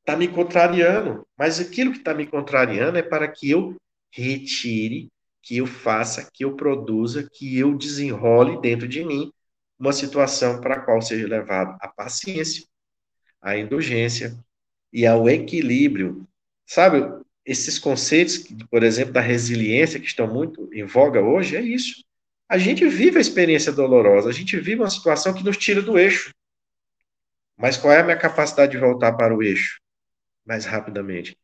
está 0.00 0.16
me 0.16 0.26
contrariando. 0.26 1.26
Mas 1.36 1.60
aquilo 1.60 1.92
que 1.92 1.98
está 1.98 2.14
me 2.14 2.26
contrariando 2.26 2.96
é 2.98 3.02
para 3.02 3.28
que 3.28 3.50
eu 3.50 3.76
retire, 4.10 5.08
que 5.42 5.58
eu 5.58 5.66
faça, 5.66 6.28
que 6.32 6.44
eu 6.44 6.56
produza, 6.56 7.28
que 7.32 7.58
eu 7.58 7.76
desenrole 7.76 8.60
dentro 8.60 8.88
de 8.88 9.04
mim 9.04 9.30
uma 9.78 9.92
situação 9.92 10.60
para 10.60 10.76
a 10.76 10.80
qual 10.80 11.02
seja 11.02 11.26
levado 11.28 11.76
a 11.80 11.88
paciência, 11.88 12.64
a 13.42 13.56
indulgência 13.58 14.36
e 14.92 15.06
ao 15.06 15.28
equilíbrio. 15.28 16.26
Sabe, 16.66 17.02
esses 17.44 17.78
conceitos, 17.78 18.38
por 18.70 18.82
exemplo, 18.82 19.12
da 19.12 19.20
resiliência, 19.20 20.00
que 20.00 20.06
estão 20.06 20.26
muito 20.26 20.68
em 20.72 20.84
voga 20.84 21.20
hoje, 21.20 21.56
é 21.56 21.60
isso. 21.60 22.04
A 22.48 22.58
gente 22.58 22.86
vive 22.88 23.18
a 23.18 23.20
experiência 23.20 23.72
dolorosa, 23.72 24.28
a 24.28 24.32
gente 24.32 24.56
vive 24.56 24.80
uma 24.80 24.90
situação 24.90 25.32
que 25.34 25.44
nos 25.44 25.56
tira 25.56 25.82
do 25.82 25.98
eixo. 25.98 26.32
Mas 27.56 27.76
qual 27.76 27.92
é 27.92 28.00
a 28.00 28.04
minha 28.04 28.18
capacidade 28.18 28.72
de 28.72 28.78
voltar 28.78 29.12
para 29.12 29.34
o 29.34 29.42
eixo 29.42 29.80
mais 30.44 30.64
rapidamente? 30.64 31.36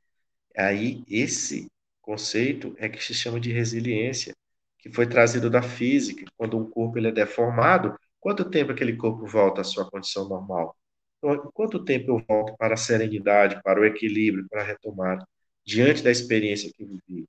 Aí, 0.57 1.03
esse 1.09 1.67
conceito 2.01 2.75
é 2.79 2.89
que 2.89 3.03
se 3.03 3.15
chama 3.15 3.41
de 3.41 3.53
resiliência, 3.53 4.35
que 4.79 4.91
foi 4.91 5.07
trazido 5.07 5.49
da 5.49 5.63
física. 5.63 6.25
Quando 6.37 6.59
um 6.59 6.69
corpo 6.69 6.99
ele 6.99 7.09
é 7.09 7.13
deformado, 7.13 7.99
quanto 8.21 8.49
tempo 8.51 8.73
aquele 8.73 8.97
corpo 8.97 9.27
volta 9.27 9.61
à 9.63 9.65
sua 9.65 9.89
condição 9.89 10.29
normal? 10.29 10.77
Então, 11.23 11.51
quanto 11.55 11.85
tempo 11.85 12.11
eu 12.11 12.25
volto 12.27 12.57
para 12.57 12.75
a 12.75 12.77
serenidade, 12.77 13.63
para 13.63 13.81
o 13.81 13.85
equilíbrio, 13.85 14.47
para 14.51 14.63
a 14.63 14.65
retomada, 14.65 15.25
diante 15.65 16.03
da 16.03 16.11
experiência 16.11 16.73
que 16.77 16.85
vivi? 16.85 17.27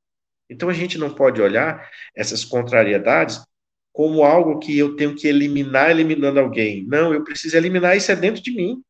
Então, 0.49 0.67
a 0.67 0.73
gente 0.73 0.97
não 0.97 1.13
pode 1.13 1.39
olhar 1.39 1.87
essas 2.15 2.43
contrariedades 2.43 3.39
como 3.91 4.23
algo 4.23 4.57
que 4.57 4.75
eu 4.75 4.95
tenho 4.95 5.15
que 5.15 5.27
eliminar 5.27 5.91
eliminando 5.91 6.39
alguém. 6.39 6.83
Não, 6.87 7.13
eu 7.13 7.23
preciso 7.23 7.55
eliminar 7.55 7.95
isso 7.95 8.11
é 8.11 8.15
dentro 8.15 8.41
de 8.41 8.51
mim, 8.51 8.83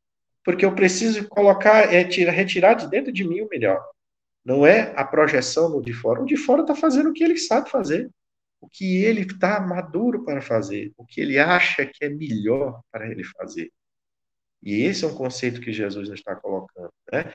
porque 0.46 0.64
eu 0.64 0.74
preciso 0.74 1.28
colocar, 1.28 1.94
é, 1.94 2.06
tirar, 2.06 2.32
retirar 2.32 2.74
de 2.76 2.90
dentro 2.90 3.12
de 3.12 3.26
mim 3.26 3.42
o 3.42 3.50
melhor. 3.50 3.84
Não 4.46 4.66
é 4.66 4.94
a 4.96 5.04
projeção 5.04 5.70
no 5.70 5.82
de 5.82 5.92
fora. 5.92 6.22
O 6.22 6.26
de 6.26 6.38
fora 6.38 6.62
está 6.62 6.76
fazendo 6.76 7.10
o 7.10 7.14
que 7.14 7.24
ele 7.24 7.38
sabe 7.38 7.70
fazer, 7.70 8.10
o 8.62 8.70
que 8.70 9.04
ele 9.04 9.22
está 9.22 9.60
maduro 9.60 10.24
para 10.24 10.42
fazer, 10.42 10.94
o 10.98 11.06
que 11.06 11.20
ele 11.20 11.38
acha 11.38 11.86
que 11.86 12.06
é 12.06 12.10
melhor 12.10 12.82
para 12.90 13.10
ele 13.10 13.24
fazer. 13.26 13.70
E 14.64 14.84
esse 14.84 15.04
é 15.04 15.08
um 15.08 15.16
conceito 15.16 15.60
que 15.60 15.74
Jesus 15.74 16.10
está 16.10 16.36
colocando. 16.36 16.90
Né? 17.12 17.34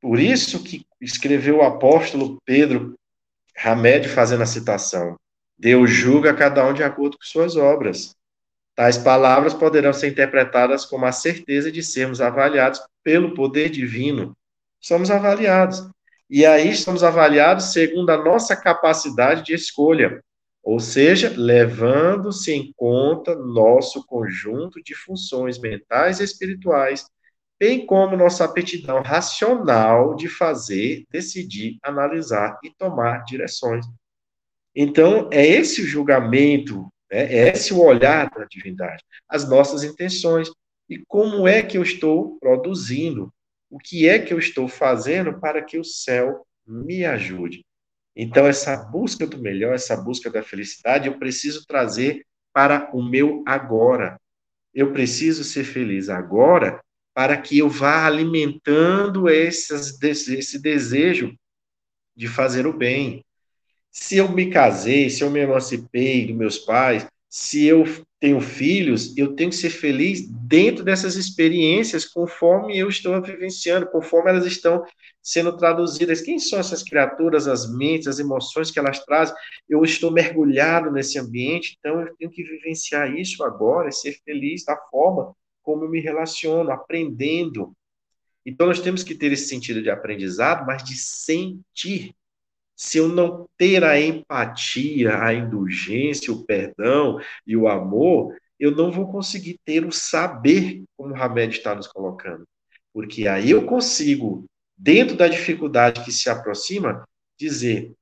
Por 0.00 0.18
isso 0.18 0.62
que 0.62 0.86
escreveu 1.00 1.58
o 1.58 1.62
apóstolo 1.62 2.38
Pedro 2.44 2.94
Hamed 3.62 4.08
fazendo 4.08 4.42
a 4.42 4.46
citação. 4.46 5.16
Deus 5.58 5.90
julga 5.90 6.34
cada 6.34 6.66
um 6.66 6.72
de 6.72 6.82
acordo 6.82 7.16
com 7.16 7.24
suas 7.24 7.56
obras. 7.56 8.16
Tais 8.74 8.96
palavras 8.96 9.52
poderão 9.52 9.92
ser 9.92 10.08
interpretadas 10.08 10.84
como 10.86 11.04
a 11.04 11.12
certeza 11.12 11.70
de 11.70 11.82
sermos 11.82 12.20
avaliados 12.20 12.80
pelo 13.04 13.34
poder 13.34 13.68
divino. 13.68 14.36
Somos 14.80 15.10
avaliados. 15.10 15.86
E 16.28 16.46
aí 16.46 16.74
somos 16.74 17.04
avaliados 17.04 17.72
segundo 17.72 18.10
a 18.10 18.16
nossa 18.16 18.56
capacidade 18.56 19.44
de 19.44 19.52
escolha, 19.52 20.22
ou 20.62 20.78
seja, 20.78 21.34
levando-se 21.36 22.52
em 22.52 22.72
conta 22.76 23.34
nosso 23.34 24.06
conjunto 24.06 24.82
de 24.82 24.94
funções 24.94 25.58
mentais 25.58 26.20
e 26.20 26.24
espirituais, 26.24 27.04
bem 27.58 27.84
como 27.84 28.16
nossa 28.16 28.44
aptidão 28.44 29.02
racional 29.02 30.14
de 30.14 30.28
fazer, 30.28 31.04
decidir, 31.10 31.78
analisar 31.82 32.58
e 32.62 32.70
tomar 32.70 33.24
direções. 33.24 33.84
Então, 34.74 35.28
é 35.32 35.44
esse 35.44 35.82
o 35.82 35.86
julgamento, 35.86 36.88
né? 37.10 37.24
é 37.32 37.48
esse 37.48 37.74
o 37.74 37.82
olhar 37.82 38.30
da 38.30 38.44
divindade, 38.44 39.02
as 39.28 39.48
nossas 39.48 39.82
intenções 39.84 40.48
e 40.88 41.02
como 41.06 41.46
é 41.48 41.62
que 41.62 41.76
eu 41.76 41.82
estou 41.82 42.38
produzindo, 42.38 43.32
o 43.70 43.78
que 43.78 44.08
é 44.08 44.18
que 44.18 44.32
eu 44.32 44.38
estou 44.38 44.68
fazendo 44.68 45.40
para 45.40 45.62
que 45.62 45.78
o 45.78 45.84
céu 45.84 46.46
me 46.66 47.04
ajude. 47.04 47.64
Então, 48.14 48.46
essa 48.46 48.76
busca 48.76 49.26
do 49.26 49.38
melhor, 49.38 49.74
essa 49.74 49.96
busca 49.96 50.30
da 50.30 50.42
felicidade, 50.42 51.06
eu 51.06 51.18
preciso 51.18 51.66
trazer 51.66 52.24
para 52.52 52.90
o 52.94 53.02
meu 53.02 53.42
agora. 53.46 54.20
Eu 54.74 54.92
preciso 54.92 55.44
ser 55.44 55.64
feliz 55.64 56.08
agora 56.08 56.80
para 57.14 57.36
que 57.36 57.58
eu 57.58 57.68
vá 57.68 58.06
alimentando 58.06 59.28
esses, 59.28 60.00
esse 60.02 60.60
desejo 60.60 61.34
de 62.16 62.26
fazer 62.26 62.66
o 62.66 62.72
bem, 62.72 63.24
se 63.90 64.16
eu 64.16 64.28
me 64.30 64.50
casei, 64.50 65.10
se 65.10 65.22
eu 65.22 65.30
me 65.30 65.40
emancipei 65.40 66.26
dos 66.26 66.36
meus 66.36 66.58
pais, 66.58 67.06
se 67.28 67.64
eu 67.64 67.84
tenho 68.18 68.40
filhos, 68.40 69.16
eu 69.16 69.34
tenho 69.34 69.50
que 69.50 69.56
ser 69.56 69.70
feliz 69.70 70.26
dentro 70.28 70.84
dessas 70.84 71.16
experiências, 71.16 72.04
conforme 72.04 72.78
eu 72.78 72.88
estou 72.88 73.20
vivenciando, 73.20 73.90
conforme 73.90 74.30
elas 74.30 74.46
estão 74.46 74.84
sendo 75.22 75.56
traduzidas. 75.56 76.20
Quem 76.20 76.38
são 76.38 76.58
essas 76.58 76.82
criaturas, 76.82 77.46
as 77.46 77.72
mentes, 77.72 78.08
as 78.08 78.18
emoções 78.18 78.70
que 78.70 78.78
elas 78.78 79.04
trazem? 79.04 79.34
Eu 79.68 79.84
estou 79.84 80.10
mergulhado 80.10 80.90
nesse 80.90 81.18
ambiente, 81.18 81.76
então 81.78 82.00
eu 82.00 82.14
tenho 82.16 82.30
que 82.30 82.42
vivenciar 82.42 83.14
isso 83.14 83.44
agora 83.44 83.88
e 83.88 83.92
ser 83.92 84.18
feliz 84.24 84.64
da 84.64 84.76
forma 84.90 85.34
como 85.62 85.84
eu 85.84 85.88
me 85.88 86.00
relaciono, 86.00 86.70
aprendendo. 86.70 87.72
Então 88.44 88.66
nós 88.66 88.80
temos 88.80 89.04
que 89.04 89.14
ter 89.14 89.30
esse 89.32 89.46
sentido 89.46 89.80
de 89.80 89.90
aprendizado, 89.90 90.66
mas 90.66 90.82
de 90.82 90.96
sentir 90.96 92.12
se 92.74 92.98
eu 92.98 93.08
não 93.08 93.48
ter 93.56 93.84
a 93.84 94.00
empatia, 94.00 95.22
a 95.22 95.32
indulgência, 95.32 96.32
o 96.32 96.44
perdão 96.44 97.20
e 97.46 97.56
o 97.56 97.68
amor, 97.68 98.36
eu 98.58 98.72
não 98.72 98.90
vou 98.90 99.10
conseguir 99.10 99.60
ter 99.64 99.84
o 99.84 99.92
saber, 99.92 100.82
como 100.96 101.14
o 101.14 101.16
Hamed 101.16 101.56
está 101.56 101.74
nos 101.74 101.86
colocando. 101.86 102.44
Porque 102.92 103.28
aí 103.28 103.50
eu 103.50 103.64
consigo, 103.66 104.46
dentro 104.76 105.16
da 105.16 105.28
dificuldade 105.28 106.04
que 106.04 106.12
se 106.12 106.28
aproxima, 106.28 107.06
dizer: 107.38 107.92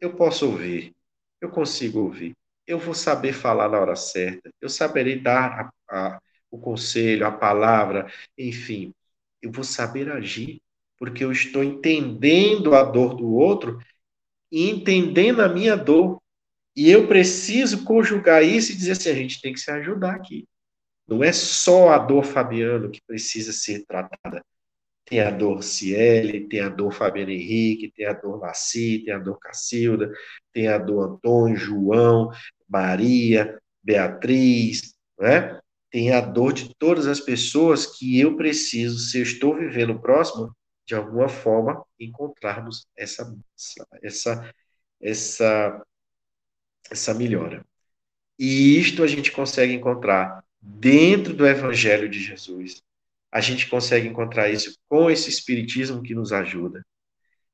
eu 0.00 0.14
posso 0.14 0.46
ouvir, 0.46 0.94
eu 1.40 1.50
consigo 1.50 2.00
ouvir, 2.00 2.34
eu 2.66 2.78
vou 2.78 2.94
saber 2.94 3.32
falar 3.32 3.68
na 3.68 3.78
hora 3.78 3.96
certa, 3.96 4.50
eu 4.60 4.68
saberei 4.68 5.18
dar 5.20 5.72
a, 5.88 5.96
a, 5.96 6.20
o 6.50 6.58
conselho, 6.58 7.26
a 7.26 7.32
palavra, 7.32 8.10
enfim, 8.36 8.92
eu 9.40 9.50
vou 9.52 9.64
saber 9.64 10.10
agir, 10.10 10.60
porque 10.98 11.24
eu 11.24 11.30
estou 11.30 11.62
entendendo 11.62 12.74
a 12.74 12.82
dor 12.82 13.14
do 13.14 13.34
outro 13.34 13.78
e 14.50 14.70
entendendo 14.70 15.40
a 15.40 15.48
minha 15.48 15.76
dor. 15.76 16.20
E 16.74 16.90
eu 16.90 17.06
preciso 17.08 17.84
conjugar 17.84 18.42
isso 18.42 18.72
e 18.72 18.76
dizer 18.76 18.92
assim: 18.92 19.10
a 19.10 19.14
gente 19.14 19.40
tem 19.40 19.52
que 19.52 19.60
se 19.60 19.70
ajudar 19.70 20.14
aqui. 20.14 20.46
Não 21.06 21.22
é 21.22 21.32
só 21.32 21.90
a 21.90 21.98
dor 21.98 22.24
Fabiano 22.24 22.90
que 22.90 23.00
precisa 23.06 23.52
ser 23.52 23.84
tratada. 23.86 24.44
Tem 25.06 25.20
a 25.20 25.30
dor 25.30 25.62
Ciele, 25.62 26.48
tem 26.48 26.60
a 26.60 26.68
dor 26.68 26.92
Fabiano 26.92 27.30
Henrique, 27.30 27.92
tem 27.92 28.06
a 28.06 28.12
dor 28.12 28.40
Laci, 28.40 29.02
tem 29.04 29.14
a 29.14 29.18
dor 29.18 29.38
Cacilda, 29.38 30.12
tem 30.52 30.68
a 30.68 30.78
dor 30.78 31.14
Antônio, 31.14 31.56
João, 31.56 32.30
Maria, 32.68 33.58
Beatriz, 33.82 34.94
né? 35.18 35.60
tem 35.90 36.12
a 36.12 36.20
dor 36.20 36.52
de 36.52 36.74
todas 36.74 37.06
as 37.06 37.20
pessoas 37.20 37.86
que 37.86 38.20
eu 38.20 38.36
preciso, 38.36 38.98
se 38.98 39.18
eu 39.18 39.22
estou 39.22 39.56
vivendo 39.56 39.98
próximo, 39.98 40.54
de 40.84 40.94
alguma 40.94 41.28
forma 41.28 41.84
encontrarmos 41.98 42.86
essa 42.96 43.34
essa 44.02 44.54
essa 45.00 45.82
essa 46.90 47.14
melhora. 47.14 47.64
E 48.38 48.78
isto 48.78 49.02
a 49.02 49.06
gente 49.06 49.32
consegue 49.32 49.72
encontrar 49.72 50.44
dentro 50.60 51.32
do 51.34 51.46
evangelho 51.46 52.08
de 52.08 52.20
Jesus. 52.20 52.82
A 53.30 53.40
gente 53.40 53.68
consegue 53.68 54.08
encontrar 54.08 54.48
isso 54.50 54.76
com 54.88 55.10
esse 55.10 55.28
espiritismo 55.28 56.02
que 56.02 56.14
nos 56.14 56.32
ajuda. 56.32 56.84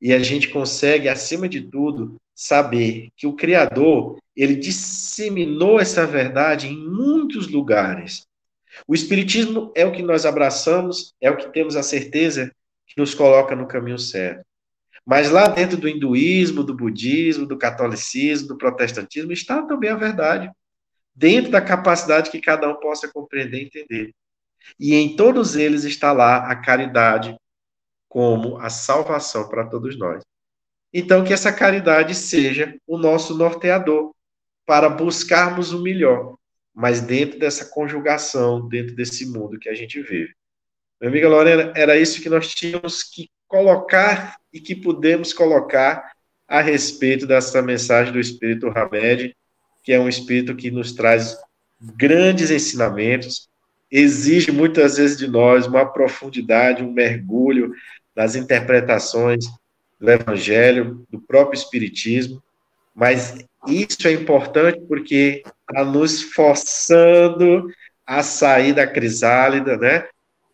E 0.00 0.12
a 0.12 0.18
gente 0.18 0.48
consegue, 0.48 1.08
acima 1.08 1.48
de 1.48 1.62
tudo, 1.62 2.16
saber 2.34 3.10
que 3.16 3.26
o 3.26 3.34
Criador, 3.34 4.18
ele 4.34 4.56
disseminou 4.56 5.80
essa 5.80 6.06
verdade 6.06 6.68
em 6.68 6.76
muitos 6.76 7.48
lugares. 7.48 8.26
O 8.86 8.94
Espiritismo 8.94 9.72
é 9.76 9.84
o 9.84 9.92
que 9.92 10.02
nós 10.02 10.24
abraçamos, 10.24 11.14
é 11.20 11.30
o 11.30 11.36
que 11.36 11.52
temos 11.52 11.76
a 11.76 11.82
certeza 11.82 12.50
que 12.86 13.00
nos 13.00 13.14
coloca 13.14 13.54
no 13.54 13.68
caminho 13.68 13.98
certo. 13.98 14.44
Mas 15.04 15.30
lá 15.30 15.48
dentro 15.48 15.76
do 15.76 15.88
hinduísmo, 15.88 16.62
do 16.62 16.74
budismo, 16.74 17.46
do 17.46 17.58
catolicismo, 17.58 18.48
do 18.48 18.58
protestantismo, 18.58 19.32
está 19.32 19.62
também 19.62 19.90
a 19.90 19.96
verdade. 19.96 20.50
Dentro 21.14 21.50
da 21.50 21.60
capacidade 21.60 22.30
que 22.30 22.40
cada 22.40 22.68
um 22.68 22.74
possa 22.80 23.08
compreender 23.08 23.62
e 23.62 23.64
entender. 23.66 24.14
E 24.78 24.94
em 24.94 25.16
todos 25.16 25.56
eles 25.56 25.84
está 25.84 26.12
lá 26.12 26.50
a 26.50 26.56
caridade 26.56 27.36
como 28.08 28.58
a 28.58 28.68
salvação 28.68 29.48
para 29.48 29.66
todos 29.66 29.98
nós. 29.98 30.22
Então, 30.92 31.24
que 31.24 31.32
essa 31.32 31.52
caridade 31.52 32.14
seja 32.14 32.76
o 32.86 32.98
nosso 32.98 33.34
norteador 33.36 34.14
para 34.66 34.88
buscarmos 34.88 35.72
o 35.72 35.82
melhor, 35.82 36.36
mas 36.74 37.00
dentro 37.00 37.38
dessa 37.38 37.64
conjugação, 37.64 38.68
dentro 38.68 38.94
desse 38.94 39.26
mundo 39.26 39.58
que 39.58 39.68
a 39.68 39.74
gente 39.74 40.00
vive. 40.02 40.34
Minha 41.00 41.10
amiga 41.10 41.28
Lorena, 41.28 41.72
era 41.74 41.96
isso 41.96 42.20
que 42.20 42.28
nós 42.28 42.54
tínhamos 42.54 43.02
que 43.02 43.28
colocar 43.48 44.36
e 44.52 44.60
que 44.60 44.74
pudemos 44.74 45.32
colocar 45.32 46.12
a 46.46 46.60
respeito 46.60 47.26
dessa 47.26 47.62
mensagem 47.62 48.12
do 48.12 48.20
Espírito 48.20 48.68
Hamed, 48.68 49.34
que 49.82 49.92
é 49.92 49.98
um 49.98 50.08
Espírito 50.08 50.54
que 50.54 50.70
nos 50.70 50.92
traz 50.92 51.36
grandes 51.80 52.50
ensinamentos, 52.50 53.48
exige 53.92 54.50
muitas 54.50 54.96
vezes 54.96 55.18
de 55.18 55.28
nós 55.28 55.66
uma 55.66 55.84
profundidade, 55.84 56.82
um 56.82 56.90
mergulho 56.90 57.74
nas 58.16 58.34
interpretações 58.34 59.44
do 60.00 60.10
Evangelho, 60.10 61.06
do 61.10 61.20
próprio 61.20 61.56
Espiritismo, 61.56 62.42
mas 62.94 63.44
isso 63.68 64.08
é 64.08 64.12
importante 64.12 64.80
porque 64.88 65.44
está 65.68 65.84
nos 65.84 66.22
forçando 66.22 67.68
a 68.04 68.22
sair 68.22 68.72
da 68.72 68.86
crisálida, 68.86 69.76
né? 69.76 70.06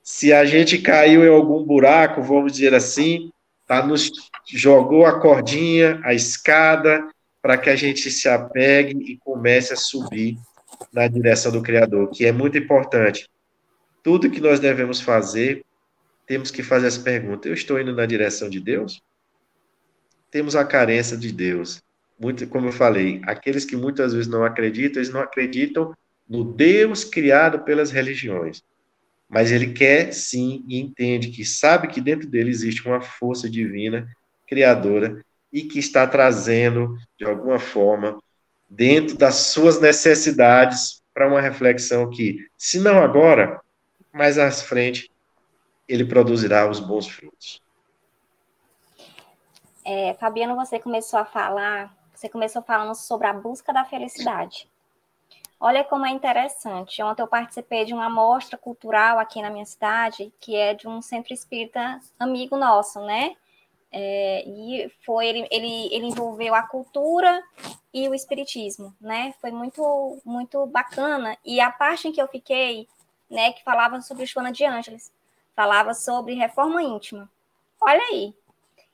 se 0.08 0.32
a 0.32 0.46
gente 0.46 0.78
caiu 0.78 1.22
em 1.22 1.28
algum 1.28 1.62
buraco, 1.62 2.22
vamos 2.22 2.52
dizer 2.52 2.72
assim, 2.72 3.30
tá, 3.66 3.84
nos 3.84 4.10
jogou 4.46 5.04
a 5.04 5.20
cordinha, 5.20 6.00
a 6.02 6.14
escada, 6.14 7.06
para 7.42 7.58
que 7.58 7.68
a 7.68 7.76
gente 7.76 8.10
se 8.10 8.26
apegue 8.26 8.96
e 9.12 9.18
comece 9.18 9.74
a 9.74 9.76
subir 9.76 10.38
na 10.92 11.06
direção 11.08 11.52
do 11.52 11.62
Criador, 11.62 12.10
que 12.10 12.24
é 12.26 12.32
muito 12.32 12.56
importante. 12.58 13.28
Tudo 14.02 14.30
que 14.30 14.40
nós 14.40 14.60
devemos 14.60 15.00
fazer, 15.00 15.64
temos 16.26 16.50
que 16.50 16.62
fazer 16.62 16.86
essa 16.86 17.00
pergunta: 17.00 17.48
eu 17.48 17.54
estou 17.54 17.80
indo 17.80 17.94
na 17.94 18.06
direção 18.06 18.48
de 18.48 18.60
Deus? 18.60 19.02
Temos 20.30 20.54
a 20.54 20.64
carência 20.64 21.16
de 21.16 21.32
Deus. 21.32 21.82
Muito, 22.20 22.46
como 22.48 22.68
eu 22.68 22.72
falei, 22.72 23.20
aqueles 23.24 23.64
que 23.64 23.76
muitas 23.76 24.12
vezes 24.12 24.28
não 24.28 24.44
acreditam, 24.44 25.00
eles 25.00 25.12
não 25.12 25.20
acreditam 25.20 25.94
no 26.28 26.44
Deus 26.44 27.04
criado 27.04 27.60
pelas 27.60 27.90
religiões 27.90 28.62
mas 29.28 29.52
ele 29.52 29.72
quer 29.72 30.12
sim 30.12 30.64
e 30.66 30.80
entende 30.80 31.28
que 31.28 31.44
sabe 31.44 31.88
que 31.88 32.00
dentro 32.00 32.26
dele 32.26 32.50
existe 32.50 32.86
uma 32.88 33.00
força 33.00 33.48
divina, 33.48 34.08
criadora, 34.46 35.22
e 35.52 35.62
que 35.62 35.78
está 35.78 36.06
trazendo, 36.06 36.96
de 37.18 37.24
alguma 37.24 37.58
forma, 37.58 38.18
dentro 38.68 39.16
das 39.16 39.34
suas 39.34 39.80
necessidades, 39.80 41.02
para 41.14 41.26
uma 41.26 41.40
reflexão 41.40 42.08
que, 42.08 42.46
se 42.56 42.78
não 42.78 43.02
agora, 43.02 43.60
mais 44.12 44.38
à 44.38 44.50
frente, 44.52 45.10
ele 45.88 46.04
produzirá 46.04 46.68
os 46.70 46.78
bons 46.78 47.08
frutos. 47.08 47.60
É, 49.84 50.14
Fabiano, 50.14 50.54
você 50.54 50.78
começou 50.78 51.18
a 51.18 51.24
falar, 51.24 51.96
você 52.14 52.28
começou 52.28 52.62
falando 52.62 52.94
sobre 52.94 53.26
a 53.26 53.32
busca 53.32 53.72
da 53.72 53.84
felicidade. 53.84 54.68
Olha 55.58 55.82
como 55.82 56.06
é 56.06 56.10
interessante. 56.10 57.02
Ontem 57.02 57.22
eu 57.22 57.26
participei 57.26 57.84
de 57.84 57.92
uma 57.92 58.08
mostra 58.08 58.56
cultural 58.56 59.18
aqui 59.18 59.42
na 59.42 59.50
minha 59.50 59.66
cidade, 59.66 60.32
que 60.38 60.54
é 60.54 60.72
de 60.72 60.86
um 60.86 61.02
centro 61.02 61.34
espírita 61.34 61.98
amigo 62.18 62.56
nosso, 62.56 63.00
né? 63.00 63.34
É, 63.90 64.44
e 64.46 64.92
foi 65.04 65.26
ele, 65.26 65.48
ele, 65.50 65.94
ele 65.94 66.06
envolveu 66.06 66.54
a 66.54 66.62
cultura 66.62 67.42
e 67.92 68.08
o 68.08 68.14
espiritismo, 68.14 68.94
né? 69.00 69.34
Foi 69.40 69.50
muito 69.50 70.18
muito 70.24 70.66
bacana. 70.66 71.36
E 71.44 71.60
a 71.60 71.70
parte 71.70 72.08
em 72.08 72.12
que 72.12 72.20
eu 72.20 72.28
fiquei, 72.28 72.86
né, 73.30 73.52
que 73.52 73.64
falava 73.64 74.00
sobre 74.00 74.26
Joana 74.26 74.52
de 74.52 74.64
Ângeles, 74.64 75.12
falava 75.56 75.94
sobre 75.94 76.34
reforma 76.34 76.82
íntima. 76.82 77.30
Olha 77.80 78.02
aí. 78.10 78.34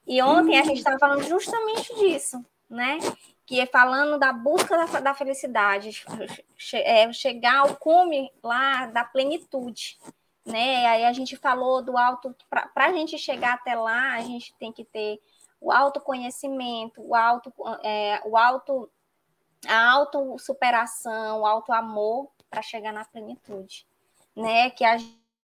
E 0.06 0.22
ontem 0.22 0.58
a 0.58 0.62
gente 0.62 0.78
estava 0.78 0.98
falando 0.98 1.22
justamente 1.24 1.94
disso, 1.96 2.44
né? 2.68 2.98
que 3.46 3.60
é 3.60 3.66
falando 3.66 4.18
da 4.18 4.32
busca 4.32 4.76
da, 4.76 5.00
da 5.00 5.14
felicidade, 5.14 6.04
é, 6.72 7.12
chegar 7.12 7.58
ao 7.58 7.76
cume 7.76 8.32
lá 8.42 8.86
da 8.86 9.04
plenitude, 9.04 9.98
né? 10.44 10.86
Aí 10.86 11.04
a 11.04 11.12
gente 11.12 11.36
falou 11.36 11.82
do 11.82 11.96
alto, 11.96 12.34
para 12.48 12.86
a 12.86 12.92
gente 12.92 13.16
chegar 13.18 13.54
até 13.54 13.74
lá, 13.74 14.14
a 14.14 14.20
gente 14.20 14.54
tem 14.58 14.72
que 14.72 14.84
ter 14.84 15.20
o 15.60 15.72
autoconhecimento, 15.72 17.00
o 17.00 17.14
auto, 17.14 17.52
é, 17.82 18.20
o 18.24 18.36
auto, 18.36 18.90
a 19.66 19.92
autossuperação, 19.92 21.40
o 21.40 21.46
auto 21.46 21.72
amor 21.72 22.28
para 22.50 22.60
chegar 22.60 22.92
na 22.92 23.04
plenitude, 23.04 23.86
né? 24.36 24.68
Que 24.70 24.84
a 24.84 24.98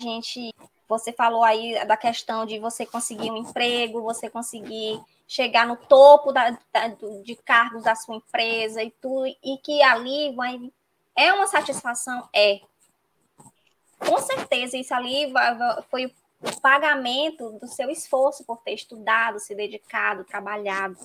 gente, 0.00 0.54
você 0.88 1.12
falou 1.12 1.42
aí 1.42 1.84
da 1.86 1.96
questão 1.96 2.46
de 2.46 2.58
você 2.60 2.86
conseguir 2.86 3.30
um 3.30 3.36
emprego, 3.36 4.02
você 4.02 4.30
conseguir 4.30 5.02
chegar 5.26 5.66
no 5.66 5.76
topo 5.76 6.32
da, 6.32 6.50
da, 6.72 6.88
de 7.24 7.34
cargos 7.44 7.82
da 7.82 7.96
sua 7.96 8.14
empresa 8.14 8.82
e 8.82 8.90
tudo, 8.92 9.26
e 9.26 9.58
que 9.58 9.82
ali 9.82 10.32
vai. 10.36 10.72
É 11.16 11.32
uma 11.32 11.46
satisfação? 11.46 12.28
É. 12.32 12.60
Com 13.98 14.18
certeza, 14.18 14.76
isso 14.76 14.94
ali 14.94 15.32
foi 15.90 16.06
o 16.06 16.60
pagamento 16.60 17.52
do 17.58 17.66
seu 17.66 17.90
esforço 17.90 18.44
por 18.44 18.58
ter 18.58 18.74
estudado, 18.74 19.40
se 19.40 19.54
dedicado, 19.54 20.24
trabalhado. 20.24 20.98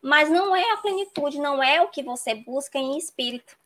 Mas 0.00 0.30
não 0.30 0.54
é 0.54 0.72
a 0.72 0.78
plenitude, 0.78 1.40
não 1.40 1.62
é 1.62 1.82
o 1.82 1.88
que 1.88 2.02
você 2.02 2.34
busca 2.34 2.78
em 2.78 2.96
espírito 2.96 3.56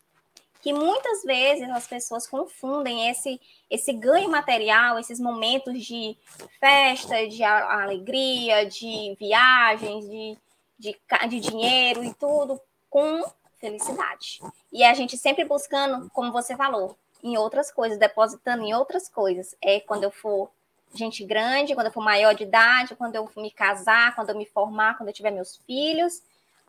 que 0.62 0.72
muitas 0.72 1.24
vezes 1.24 1.68
as 1.70 1.88
pessoas 1.88 2.26
confundem 2.26 3.10
esse, 3.10 3.40
esse 3.68 3.92
ganho 3.92 4.30
material, 4.30 4.96
esses 4.96 5.18
momentos 5.18 5.84
de 5.84 6.16
festa, 6.60 7.26
de 7.26 7.42
alegria, 7.42 8.64
de 8.64 9.16
viagens, 9.18 10.08
de, 10.08 10.38
de, 10.78 10.96
de 11.28 11.40
dinheiro 11.40 12.04
e 12.04 12.14
tudo, 12.14 12.60
com 12.88 13.24
felicidade. 13.58 14.40
E 14.72 14.84
a 14.84 14.94
gente 14.94 15.18
sempre 15.18 15.44
buscando, 15.44 16.08
como 16.10 16.30
você 16.30 16.56
falou, 16.56 16.96
em 17.22 17.36
outras 17.36 17.70
coisas, 17.70 17.98
depositando 17.98 18.64
em 18.64 18.74
outras 18.74 19.08
coisas. 19.08 19.54
É 19.60 19.80
quando 19.80 20.04
eu 20.04 20.10
for 20.10 20.50
gente 20.94 21.24
grande, 21.24 21.74
quando 21.74 21.86
eu 21.86 21.92
for 21.92 22.02
maior 22.02 22.34
de 22.34 22.42
idade, 22.42 22.94
quando 22.94 23.16
eu 23.16 23.30
me 23.36 23.50
casar, 23.50 24.14
quando 24.14 24.30
eu 24.30 24.36
me 24.36 24.46
formar, 24.46 24.96
quando 24.96 25.08
eu 25.08 25.14
tiver 25.14 25.30
meus 25.30 25.56
filhos, 25.58 26.22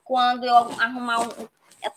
quando 0.04 0.45
eu 0.45 0.56
arrumar 0.56 1.22
um, 1.22 1.30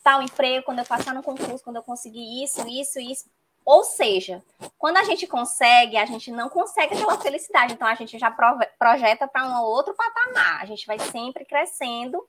tal 0.03 0.23
emprego, 0.23 0.65
quando 0.65 0.81
eu 0.81 0.85
passar 0.85 1.15
no 1.15 1.23
concurso, 1.23 1.63
quando 1.63 1.77
eu 1.77 1.83
conseguir 1.83 2.43
isso, 2.43 2.67
isso, 2.67 2.99
isso. 2.99 3.27
Ou 3.65 3.83
seja, 3.83 4.43
quando 4.79 4.97
a 4.97 5.03
gente 5.03 5.27
consegue, 5.27 5.97
a 5.97 6.07
gente 6.07 6.31
não 6.31 6.49
consegue 6.49 6.95
aquela 6.95 7.19
felicidade. 7.19 7.73
Então, 7.73 7.89
a 7.89 7.97
gente 7.97 8.17
já 8.17 8.31
projeta 8.79 9.27
para 9.27 9.45
um 9.45 9.61
outro 9.61 9.93
patamar. 9.93 10.63
A 10.63 10.67
gente 10.67 10.87
vai 10.87 10.99
sempre 11.01 11.45
crescendo 11.45 12.25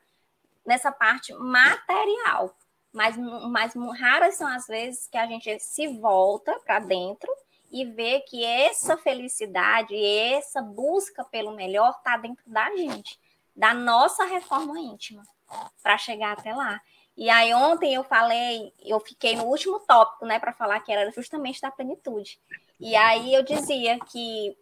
nessa 0.66 0.92
parte 0.92 1.32
material. 1.36 2.52
Mas, 2.98 3.16
mas 3.16 3.74
raras 4.00 4.38
são 4.38 4.48
as 4.48 4.66
vezes 4.66 5.08
que 5.08 5.18
a 5.20 5.28
gente 5.28 5.60
se 5.60 5.88
volta 6.00 6.52
para 6.66 6.80
dentro 6.80 7.32
e 7.72 7.86
vê 7.86 8.22
que 8.22 8.44
essa 8.44 8.98
felicidade, 8.98 9.96
essa 9.96 10.64
busca 10.64 11.24
pelo 11.26 11.52
melhor 11.52 11.92
está 11.92 12.18
dentro 12.18 12.44
da 12.48 12.76
gente, 12.76 13.20
da 13.56 13.72
nossa 13.72 14.26
reforma 14.26 14.80
íntima, 14.80 15.22
para 15.84 15.96
chegar 16.00 16.32
até 16.32 16.56
lá. 16.56 16.82
E 17.16 17.30
aí 17.30 17.54
ontem 17.54 17.94
eu 17.94 18.04
falei, 18.04 18.74
eu 18.84 19.00
fiquei 19.00 19.36
no 19.36 19.44
último 19.44 19.80
tópico, 19.82 20.26
né, 20.26 20.40
para 20.40 20.54
falar 20.54 20.80
que 20.80 20.92
era 20.92 21.12
justamente 21.12 21.62
da 21.62 21.70
plenitude. 21.70 22.40
E 22.80 22.96
aí 22.96 23.32
eu 23.32 23.44
dizia 23.44 24.00
que 24.00 24.58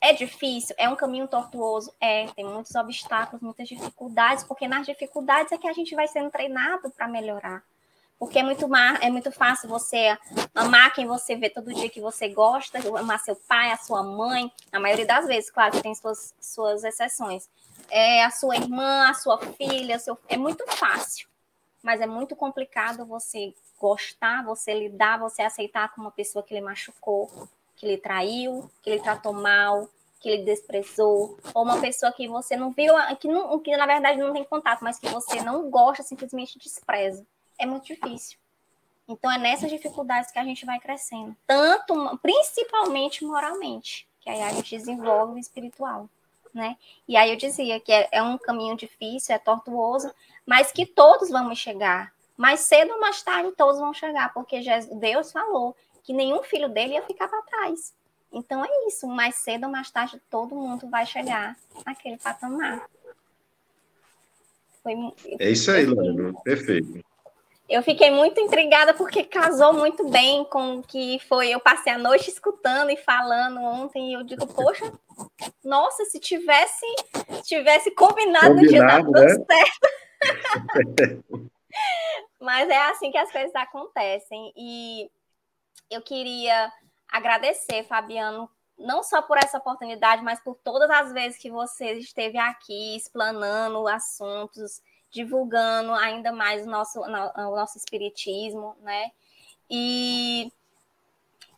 é 0.00 0.12
difícil, 0.12 0.74
é 0.78 0.88
um 0.88 0.96
caminho 0.96 1.26
tortuoso, 1.26 1.92
é, 2.00 2.26
tem 2.28 2.44
muitos 2.44 2.74
obstáculos, 2.74 3.42
muitas 3.42 3.68
dificuldades, 3.68 4.44
porque 4.44 4.68
nas 4.68 4.86
dificuldades 4.86 5.52
é 5.52 5.58
que 5.58 5.68
a 5.68 5.72
gente 5.72 5.94
vai 5.94 6.06
sendo 6.06 6.30
treinado 6.30 6.90
para 6.90 7.08
melhorar. 7.08 7.62
Porque 8.18 8.38
é 8.38 8.42
muito, 8.42 8.66
é 9.02 9.10
muito 9.10 9.30
fácil 9.30 9.68
você 9.68 10.16
amar 10.54 10.94
quem 10.94 11.06
você 11.06 11.36
vê 11.36 11.50
todo 11.50 11.74
dia 11.74 11.90
que 11.90 12.00
você 12.00 12.28
gosta, 12.28 12.78
amar 12.98 13.18
seu 13.20 13.36
pai, 13.36 13.70
a 13.70 13.76
sua 13.76 14.02
mãe, 14.02 14.50
a 14.72 14.80
maioria 14.80 15.04
das 15.04 15.26
vezes, 15.26 15.50
claro, 15.50 15.82
tem 15.82 15.94
suas, 15.94 16.34
suas 16.40 16.82
exceções. 16.82 17.48
É 17.90 18.24
a 18.24 18.30
sua 18.30 18.56
irmã, 18.56 19.10
a 19.10 19.14
sua 19.14 19.38
filha, 19.38 19.98
seu, 19.98 20.18
é 20.28 20.36
muito 20.36 20.64
fácil 20.72 21.28
mas 21.86 22.00
é 22.00 22.06
muito 22.06 22.34
complicado 22.34 23.06
você 23.06 23.54
gostar, 23.78 24.44
você 24.44 24.74
lidar, 24.74 25.20
você 25.20 25.42
aceitar 25.42 25.94
com 25.94 26.00
uma 26.00 26.10
pessoa 26.10 26.42
que 26.42 26.52
lhe 26.52 26.60
machucou, 26.60 27.30
que 27.76 27.86
lhe 27.86 27.98
traiu, 27.98 28.70
que 28.82 28.90
lhe 28.90 29.00
tratou 29.00 29.32
mal, 29.32 29.88
que 30.20 30.30
lhe 30.30 30.42
desprezou, 30.42 31.38
ou 31.54 31.62
uma 31.62 31.80
pessoa 31.80 32.10
que 32.12 32.26
você 32.26 32.56
não 32.56 32.70
viu, 32.70 32.94
que, 33.20 33.28
não, 33.28 33.58
que 33.60 33.76
na 33.76 33.86
verdade 33.86 34.18
não 34.18 34.32
tem 34.32 34.44
contato, 34.44 34.82
mas 34.82 34.98
que 34.98 35.08
você 35.08 35.42
não 35.42 35.70
gosta, 35.70 36.02
simplesmente 36.02 36.58
despreza. 36.58 37.24
É 37.58 37.66
muito 37.66 37.86
difícil. 37.86 38.38
Então 39.08 39.30
é 39.30 39.38
nessas 39.38 39.70
dificuldades 39.70 40.32
que 40.32 40.38
a 40.38 40.44
gente 40.44 40.66
vai 40.66 40.80
crescendo, 40.80 41.36
tanto, 41.46 42.18
principalmente 42.18 43.24
moralmente, 43.24 44.08
que 44.20 44.28
aí 44.28 44.42
a 44.42 44.50
gente 44.50 44.76
desenvolve 44.76 45.34
o 45.34 45.38
espiritual 45.38 46.08
né? 46.56 46.76
E 47.06 47.16
aí 47.16 47.30
eu 47.30 47.36
dizia 47.36 47.78
que 47.78 47.92
é, 47.92 48.08
é 48.10 48.22
um 48.22 48.38
caminho 48.38 48.74
difícil, 48.74 49.34
é 49.34 49.38
tortuoso, 49.38 50.12
mas 50.44 50.72
que 50.72 50.86
todos 50.86 51.28
vamos 51.28 51.58
chegar. 51.58 52.12
Mais 52.36 52.60
cedo 52.60 52.94
ou 52.94 53.00
mais 53.00 53.22
tarde 53.22 53.52
todos 53.52 53.78
vão 53.78 53.94
chegar, 53.94 54.32
porque 54.32 54.60
Deus 54.92 55.30
falou 55.30 55.76
que 56.06 56.12
nenhum 56.12 56.42
filho 56.44 56.68
dele 56.68 56.94
ia 56.94 57.02
ficar 57.02 57.26
para 57.26 57.42
trás. 57.42 57.92
Então 58.32 58.64
é 58.64 58.68
isso, 58.86 59.06
mais 59.08 59.34
cedo 59.36 59.64
ou 59.64 59.70
mais 59.70 59.90
tarde 59.90 60.22
todo 60.30 60.54
mundo 60.54 60.88
vai 60.88 61.04
chegar 61.04 61.56
naquele 61.84 62.16
patamar. 62.16 62.88
Foi, 64.82 64.94
é 65.40 65.50
isso 65.50 65.70
aí, 65.72 65.84
Lana, 65.84 66.32
perfeito. 66.44 67.04
Eu 67.68 67.82
fiquei 67.82 68.12
muito 68.12 68.40
intrigada 68.40 68.94
porque 68.94 69.24
casou 69.24 69.72
muito 69.72 70.08
bem 70.08 70.44
com 70.44 70.76
o 70.76 70.82
que 70.84 71.18
foi. 71.28 71.48
Eu 71.48 71.58
passei 71.58 71.92
a 71.92 71.98
noite 71.98 72.30
escutando 72.30 72.90
e 72.90 72.96
falando 72.96 73.58
ontem, 73.60 74.10
e 74.10 74.12
eu 74.12 74.22
digo, 74.22 74.46
poxa, 74.46 74.92
nossa, 75.64 76.04
se 76.04 76.20
tivesse, 76.20 76.86
tivesse 77.42 77.90
combinado, 77.90 78.54
no 78.54 78.68
dia 78.68 78.86
dado 78.86 79.10
né? 79.10 79.26
certo. 79.28 79.90
Mas 82.40 82.68
é 82.68 82.78
assim 82.90 83.10
que 83.10 83.18
as 83.18 83.32
coisas 83.32 83.54
acontecem. 83.56 84.52
E 84.56 85.10
eu 85.90 86.02
queria 86.02 86.72
agradecer, 87.08 87.84
Fabiano, 87.84 88.50
não 88.78 89.02
só 89.02 89.22
por 89.22 89.38
essa 89.38 89.58
oportunidade, 89.58 90.22
mas 90.22 90.40
por 90.40 90.56
todas 90.56 90.90
as 90.90 91.12
vezes 91.12 91.38
que 91.38 91.50
você 91.50 91.92
esteve 91.94 92.38
aqui 92.38 92.96
explanando 92.96 93.86
assuntos 93.88 94.82
divulgando 95.16 95.92
ainda 95.94 96.30
mais 96.30 96.66
o 96.66 96.70
nosso, 96.70 97.00
o 97.00 97.56
nosso 97.56 97.78
espiritismo, 97.78 98.76
né? 98.82 99.10
E 99.70 100.52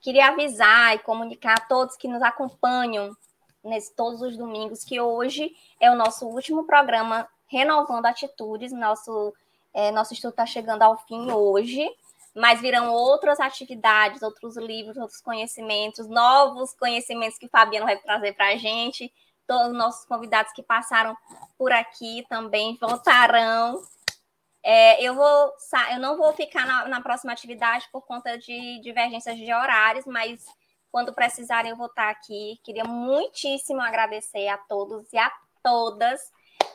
queria 0.00 0.28
avisar 0.28 0.94
e 0.94 1.00
comunicar 1.00 1.54
a 1.58 1.66
todos 1.66 1.96
que 1.96 2.06
nos 2.06 2.22
acompanham 2.22 3.16
nesse, 3.64 3.92
todos 3.94 4.22
os 4.22 4.36
domingos 4.36 4.84
que 4.84 5.00
hoje 5.00 5.54
é 5.80 5.90
o 5.90 5.96
nosso 5.96 6.26
último 6.26 6.64
programa 6.64 7.28
Renovando 7.48 8.06
Atitudes. 8.06 8.70
Nosso, 8.72 9.34
é, 9.74 9.90
nosso 9.90 10.14
estudo 10.14 10.30
está 10.30 10.46
chegando 10.46 10.82
ao 10.82 10.96
fim 10.98 11.30
hoje, 11.32 11.90
mas 12.39 12.61
virão 12.61 12.91
outras 12.93 13.41
atividades, 13.41 14.22
outros 14.22 14.57
livros, 14.57 14.97
outros 14.97 15.20
conhecimentos, 15.20 16.09
novos 16.09 16.72
conhecimentos 16.74 17.36
que 17.36 17.47
o 17.47 17.51
Fabiano 17.51 17.86
vai 17.86 17.99
trazer 17.99 18.32
para 18.34 18.49
a 18.49 18.57
gente 18.57 19.12
todos 19.47 19.68
os 19.68 19.76
nossos 19.76 20.05
convidados 20.05 20.53
que 20.53 20.62
passaram 20.62 21.16
por 21.57 21.72
aqui 21.72 22.24
também 22.28 22.76
voltarão. 22.80 23.82
É, 24.62 25.03
eu, 25.03 25.14
vou, 25.14 25.53
eu 25.91 25.99
não 25.99 26.16
vou 26.18 26.32
ficar 26.34 26.66
na, 26.66 26.86
na, 26.89 27.01
próxima 27.01 27.32
atividade 27.32 27.89
por 27.91 28.03
conta 28.03 28.36
de 28.36 28.78
divergências 28.82 29.36
de 29.36 29.53
horários, 29.53 30.05
mas 30.05 30.45
quando 30.93 31.14
precisarem 31.14 31.70
eu 31.70 31.76
vou 31.76 31.86
estar 31.86 32.11
aqui. 32.11 32.61
Queria 32.62 32.84
muitíssimo 32.84 33.80
agradecer 33.80 34.49
a 34.49 34.59
todos 34.59 35.11
e 35.12 35.18
a 35.18 35.32
todas. 35.62 36.20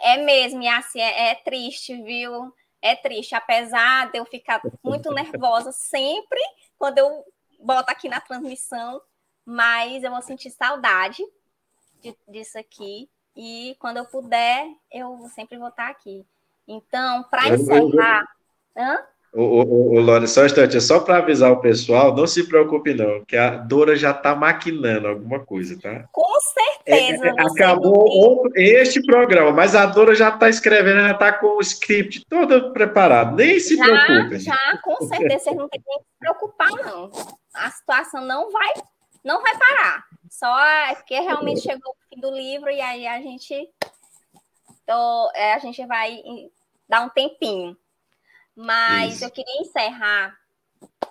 É 0.01 0.17
mesmo, 0.17 0.67
assim, 0.69 0.99
é, 0.99 1.29
é 1.29 1.35
triste, 1.35 2.01
viu? 2.01 2.51
É 2.83 2.97
triste, 2.97 3.33
apesar 3.33 4.11
de 4.11 4.19
eu 4.19 4.25
ficar 4.25 4.61
muito 4.83 5.09
nervosa 5.09 5.71
sempre 5.71 6.41
quando 6.77 6.97
eu 6.97 7.23
boto 7.57 7.89
aqui 7.89 8.09
na 8.09 8.19
transmissão, 8.19 9.01
mas 9.45 10.03
eu 10.03 10.11
vou 10.11 10.21
sentir 10.21 10.51
saudade 10.51 11.23
disso 12.27 12.59
aqui. 12.59 13.09
E 13.37 13.77
quando 13.79 13.97
eu 13.97 14.05
puder, 14.05 14.67
eu 14.91 15.17
sempre 15.33 15.57
vou 15.57 15.69
estar 15.69 15.89
aqui. 15.89 16.25
Então, 16.67 17.23
para 17.23 17.47
encerrar. 17.47 18.27
Hã? 18.75 18.99
O, 19.33 19.95
o, 19.95 19.99
Lore, 20.01 20.27
só 20.27 20.41
um 20.41 20.45
instante, 20.45 20.75
é 20.75 20.79
só 20.81 20.99
para 20.99 21.19
avisar 21.19 21.53
o 21.53 21.61
pessoal, 21.61 22.13
não 22.13 22.27
se 22.27 22.47
preocupe 22.47 22.93
não, 22.93 23.23
que 23.25 23.37
a 23.37 23.55
Dora 23.55 23.95
já 23.95 24.11
está 24.11 24.35
maquinando 24.35 25.07
alguma 25.07 25.39
coisa, 25.39 25.79
tá? 25.79 26.07
Com 26.11 26.39
certeza. 26.41 26.72
É, 26.85 27.11
é 27.11 27.29
acabou 27.39 28.49
este 28.55 29.01
programa, 29.03 29.51
mas 29.51 29.73
a 29.73 29.85
Dora 29.85 30.13
já 30.13 30.29
está 30.29 30.49
escrevendo, 30.49 31.01
já 31.01 31.11
está 31.11 31.31
com 31.31 31.57
o 31.57 31.61
script 31.61 32.25
todo 32.25 32.73
preparado, 32.73 33.35
nem 33.35 33.57
se 33.59 33.77
já, 33.77 33.85
preocupe. 33.85 34.39
Já, 34.39 34.77
com 34.83 34.95
certeza, 35.07 35.45
vocês 35.45 35.55
não 35.55 35.69
tem 35.69 35.81
que 35.81 35.93
se 35.93 36.05
preocupar 36.19 36.71
não. 36.71 37.09
A 37.53 37.71
situação 37.71 38.25
não 38.25 38.51
vai, 38.51 38.73
não 39.23 39.41
vai 39.41 39.57
parar. 39.57 40.05
Só 40.29 40.59
é 40.59 40.95
porque 40.95 41.17
realmente 41.19 41.61
chegou 41.61 41.91
o 41.91 42.09
fim 42.09 42.19
do 42.19 42.31
livro 42.31 42.69
e 42.69 42.81
aí 42.81 43.07
a 43.07 43.21
gente, 43.21 43.69
tô, 44.85 45.31
é, 45.35 45.53
a 45.53 45.59
gente 45.59 45.85
vai 45.85 46.21
dar 46.89 47.01
um 47.01 47.09
tempinho. 47.09 47.77
Mas 48.55 49.15
Isso. 49.15 49.25
eu 49.25 49.31
queria 49.31 49.61
encerrar, 49.61 50.37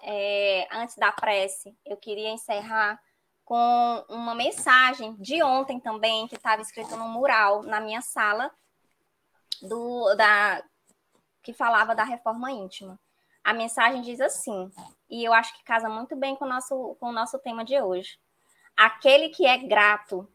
é, 0.02 0.68
antes 0.70 0.96
da 0.96 1.10
prece, 1.12 1.74
eu 1.86 1.96
queria 1.96 2.30
encerrar 2.30 3.00
com 3.44 4.04
uma 4.08 4.34
mensagem 4.34 5.14
de 5.16 5.42
ontem 5.42 5.80
também, 5.80 6.26
que 6.28 6.36
estava 6.36 6.62
escrito 6.62 6.96
no 6.96 7.08
mural 7.08 7.62
na 7.62 7.80
minha 7.80 8.00
sala, 8.00 8.50
do, 9.60 10.14
da, 10.14 10.62
que 11.42 11.52
falava 11.52 11.94
da 11.94 12.04
reforma 12.04 12.50
íntima. 12.50 12.98
A 13.44 13.52
mensagem 13.52 14.02
diz 14.02 14.20
assim, 14.20 14.70
e 15.10 15.24
eu 15.24 15.32
acho 15.32 15.56
que 15.56 15.64
casa 15.64 15.88
muito 15.88 16.14
bem 16.14 16.36
com 16.36 16.44
o 16.44 16.48
nosso, 16.48 16.96
com 17.00 17.08
o 17.08 17.12
nosso 17.12 17.38
tema 17.38 17.64
de 17.64 17.80
hoje. 17.80 18.18
Aquele 18.76 19.28
que 19.30 19.46
é 19.46 19.58
grato, 19.58 20.28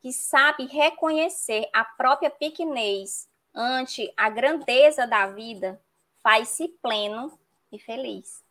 que 0.00 0.12
sabe 0.12 0.66
reconhecer 0.66 1.68
a 1.72 1.84
própria 1.84 2.28
pequenez 2.28 3.28
ante 3.54 4.12
a 4.16 4.28
grandeza 4.28 5.06
da 5.06 5.28
vida, 5.28 5.80
faz-se 6.22 6.68
pleno 6.82 7.38
e 7.70 7.78
feliz. 7.78 8.44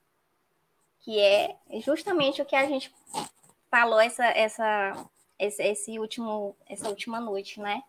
Que 1.01 1.19
é 1.19 1.57
justamente 1.81 2.41
o 2.41 2.45
que 2.45 2.55
a 2.55 2.65
gente 2.65 2.93
falou 3.71 3.99
essa, 3.99 4.25
essa, 4.25 4.93
esse, 5.39 5.63
esse 5.63 5.97
último, 5.97 6.55
essa 6.69 6.89
última 6.89 7.19
noite, 7.19 7.59
né? 7.59 7.81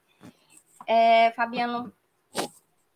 É, 0.87 1.33
Fabiano, 1.33 1.93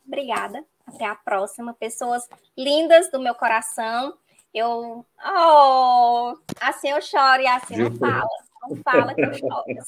obrigada. 0.06 0.64
Até 0.86 1.04
a 1.04 1.16
próxima. 1.16 1.74
Pessoas 1.74 2.28
lindas 2.56 3.10
do 3.10 3.20
meu 3.20 3.34
coração. 3.34 4.14
Eu, 4.54 5.04
oh, 5.22 6.38
assim 6.60 6.90
eu 6.90 7.02
choro 7.02 7.42
e 7.42 7.46
assim 7.46 7.76
não 7.76 7.94
fala. 7.96 8.28
Não 8.68 8.76
fala 8.82 9.14
que 9.14 9.20
eu 9.20 9.34
choro, 9.34 9.64
eu. 9.66 9.82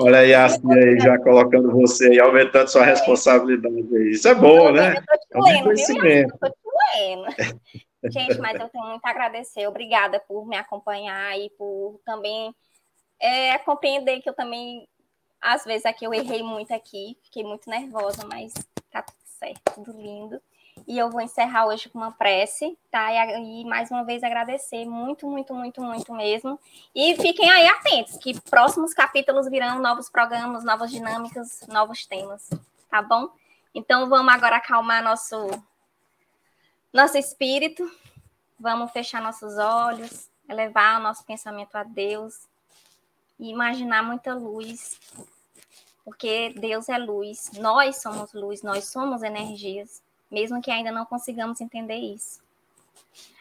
Olha 0.00 0.18
aí, 0.18 0.34
assim 0.34 0.72
aí, 0.72 0.98
já 1.00 1.18
colocando 1.18 1.70
você 1.70 2.08
aí, 2.08 2.20
aumentando 2.20 2.68
sua 2.68 2.84
responsabilidade 2.84 3.96
aí. 3.96 4.10
Isso 4.10 4.28
é 4.28 4.34
bom, 4.34 4.72
né? 4.72 4.96
Eu 4.96 5.02
tô 5.02 5.42
te 5.42 5.50
lendo, 5.50 5.58
é 5.58 5.62
conhecimento. 5.62 6.38
Eu 6.42 6.50
tô 6.50 6.69
lendo. 6.94 7.24
Gente, 8.04 8.38
mas 8.38 8.58
eu 8.58 8.68
tenho 8.68 8.86
muito 8.86 9.04
a 9.04 9.10
agradecer. 9.10 9.66
Obrigada 9.66 10.18
por 10.20 10.46
me 10.46 10.56
acompanhar 10.56 11.38
e 11.38 11.50
por 11.50 12.00
também 12.04 12.54
é, 13.20 13.58
compreender 13.58 14.20
que 14.22 14.28
eu 14.28 14.34
também 14.34 14.88
Às 15.40 15.64
vezes 15.64 15.86
aqui 15.86 16.04
eu 16.04 16.14
errei 16.14 16.42
muito 16.42 16.72
aqui, 16.72 17.16
fiquei 17.22 17.44
muito 17.44 17.68
nervosa, 17.68 18.26
mas 18.26 18.54
tá 18.90 19.02
tudo 19.02 19.18
certo, 19.24 19.74
tudo 19.74 19.92
lindo. 19.92 20.40
E 20.86 20.98
eu 20.98 21.10
vou 21.10 21.20
encerrar 21.20 21.66
hoje 21.66 21.88
com 21.88 21.98
uma 21.98 22.12
prece, 22.12 22.76
tá? 22.90 23.12
E, 23.12 23.60
e, 23.60 23.64
mais 23.64 23.90
uma 23.90 24.04
vez 24.04 24.22
agradecer 24.22 24.86
muito, 24.86 25.26
muito, 25.26 25.54
muito, 25.54 25.82
muito 25.82 26.14
mesmo. 26.14 26.58
E 26.94 27.16
fiquem 27.16 27.50
aí 27.50 27.66
atentos, 27.68 28.16
que 28.16 28.40
próximos 28.48 28.94
capítulos 28.94 29.48
virão 29.48 29.78
novos 29.78 30.08
programas, 30.08 30.64
novas 30.64 30.90
dinâmicas, 30.90 31.66
novos 31.68 32.06
temas, 32.06 32.48
tá 32.90 33.02
bom? 33.02 33.28
Então 33.74 34.08
vamos 34.08 34.32
agora 34.32 34.56
acalmar 34.56 35.02
nosso 35.02 35.50
nosso 36.92 37.16
espírito. 37.18 37.90
Vamos 38.58 38.90
fechar 38.90 39.22
nossos 39.22 39.56
olhos, 39.58 40.28
elevar 40.48 41.00
o 41.00 41.02
nosso 41.02 41.24
pensamento 41.24 41.74
a 41.76 41.82
Deus 41.82 42.46
e 43.38 43.48
imaginar 43.48 44.02
muita 44.02 44.34
luz, 44.34 45.00
porque 46.04 46.50
Deus 46.50 46.88
é 46.88 46.98
luz, 46.98 47.50
nós 47.58 48.02
somos 48.02 48.32
luz, 48.34 48.62
nós 48.62 48.84
somos 48.84 49.22
energias 49.22 50.02
mesmo 50.30 50.62
que 50.62 50.70
ainda 50.70 50.92
não 50.92 51.04
consigamos 51.04 51.60
entender 51.60 51.96
isso. 51.96 52.40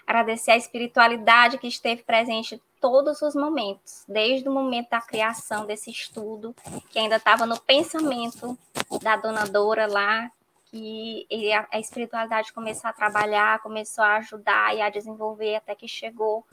Agradecer 0.08 0.52
a 0.52 0.58
espiritualidade 0.58 1.60
que 1.60 1.68
esteve 1.68 2.02
presente 2.02 2.56
em 2.56 2.62
todos 2.82 3.22
os 3.22 3.36
momentos, 3.36 4.04
desde 4.08 4.50
o 4.50 4.52
momento 4.52 4.90
da 4.90 5.02
criação 5.02 5.66
desse 5.68 5.92
estudo, 5.92 6.56
que 6.90 6.98
ainda 6.98 7.18
estava 7.18 7.46
no 7.46 7.60
pensamento 7.60 8.58
da 9.04 9.16
donadora 9.16 9.86
lá, 9.86 10.32
que 10.72 11.26
a 11.72 11.80
espiritualidade 11.80 12.54
começou 12.54 12.90
a 12.90 12.94
trabalhar, 12.94 13.60
começou 13.62 14.04
a 14.04 14.18
ajudar 14.18 14.76
e 14.76 14.82
a 14.82 14.90
desenvolver 14.90 15.56
até 15.56 15.74
que 15.74 15.88
chegou 15.88 16.46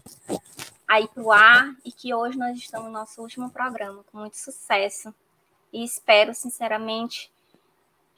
aí 0.88 1.06
para 1.08 1.22
o 1.22 1.32
ar 1.32 1.74
e 1.84 1.92
que 1.92 2.14
hoje 2.14 2.38
nós 2.38 2.56
estamos 2.56 2.86
no 2.86 2.92
nosso 2.92 3.20
último 3.20 3.50
programa, 3.50 4.04
com 4.10 4.18
muito 4.18 4.36
sucesso. 4.36 5.14
E 5.72 5.84
espero, 5.84 6.32
sinceramente, 6.34 7.30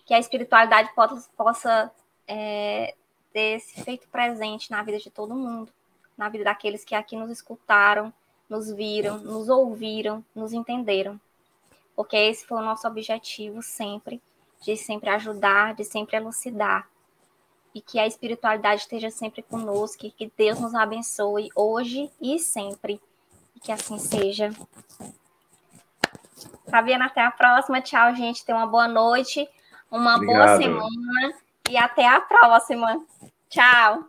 que 0.07 0.15
a 0.15 0.19
espiritualidade 0.19 0.95
possa, 0.95 1.29
possa 1.37 1.93
é, 2.27 2.95
ter 3.33 3.59
se 3.61 3.83
feito 3.83 4.07
presente 4.09 4.71
na 4.71 4.83
vida 4.83 4.99
de 4.99 5.11
todo 5.11 5.35
mundo, 5.35 5.73
na 6.17 6.29
vida 6.29 6.45
daqueles 6.45 6.85
que 6.85 6.95
aqui 6.95 7.17
nos 7.17 7.31
escutaram, 7.31 8.13
nos 8.49 8.71
viram, 8.71 9.19
nos 9.19 9.49
ouviram, 9.49 10.25
nos 10.35 10.53
entenderam. 10.53 11.21
Porque 11.97 12.17
esse 12.17 12.47
foi 12.47 12.59
o 12.59 12.65
nosso 12.65 12.87
objetivo 12.87 13.61
sempre, 13.63 14.23
de 14.61 14.77
sempre 14.77 15.11
ajudar, 15.11 15.75
de 15.75 15.85
sempre 15.85 16.17
elucidar. 16.17 16.89
E 17.75 17.81
que 17.81 17.99
a 17.99 18.07
espiritualidade 18.07 18.83
esteja 18.83 19.11
sempre 19.11 19.43
conosco, 19.43 20.07
e 20.07 20.11
que 20.11 20.33
Deus 20.37 20.59
nos 20.59 20.75
abençoe 20.75 21.51
hoje 21.55 22.11
e 22.21 22.39
sempre. 22.39 23.01
E 23.55 23.61
que 23.61 23.71
assim 23.71 23.99
seja. 23.99 24.51
Fabiana, 26.71 27.07
até 27.07 27.25
a 27.25 27.31
próxima. 27.31 27.81
Tchau, 27.81 28.15
gente. 28.15 28.45
Tenha 28.45 28.59
uma 28.59 28.67
boa 28.67 28.89
noite, 28.89 29.49
uma 29.91 30.17
Obrigado. 30.17 30.37
boa 30.37 30.57
semana 30.57 31.35
e 31.69 31.77
até 31.77 32.07
a 32.07 32.21
próxima. 32.21 33.05
Tchau. 33.49 34.05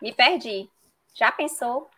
Me 0.00 0.12
perdi. 0.12 0.73
Já 1.14 1.30
pensou? 1.32 1.88